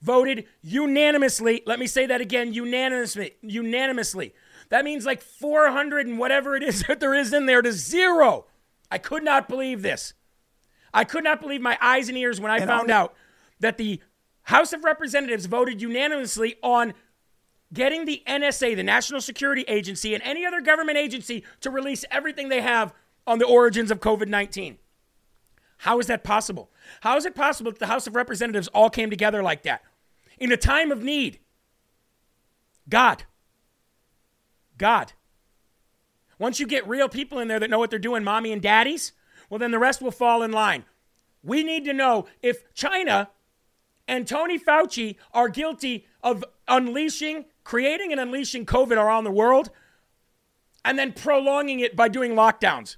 voted 0.00 0.46
unanimously. 0.62 1.62
Let 1.66 1.78
me 1.78 1.86
say 1.86 2.06
that 2.06 2.20
again 2.20 2.52
unanimously. 2.52 3.32
Unanimously. 3.42 4.34
That 4.68 4.84
means 4.84 5.04
like 5.04 5.20
400 5.20 6.06
and 6.06 6.18
whatever 6.18 6.56
it 6.56 6.62
is 6.62 6.84
that 6.88 7.00
there 7.00 7.14
is 7.14 7.32
in 7.32 7.46
there 7.46 7.62
to 7.62 7.72
zero. 7.72 8.46
I 8.90 8.98
could 8.98 9.24
not 9.24 9.48
believe 9.48 9.82
this. 9.82 10.14
I 10.92 11.04
could 11.04 11.24
not 11.24 11.40
believe 11.40 11.60
my 11.60 11.78
eyes 11.80 12.08
and 12.08 12.16
ears 12.16 12.40
when 12.40 12.50
I 12.50 12.58
and 12.58 12.66
found 12.66 12.90
out 12.90 13.14
that 13.60 13.78
the 13.78 14.00
House 14.44 14.72
of 14.72 14.84
Representatives 14.84 15.46
voted 15.46 15.82
unanimously 15.82 16.56
on 16.62 16.94
getting 17.72 18.04
the 18.04 18.22
NSA, 18.26 18.76
the 18.76 18.82
National 18.82 19.20
Security 19.20 19.64
Agency, 19.68 20.14
and 20.14 20.22
any 20.22 20.44
other 20.44 20.60
government 20.60 20.98
agency 20.98 21.44
to 21.60 21.70
release 21.70 22.04
everything 22.10 22.48
they 22.48 22.60
have 22.60 22.92
on 23.26 23.38
the 23.38 23.46
origins 23.46 23.90
of 23.90 24.00
COVID 24.00 24.28
19. 24.28 24.78
How 25.78 25.98
is 25.98 26.08
that 26.08 26.24
possible? 26.24 26.70
How 27.00 27.16
is 27.16 27.24
it 27.24 27.34
possible 27.34 27.70
that 27.70 27.80
the 27.80 27.86
House 27.86 28.06
of 28.06 28.14
Representatives 28.14 28.68
all 28.68 28.90
came 28.90 29.08
together 29.08 29.42
like 29.42 29.62
that? 29.62 29.82
In 30.38 30.52
a 30.52 30.56
time 30.56 30.90
of 30.90 31.02
need. 31.02 31.38
God. 32.88 33.24
God. 34.76 35.12
Once 36.38 36.60
you 36.60 36.66
get 36.66 36.86
real 36.88 37.08
people 37.08 37.38
in 37.38 37.48
there 37.48 37.60
that 37.60 37.70
know 37.70 37.78
what 37.78 37.90
they're 37.90 37.98
doing, 37.98 38.24
mommy 38.24 38.52
and 38.52 38.60
daddies, 38.60 39.12
well, 39.48 39.58
then 39.58 39.70
the 39.70 39.78
rest 39.78 40.02
will 40.02 40.10
fall 40.10 40.42
in 40.42 40.52
line. 40.52 40.84
We 41.42 41.62
need 41.62 41.84
to 41.86 41.92
know 41.92 42.26
if 42.42 42.72
China 42.74 43.30
and 44.06 44.26
Tony 44.26 44.58
Fauci 44.58 45.16
are 45.32 45.48
guilty 45.48 46.06
of 46.22 46.44
unleashing 46.68 47.46
creating 47.70 48.10
and 48.10 48.20
unleashing 48.20 48.66
COVID 48.66 48.96
around 48.96 49.22
the 49.22 49.30
world 49.30 49.70
and 50.84 50.98
then 50.98 51.12
prolonging 51.12 51.78
it 51.78 51.94
by 51.94 52.08
doing 52.08 52.32
lockdowns. 52.32 52.96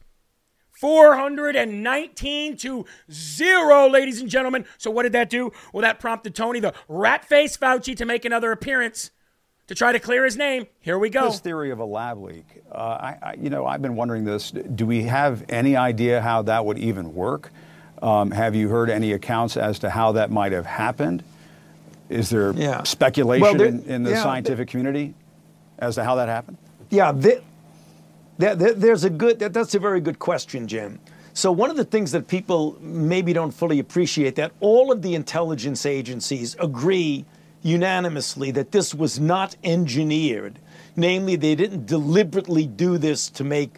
419 0.71 2.57
to 2.57 2.87
zero, 3.11 3.87
ladies 3.87 4.23
and 4.23 4.31
gentlemen. 4.31 4.65
So, 4.79 4.91
what 4.91 5.03
did 5.03 5.13
that 5.13 5.29
do? 5.29 5.53
Well, 5.75 5.83
that 5.83 6.01
prompted 6.01 6.35
Tony, 6.35 6.59
the 6.59 6.73
rat 6.89 7.27
face 7.27 7.55
Fauci, 7.55 7.95
to 7.99 8.07
make 8.07 8.25
another 8.25 8.51
appearance 8.51 9.11
to 9.67 9.75
try 9.75 9.93
to 9.93 10.01
clear 10.01 10.25
his 10.25 10.39
name. 10.39 10.67
Here 10.81 10.99
we 10.99 11.11
go. 11.11 11.27
This 11.27 11.41
theory 11.41 11.71
of 11.71 11.79
a 11.79 11.85
lab 11.85 12.23
leak. 12.23 12.47
Uh, 12.73 12.79
I, 12.79 13.19
I, 13.23 13.35
you 13.35 13.51
know, 13.51 13.67
I've 13.67 13.83
been 13.83 13.95
wondering 13.95 14.25
this. 14.25 14.53
Do 14.53 14.87
we 14.87 15.03
have 15.03 15.45
any 15.51 15.77
idea 15.77 16.23
how 16.23 16.41
that 16.43 16.65
would 16.65 16.79
even 16.79 17.15
work? 17.15 17.53
Um, 18.01 18.31
have 18.31 18.55
you 18.55 18.71
heard 18.71 18.89
any 18.89 19.13
accounts 19.13 19.59
as 19.59 19.79
to 19.81 19.91
how 19.91 20.13
that 20.13 20.31
might 20.31 20.53
have 20.53 20.65
happened? 20.65 21.23
Is 22.09 22.31
there 22.31 22.53
yeah. 22.53 22.83
speculation 22.83 23.43
well, 23.43 23.55
there, 23.55 23.67
in, 23.69 23.83
in, 23.85 24.03
the 24.03 24.11
yeah, 24.11 24.23
scientific 24.23 24.69
community 24.69 25.15
as 25.79 25.95
to 25.95 26.05
how 26.05 26.15
that 26.17 26.29
happened? 26.29 26.59
Yeah, 26.91 27.13
there's 28.39 29.05
a 29.05 29.11
good. 29.11 29.39
that's 29.39 29.75
a 29.75 29.79
very 29.79 30.01
good 30.01 30.19
question, 30.19 30.69
Jim. 30.69 31.01
So 31.35 31.51
one 31.51 31.71
of 31.71 31.77
the 31.77 31.85
things 31.85 32.13
that 32.13 32.29
people 32.29 32.77
maybe 32.81 33.33
don't 33.33 33.53
fully 33.53 33.79
appreciate 33.79 34.35
that 34.37 34.53
all 34.61 34.93
of 34.93 35.01
the 35.01 35.15
intelligence 35.15 35.87
agencies 35.87 36.55
agree 36.61 37.25
unanimously 37.63 38.51
that 38.51 38.73
this 38.73 38.95
was 38.95 39.19
not 39.19 39.57
engineered. 39.65 40.59
Namely, 40.95 41.37
they 41.37 41.55
didn't 41.55 41.87
deliberately 41.87 42.67
do 42.67 42.99
this 42.99 43.31
to 43.31 43.45
make 43.45 43.77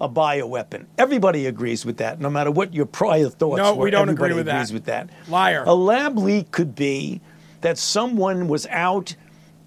a 0.00 0.08
bioweapon. 0.08 0.86
Everybody 0.96 1.46
agrees 1.46 1.84
with 1.84 1.98
that, 1.98 2.20
no 2.20 2.30
matter 2.30 2.50
what 2.50 2.72
your 2.72 2.86
prior 2.86 3.28
thoughts 3.28 3.58
no, 3.58 3.74
were. 3.74 3.76
No, 3.76 3.84
we 3.84 3.90
don't 3.90 4.08
agree 4.08 4.32
with 4.32 4.46
that. 4.46 4.70
with 4.70 4.84
that. 4.86 5.10
Liar. 5.28 5.64
A 5.66 5.74
lab 5.74 6.16
leak 6.16 6.50
could 6.50 6.74
be 6.74 7.20
that 7.64 7.78
someone 7.78 8.46
was 8.46 8.66
out 8.66 9.16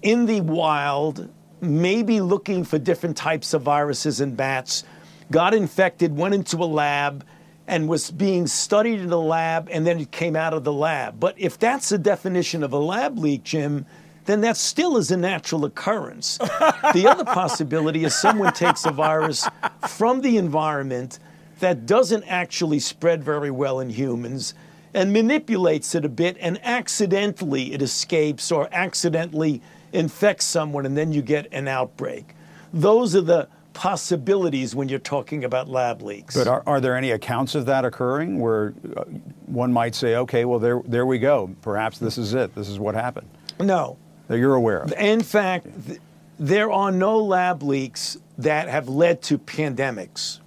in 0.02 0.26
the 0.26 0.40
wild, 0.40 1.28
maybe 1.60 2.20
looking 2.20 2.62
for 2.62 2.78
different 2.78 3.16
types 3.16 3.54
of 3.54 3.62
viruses 3.62 4.20
in 4.20 4.36
bats, 4.36 4.84
got 5.32 5.52
infected, 5.52 6.16
went 6.16 6.32
into 6.32 6.58
a 6.58 6.64
lab, 6.64 7.26
and 7.66 7.88
was 7.88 8.12
being 8.12 8.46
studied 8.46 9.00
in 9.00 9.08
the 9.08 9.20
lab, 9.20 9.68
and 9.72 9.84
then 9.84 9.98
it 9.98 10.12
came 10.12 10.36
out 10.36 10.54
of 10.54 10.62
the 10.62 10.72
lab. 10.72 11.18
But 11.18 11.34
if 11.38 11.58
that's 11.58 11.88
the 11.88 11.98
definition 11.98 12.62
of 12.62 12.72
a 12.72 12.78
lab 12.78 13.18
leak, 13.18 13.42
Jim, 13.42 13.84
then 14.26 14.42
that 14.42 14.56
still 14.56 14.96
is 14.96 15.10
a 15.10 15.16
natural 15.16 15.64
occurrence. 15.64 16.38
the 16.94 17.04
other 17.04 17.24
possibility 17.24 18.04
is 18.04 18.14
someone 18.14 18.52
takes 18.52 18.84
a 18.84 18.92
virus 18.92 19.48
from 19.88 20.20
the 20.20 20.36
environment, 20.36 21.18
that 21.58 21.86
doesn't 21.86 22.22
actually 22.24 22.78
spread 22.78 23.24
very 23.24 23.50
well 23.50 23.80
in 23.80 23.90
humans 23.90 24.54
and 24.98 25.12
manipulates 25.12 25.94
it 25.94 26.04
a 26.04 26.08
bit 26.08 26.36
and 26.40 26.58
accidentally 26.64 27.72
it 27.72 27.80
escapes 27.80 28.50
or 28.50 28.68
accidentally 28.72 29.62
infects 29.92 30.44
someone 30.44 30.84
and 30.84 30.98
then 30.98 31.12
you 31.12 31.22
get 31.22 31.46
an 31.52 31.68
outbreak. 31.68 32.34
Those 32.72 33.14
are 33.14 33.20
the 33.20 33.48
possibilities 33.74 34.74
when 34.74 34.88
you're 34.88 34.98
talking 34.98 35.44
about 35.44 35.68
lab 35.68 36.02
leaks. 36.02 36.36
But 36.36 36.48
are, 36.48 36.64
are 36.66 36.80
there 36.80 36.96
any 36.96 37.12
accounts 37.12 37.54
of 37.54 37.64
that 37.66 37.84
occurring 37.84 38.40
where 38.40 38.74
uh, 38.96 39.04
one 39.46 39.72
might 39.72 39.94
say, 39.94 40.16
okay, 40.16 40.44
well, 40.44 40.58
there, 40.58 40.82
there 40.84 41.06
we 41.06 41.20
go. 41.20 41.54
Perhaps 41.62 41.98
this 41.98 42.18
is 42.18 42.34
it. 42.34 42.56
This 42.56 42.68
is 42.68 42.80
what 42.80 42.96
happened. 42.96 43.28
No. 43.60 43.96
That 44.26 44.38
you're 44.38 44.56
aware 44.56 44.80
of. 44.80 44.92
In 44.94 45.22
fact, 45.22 45.68
th- 45.86 46.00
there 46.40 46.72
are 46.72 46.90
no 46.90 47.18
lab 47.18 47.62
leaks 47.62 48.18
that 48.36 48.68
have 48.68 48.88
led 48.88 49.22
to 49.22 49.38
pandemics. 49.38 50.40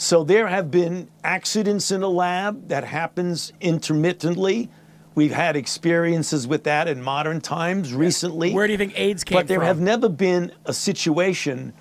So 0.00 0.22
there 0.22 0.46
have 0.46 0.70
been 0.70 1.10
accidents 1.24 1.90
in 1.90 2.04
a 2.04 2.08
lab 2.08 2.68
that 2.68 2.84
happens 2.84 3.52
intermittently. 3.60 4.70
We've 5.16 5.32
had 5.32 5.56
experiences 5.56 6.46
with 6.46 6.62
that 6.64 6.86
in 6.86 7.02
modern 7.02 7.40
times 7.40 7.92
recently. 7.92 8.52
Where 8.54 8.68
do 8.68 8.72
you 8.72 8.78
think 8.78 8.96
AIDS 8.96 9.24
came 9.24 9.36
But 9.36 9.48
there 9.48 9.58
from? 9.58 9.66
have 9.66 9.80
never 9.80 10.08
been 10.08 10.52
a 10.66 10.72
situation 10.72 11.72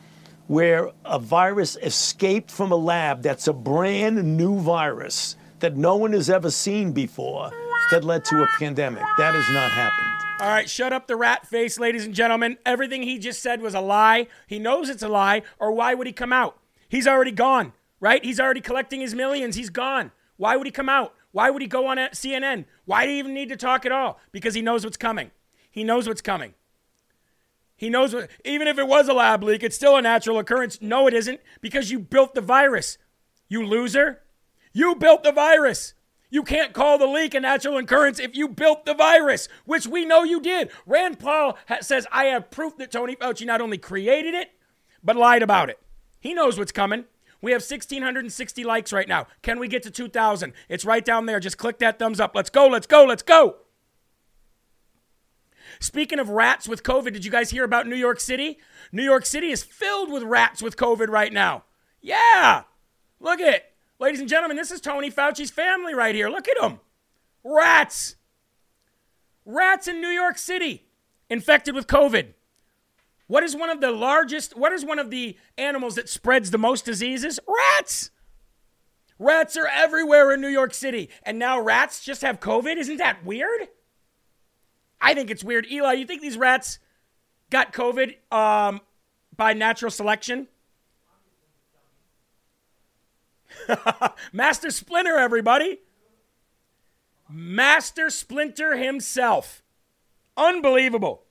where 0.47 0.89
a 1.05 1.19
virus 1.19 1.77
escaped 1.83 2.49
from 2.49 2.71
a 2.71 2.75
lab 2.75 3.21
that's 3.21 3.47
a 3.47 3.53
brand 3.53 4.35
new 4.35 4.59
virus 4.59 5.35
that 5.59 5.77
no 5.77 5.95
one 5.95 6.13
has 6.13 6.27
ever 6.27 6.49
seen 6.49 6.93
before 6.93 7.51
that 7.91 8.03
led 8.03 8.25
to 8.25 8.41
a 8.41 8.47
pandemic. 8.57 9.03
That 9.19 9.35
has 9.35 9.47
not 9.53 9.69
happened. 9.71 10.07
All 10.39 10.49
right, 10.49 10.67
shut 10.67 10.91
up 10.91 11.05
the 11.05 11.15
rat 11.15 11.45
face, 11.45 11.77
ladies 11.79 12.05
and 12.05 12.15
gentlemen. 12.15 12.57
Everything 12.65 13.03
he 13.03 13.19
just 13.19 13.43
said 13.43 13.61
was 13.61 13.75
a 13.75 13.79
lie. 13.81 14.25
He 14.47 14.57
knows 14.57 14.89
it's 14.89 15.03
a 15.03 15.07
lie, 15.07 15.43
or 15.59 15.71
why 15.71 15.93
would 15.93 16.07
he 16.07 16.13
come 16.13 16.33
out? 16.33 16.57
He's 16.89 17.05
already 17.07 17.31
gone, 17.31 17.73
right? 17.99 18.23
He's 18.23 18.39
already 18.39 18.61
collecting 18.61 19.01
his 19.01 19.15
millions. 19.15 19.55
He's 19.55 19.69
gone. 19.69 20.11
Why 20.37 20.55
would 20.55 20.67
he 20.67 20.71
come 20.71 20.89
out? 20.89 21.13
Why 21.31 21.49
would 21.49 21.61
he 21.61 21.67
go 21.67 21.87
on 21.87 21.97
CNN? 21.97 22.65
Why 22.85 23.05
do 23.05 23.11
you 23.11 23.19
even 23.19 23.33
need 23.33 23.49
to 23.49 23.57
talk 23.57 23.85
at 23.85 23.91
all? 23.91 24.19
Because 24.31 24.53
he 24.53 24.61
knows 24.61 24.83
what's 24.83 24.97
coming. 24.97 25.31
He 25.69 25.83
knows 25.83 26.07
what's 26.07 26.21
coming. 26.21 26.53
He 27.75 27.89
knows 27.89 28.13
what, 28.13 28.29
even 28.43 28.67
if 28.67 28.79
it 28.79 28.87
was 28.87 29.07
a 29.07 29.13
lab 29.13 29.43
leak, 29.43 29.61
it's 29.61 29.75
still 29.75 29.95
a 29.95 30.01
natural 30.01 30.39
occurrence. 30.39 30.79
No, 30.81 31.07
it 31.07 31.13
isn't, 31.13 31.39
because 31.61 31.91
you 31.91 31.99
built 31.99 32.33
the 32.33 32.41
virus. 32.41 32.97
You 33.47 33.65
loser. 33.65 34.21
You 34.73 34.95
built 34.95 35.23
the 35.23 35.31
virus. 35.31 35.93
You 36.29 36.43
can't 36.43 36.73
call 36.73 36.97
the 36.97 37.05
leak 37.05 37.33
a 37.35 37.39
natural 37.39 37.77
occurrence 37.77 38.19
if 38.19 38.35
you 38.35 38.49
built 38.49 38.85
the 38.85 38.93
virus, 38.93 39.47
which 39.65 39.87
we 39.87 40.05
know 40.05 40.23
you 40.23 40.41
did. 40.41 40.71
Rand 40.85 41.19
Paul 41.19 41.57
ha- 41.67 41.77
says, 41.81 42.05
I 42.11 42.25
have 42.25 42.51
proof 42.51 42.77
that 42.77 42.91
Tony 42.91 43.15
Fauci 43.15 43.45
not 43.45 43.61
only 43.61 43.77
created 43.77 44.33
it, 44.33 44.51
but 45.03 45.15
lied 45.15 45.43
about 45.43 45.69
it. 45.69 45.79
He 46.19 46.33
knows 46.33 46.57
what's 46.57 46.71
coming. 46.71 47.05
We 47.41 47.51
have 47.51 47.61
1,660 47.61 48.63
likes 48.63 48.91
right 48.91 49.07
now. 49.07 49.27
Can 49.41 49.59
we 49.59 49.67
get 49.67 49.83
to 49.83 49.91
2,000? 49.91 50.53
It's 50.69 50.85
right 50.85 51.05
down 51.05 51.25
there. 51.25 51.39
Just 51.39 51.57
click 51.57 51.79
that 51.79 51.99
thumbs 51.99 52.19
up. 52.19 52.35
Let's 52.35 52.49
go, 52.49 52.67
let's 52.67 52.87
go, 52.87 53.03
let's 53.03 53.23
go. 53.23 53.57
Speaking 55.79 56.19
of 56.19 56.29
rats 56.29 56.67
with 56.67 56.83
COVID, 56.83 57.13
did 57.13 57.25
you 57.25 57.31
guys 57.31 57.51
hear 57.51 57.63
about 57.63 57.87
New 57.87 57.95
York 57.95 58.19
City? 58.19 58.57
New 58.91 59.03
York 59.03 59.25
City 59.25 59.51
is 59.51 59.63
filled 59.63 60.11
with 60.11 60.23
rats 60.23 60.61
with 60.61 60.77
COVID 60.77 61.09
right 61.09 61.31
now. 61.31 61.65
Yeah. 62.01 62.63
Look 63.19 63.39
at 63.39 63.53
it. 63.53 63.63
Ladies 63.99 64.19
and 64.19 64.29
gentlemen, 64.29 64.57
this 64.57 64.71
is 64.71 64.81
Tony 64.81 65.11
Fauci's 65.11 65.51
family 65.51 65.93
right 65.93 66.15
here. 66.15 66.29
Look 66.29 66.47
at 66.47 66.59
them. 66.59 66.79
Rats. 67.43 68.15
Rats 69.45 69.87
in 69.87 70.01
New 70.01 70.09
York 70.09 70.37
City 70.37 70.87
infected 71.29 71.75
with 71.75 71.87
COVID. 71.87 72.33
What 73.27 73.43
is 73.43 73.55
one 73.55 73.69
of 73.69 73.81
the 73.81 73.91
largest, 73.91 74.57
what 74.57 74.71
is 74.71 74.85
one 74.85 74.99
of 74.99 75.09
the 75.09 75.37
animals 75.57 75.95
that 75.95 76.09
spreads 76.09 76.51
the 76.51 76.57
most 76.57 76.85
diseases? 76.85 77.39
Rats. 77.47 78.11
Rats 79.19 79.57
are 79.57 79.67
everywhere 79.67 80.31
in 80.31 80.41
New 80.41 80.47
York 80.47 80.73
City. 80.73 81.09
And 81.23 81.37
now 81.37 81.59
rats 81.59 82.03
just 82.03 82.21
have 82.21 82.39
COVID? 82.39 82.77
Isn't 82.77 82.97
that 82.97 83.25
weird? 83.25 83.67
I 85.01 85.13
think 85.13 85.29
it's 85.29 85.43
weird. 85.43 85.67
Eli, 85.69 85.93
you 85.93 86.05
think 86.05 86.21
these 86.21 86.37
rats 86.37 86.79
got 87.49 87.73
COVID 87.73 88.15
um, 88.31 88.81
by 89.35 89.53
natural 89.53 89.91
selection? 89.91 90.47
Master 94.31 94.71
Splinter, 94.71 95.17
everybody. 95.17 95.79
Master 97.29 98.09
Splinter 98.09 98.77
himself. 98.77 99.63
Unbelievable. 100.37 101.23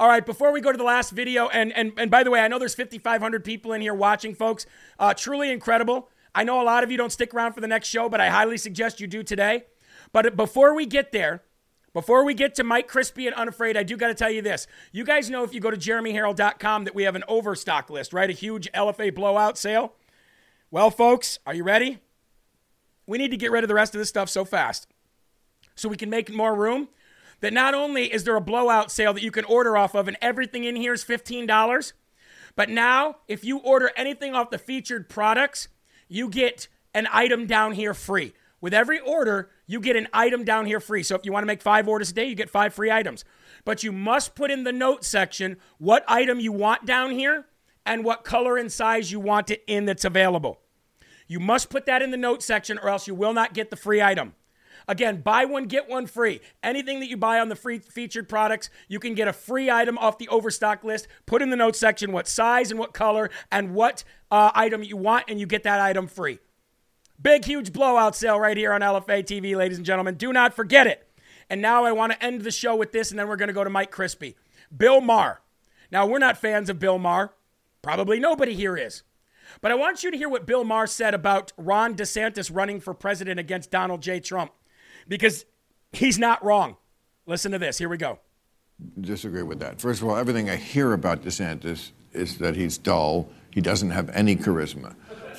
All 0.00 0.06
right, 0.06 0.24
before 0.24 0.52
we 0.52 0.60
go 0.60 0.70
to 0.70 0.78
the 0.78 0.84
last 0.84 1.10
video, 1.10 1.48
and, 1.48 1.72
and, 1.72 1.92
and 1.96 2.08
by 2.08 2.22
the 2.22 2.30
way, 2.30 2.38
I 2.38 2.46
know 2.46 2.60
there's 2.60 2.74
5,500 2.74 3.44
people 3.44 3.72
in 3.72 3.80
here 3.80 3.94
watching, 3.94 4.32
folks. 4.32 4.64
Uh, 4.96 5.12
truly 5.12 5.50
incredible. 5.50 6.08
I 6.36 6.44
know 6.44 6.62
a 6.62 6.62
lot 6.62 6.84
of 6.84 6.90
you 6.92 6.96
don't 6.96 7.10
stick 7.10 7.34
around 7.34 7.54
for 7.54 7.60
the 7.60 7.66
next 7.66 7.88
show, 7.88 8.08
but 8.08 8.20
I 8.20 8.28
highly 8.28 8.58
suggest 8.58 9.00
you 9.00 9.08
do 9.08 9.24
today. 9.24 9.64
But 10.12 10.36
before 10.36 10.72
we 10.72 10.86
get 10.86 11.10
there, 11.10 11.42
before 11.92 12.24
we 12.24 12.32
get 12.32 12.54
to 12.56 12.64
Mike 12.64 12.86
Crispy 12.86 13.26
and 13.26 13.34
Unafraid, 13.34 13.76
I 13.76 13.82
do 13.82 13.96
got 13.96 14.06
to 14.06 14.14
tell 14.14 14.30
you 14.30 14.40
this. 14.40 14.68
You 14.92 15.02
guys 15.02 15.30
know 15.30 15.42
if 15.42 15.52
you 15.52 15.58
go 15.58 15.70
to 15.70 15.76
jeremyherrell.com 15.76 16.84
that 16.84 16.94
we 16.94 17.02
have 17.02 17.16
an 17.16 17.24
overstock 17.26 17.90
list, 17.90 18.12
right? 18.12 18.30
A 18.30 18.34
huge 18.34 18.70
LFA 18.70 19.12
blowout 19.12 19.58
sale. 19.58 19.94
Well, 20.70 20.92
folks, 20.92 21.40
are 21.44 21.54
you 21.54 21.64
ready? 21.64 21.98
We 23.04 23.18
need 23.18 23.32
to 23.32 23.36
get 23.36 23.50
rid 23.50 23.64
of 23.64 23.68
the 23.68 23.74
rest 23.74 23.96
of 23.96 23.98
this 23.98 24.08
stuff 24.08 24.28
so 24.28 24.44
fast 24.44 24.86
so 25.74 25.88
we 25.88 25.96
can 25.96 26.08
make 26.08 26.32
more 26.32 26.54
room 26.54 26.88
that 27.40 27.52
not 27.52 27.74
only 27.74 28.12
is 28.12 28.24
there 28.24 28.36
a 28.36 28.40
blowout 28.40 28.90
sale 28.90 29.14
that 29.14 29.22
you 29.22 29.30
can 29.30 29.44
order 29.44 29.76
off 29.76 29.94
of 29.94 30.08
and 30.08 30.16
everything 30.20 30.64
in 30.64 30.76
here 30.76 30.92
is 30.92 31.04
$15, 31.04 31.92
but 32.56 32.68
now 32.68 33.16
if 33.28 33.44
you 33.44 33.58
order 33.58 33.90
anything 33.96 34.34
off 34.34 34.50
the 34.50 34.58
featured 34.58 35.08
products, 35.08 35.68
you 36.08 36.28
get 36.28 36.68
an 36.94 37.06
item 37.12 37.46
down 37.46 37.72
here 37.72 37.94
free. 37.94 38.32
With 38.60 38.74
every 38.74 38.98
order, 38.98 39.50
you 39.66 39.80
get 39.80 39.94
an 39.94 40.08
item 40.12 40.44
down 40.44 40.66
here 40.66 40.80
free. 40.80 41.04
So 41.04 41.14
if 41.14 41.24
you 41.24 41.32
want 41.32 41.42
to 41.42 41.46
make 41.46 41.62
five 41.62 41.86
orders 41.86 42.10
a 42.10 42.14
day, 42.14 42.24
you 42.24 42.34
get 42.34 42.50
five 42.50 42.74
free 42.74 42.90
items. 42.90 43.24
But 43.64 43.84
you 43.84 43.92
must 43.92 44.34
put 44.34 44.50
in 44.50 44.64
the 44.64 44.72
note 44.72 45.04
section 45.04 45.58
what 45.78 46.04
item 46.08 46.40
you 46.40 46.50
want 46.50 46.84
down 46.84 47.12
here 47.12 47.46
and 47.86 48.04
what 48.04 48.24
color 48.24 48.56
and 48.56 48.70
size 48.70 49.12
you 49.12 49.20
want 49.20 49.50
it 49.50 49.62
in 49.66 49.84
that's 49.84 50.04
available. 50.04 50.60
You 51.28 51.38
must 51.38 51.70
put 51.70 51.86
that 51.86 52.02
in 52.02 52.10
the 52.10 52.16
note 52.16 52.42
section 52.42 52.78
or 52.78 52.88
else 52.88 53.06
you 53.06 53.14
will 53.14 53.34
not 53.34 53.54
get 53.54 53.70
the 53.70 53.76
free 53.76 54.02
item. 54.02 54.34
Again, 54.88 55.20
buy 55.20 55.44
one, 55.44 55.64
get 55.64 55.86
one 55.86 56.06
free. 56.06 56.40
Anything 56.62 57.00
that 57.00 57.10
you 57.10 57.18
buy 57.18 57.40
on 57.40 57.50
the 57.50 57.54
free 57.54 57.78
featured 57.78 58.26
products, 58.26 58.70
you 58.88 58.98
can 58.98 59.14
get 59.14 59.28
a 59.28 59.34
free 59.34 59.70
item 59.70 59.98
off 59.98 60.16
the 60.16 60.28
overstock 60.28 60.82
list. 60.82 61.08
Put 61.26 61.42
in 61.42 61.50
the 61.50 61.56
notes 61.56 61.78
section 61.78 62.10
what 62.10 62.26
size 62.26 62.70
and 62.70 62.80
what 62.80 62.94
color 62.94 63.28
and 63.52 63.74
what 63.74 64.02
uh, 64.30 64.50
item 64.54 64.82
you 64.82 64.96
want, 64.96 65.26
and 65.28 65.38
you 65.38 65.46
get 65.46 65.62
that 65.64 65.78
item 65.78 66.06
free. 66.06 66.38
Big, 67.20 67.44
huge 67.44 67.70
blowout 67.70 68.16
sale 68.16 68.40
right 68.40 68.56
here 68.56 68.72
on 68.72 68.80
LFA 68.80 69.22
TV, 69.24 69.54
ladies 69.54 69.76
and 69.76 69.84
gentlemen. 69.84 70.14
Do 70.14 70.32
not 70.32 70.54
forget 70.54 70.86
it. 70.86 71.06
And 71.50 71.60
now 71.60 71.84
I 71.84 71.92
want 71.92 72.12
to 72.12 72.24
end 72.24 72.40
the 72.40 72.50
show 72.50 72.74
with 72.74 72.92
this, 72.92 73.10
and 73.10 73.18
then 73.18 73.28
we're 73.28 73.36
going 73.36 73.48
to 73.48 73.54
go 73.54 73.64
to 73.64 73.70
Mike 73.70 73.90
Crispy. 73.90 74.36
Bill 74.74 75.02
Maher. 75.02 75.42
Now, 75.90 76.06
we're 76.06 76.18
not 76.18 76.38
fans 76.38 76.70
of 76.70 76.78
Bill 76.78 76.98
Maher. 76.98 77.34
Probably 77.82 78.20
nobody 78.20 78.54
here 78.54 78.76
is. 78.76 79.02
But 79.60 79.72
I 79.72 79.74
want 79.74 80.02
you 80.02 80.10
to 80.10 80.16
hear 80.16 80.28
what 80.28 80.46
Bill 80.46 80.64
Maher 80.64 80.86
said 80.86 81.14
about 81.14 81.52
Ron 81.56 81.94
DeSantis 81.94 82.50
running 82.54 82.80
for 82.80 82.94
president 82.94 83.40
against 83.40 83.70
Donald 83.70 84.02
J. 84.02 84.20
Trump 84.20 84.52
because 85.08 85.44
he's 85.92 86.18
not 86.18 86.44
wrong. 86.44 86.76
Listen 87.26 87.52
to 87.52 87.58
this. 87.58 87.78
Here 87.78 87.88
we 87.88 87.96
go. 87.96 88.18
Disagree 89.00 89.42
with 89.42 89.58
that. 89.60 89.80
First 89.80 90.02
of 90.02 90.08
all, 90.08 90.16
everything 90.16 90.48
I 90.48 90.56
hear 90.56 90.92
about 90.92 91.22
DeSantis 91.22 91.90
is 92.12 92.38
that 92.38 92.54
he's 92.54 92.78
dull. 92.78 93.28
He 93.50 93.60
doesn't 93.60 93.90
have 93.90 94.08
any 94.10 94.36
charisma. 94.36 94.94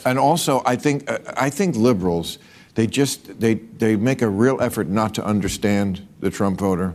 And 0.05 0.20
also, 0.20 0.61
I 0.65 0.76
think 0.76 1.09
uh, 1.09 1.20
I 1.38 1.49
think 1.49 1.76
liberals 1.76 2.38
they 2.76 2.88
just 2.88 3.39
they 3.39 3.55
they 3.55 3.95
make 3.95 4.22
a 4.22 4.30
real 4.30 4.61
effort 4.61 4.88
not 4.88 5.13
to 5.15 5.26
understand 5.26 6.07
the 6.20 6.30
Trump 6.30 6.59
voter, 6.59 6.93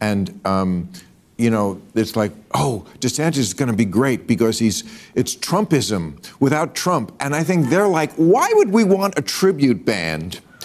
and 0.00 0.40
um, 0.44 0.90
you 1.38 1.50
know 1.50 1.80
it's 1.94 2.16
like 2.16 2.32
oh 2.52 2.84
DeSantis 3.00 3.38
is 3.38 3.54
going 3.54 3.70
to 3.70 3.76
be 3.76 3.86
great 3.86 4.26
because 4.26 4.58
he's 4.58 4.84
it's 5.14 5.34
Trumpism 5.34 6.18
without 6.40 6.74
Trump, 6.74 7.14
and 7.20 7.34
I 7.34 7.42
think 7.42 7.70
they're 7.70 7.88
like 7.88 8.12
why 8.16 8.50
would 8.52 8.70
we 8.70 8.84
want 8.84 9.18
a 9.18 9.22
tribute 9.22 9.84
band 9.84 10.40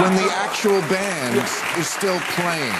when 0.00 0.14
the 0.16 0.30
actual 0.32 0.80
band 0.82 1.36
is 1.78 1.88
still 1.88 2.18
playing? 2.20 2.74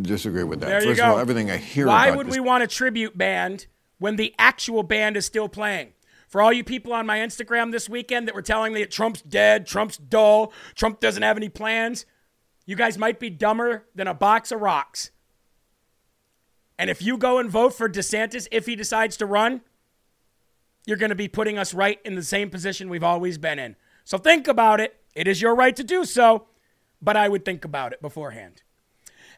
Disagree 0.00 0.44
with 0.44 0.60
that. 0.60 0.66
There 0.66 0.84
you 0.84 0.94
go. 0.94 1.04
of 1.04 1.10
all, 1.12 1.18
everything 1.18 1.50
I 1.50 1.56
hear 1.56 1.86
Why 1.86 2.10
would 2.10 2.26
this- 2.28 2.34
we 2.34 2.40
want 2.40 2.62
a 2.62 2.66
tribute 2.66 3.16
band 3.16 3.66
when 3.98 4.16
the 4.16 4.34
actual 4.38 4.82
band 4.82 5.16
is 5.16 5.26
still 5.26 5.48
playing? 5.48 5.92
For 6.28 6.42
all 6.42 6.52
you 6.52 6.64
people 6.64 6.92
on 6.92 7.06
my 7.06 7.18
Instagram 7.18 7.70
this 7.70 7.88
weekend 7.88 8.26
that 8.26 8.34
were 8.34 8.42
telling 8.42 8.72
me 8.72 8.80
that 8.80 8.90
Trump's 8.90 9.22
dead, 9.22 9.66
Trump's 9.66 9.96
dull, 9.96 10.52
Trump 10.74 11.00
doesn't 11.00 11.22
have 11.22 11.36
any 11.36 11.48
plans, 11.48 12.04
you 12.64 12.74
guys 12.74 12.98
might 12.98 13.20
be 13.20 13.30
dumber 13.30 13.86
than 13.94 14.08
a 14.08 14.14
box 14.14 14.50
of 14.50 14.60
rocks. 14.60 15.10
And 16.78 16.90
if 16.90 17.00
you 17.00 17.16
go 17.16 17.38
and 17.38 17.48
vote 17.48 17.74
for 17.74 17.88
DeSantis, 17.88 18.48
if 18.50 18.66
he 18.66 18.74
decides 18.74 19.16
to 19.18 19.26
run, 19.26 19.60
you're 20.84 20.96
going 20.96 21.10
to 21.10 21.14
be 21.14 21.28
putting 21.28 21.58
us 21.58 21.72
right 21.72 22.00
in 22.04 22.16
the 22.16 22.22
same 22.22 22.50
position 22.50 22.88
we've 22.88 23.04
always 23.04 23.38
been 23.38 23.58
in. 23.58 23.76
So 24.04 24.18
think 24.18 24.48
about 24.48 24.80
it. 24.80 25.00
It 25.16 25.26
is 25.26 25.40
your 25.40 25.54
right 25.54 25.74
to 25.74 25.82
do 25.82 26.04
so, 26.04 26.46
but 27.00 27.16
I 27.16 27.28
would 27.28 27.44
think 27.44 27.64
about 27.64 27.94
it 27.94 28.02
beforehand. 28.02 28.62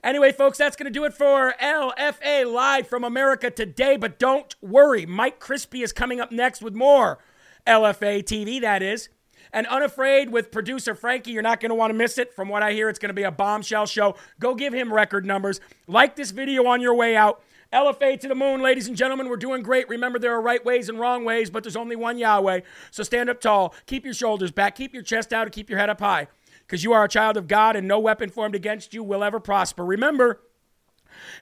Anyway, 0.02 0.32
folks, 0.32 0.58
that's 0.58 0.76
going 0.76 0.92
to 0.92 0.98
do 0.98 1.04
it 1.04 1.14
for 1.14 1.54
LFA 1.62 2.52
Live 2.52 2.88
from 2.88 3.04
America 3.04 3.48
today. 3.48 3.96
But 3.96 4.18
don't 4.18 4.54
worry, 4.60 5.06
Mike 5.06 5.38
Crispy 5.38 5.82
is 5.82 5.92
coming 5.92 6.20
up 6.20 6.32
next 6.32 6.62
with 6.62 6.74
more 6.74 7.18
LFA 7.64 8.24
TV, 8.24 8.60
that 8.60 8.82
is. 8.82 9.08
And 9.52 9.66
Unafraid 9.68 10.30
with 10.30 10.50
producer 10.50 10.96
Frankie, 10.96 11.30
you're 11.30 11.42
not 11.42 11.60
going 11.60 11.70
to 11.70 11.76
want 11.76 11.90
to 11.90 11.94
miss 11.96 12.18
it. 12.18 12.34
From 12.34 12.48
what 12.48 12.62
I 12.64 12.72
hear, 12.72 12.88
it's 12.88 12.98
going 12.98 13.10
to 13.10 13.14
be 13.14 13.22
a 13.22 13.30
bombshell 13.30 13.86
show. 13.86 14.16
Go 14.40 14.56
give 14.56 14.74
him 14.74 14.92
record 14.92 15.24
numbers. 15.24 15.60
Like 15.86 16.16
this 16.16 16.32
video 16.32 16.66
on 16.66 16.80
your 16.80 16.94
way 16.94 17.16
out. 17.16 17.40
LFA 17.72 18.18
to 18.20 18.28
the 18.28 18.34
moon, 18.34 18.62
ladies 18.62 18.88
and 18.88 18.96
gentlemen. 18.96 19.28
We're 19.28 19.36
doing 19.36 19.62
great. 19.62 19.88
Remember, 19.88 20.18
there 20.18 20.34
are 20.34 20.40
right 20.40 20.64
ways 20.64 20.88
and 20.88 20.98
wrong 20.98 21.24
ways, 21.24 21.50
but 21.50 21.62
there's 21.62 21.76
only 21.76 21.96
one 21.96 22.18
Yahweh. 22.18 22.60
So 22.90 23.02
stand 23.02 23.28
up 23.28 23.40
tall, 23.40 23.74
keep 23.86 24.04
your 24.04 24.14
shoulders 24.14 24.50
back, 24.50 24.74
keep 24.74 24.94
your 24.94 25.02
chest 25.02 25.32
out, 25.32 25.46
and 25.46 25.52
keep 25.52 25.68
your 25.68 25.78
head 25.78 25.90
up 25.90 26.00
high. 26.00 26.28
Because 26.60 26.82
you 26.82 26.92
are 26.92 27.04
a 27.04 27.08
child 27.08 27.36
of 27.36 27.46
God, 27.46 27.76
and 27.76 27.86
no 27.86 27.98
weapon 27.98 28.30
formed 28.30 28.54
against 28.54 28.94
you 28.94 29.02
will 29.02 29.22
ever 29.22 29.40
prosper. 29.40 29.84
Remember, 29.84 30.40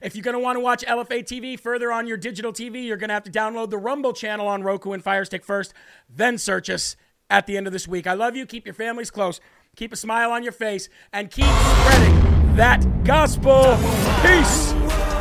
if 0.01 0.15
you're 0.15 0.23
going 0.23 0.33
to 0.33 0.39
want 0.39 0.57
to 0.57 0.61
watch 0.61 0.83
LFA 0.85 1.23
TV 1.23 1.59
further 1.59 1.91
on 1.91 2.07
your 2.07 2.17
digital 2.17 2.51
TV, 2.51 2.85
you're 2.85 2.97
going 2.97 3.09
to 3.09 3.13
have 3.13 3.23
to 3.23 3.31
download 3.31 3.69
the 3.69 3.77
Rumble 3.77 4.13
channel 4.13 4.47
on 4.47 4.63
Roku 4.63 4.91
and 4.91 5.03
Firestick 5.03 5.43
first, 5.43 5.73
then 6.09 6.37
search 6.37 6.69
us 6.69 6.95
at 7.29 7.45
the 7.45 7.57
end 7.57 7.67
of 7.67 7.73
this 7.73 7.87
week. 7.87 8.07
I 8.07 8.13
love 8.13 8.35
you. 8.35 8.45
Keep 8.45 8.65
your 8.65 8.73
families 8.73 9.11
close. 9.11 9.39
Keep 9.75 9.93
a 9.93 9.97
smile 9.97 10.31
on 10.31 10.43
your 10.43 10.53
face 10.53 10.89
and 11.13 11.29
keep 11.29 11.45
spreading 11.45 12.55
that 12.55 13.03
gospel. 13.03 13.77
Peace. 14.23 15.16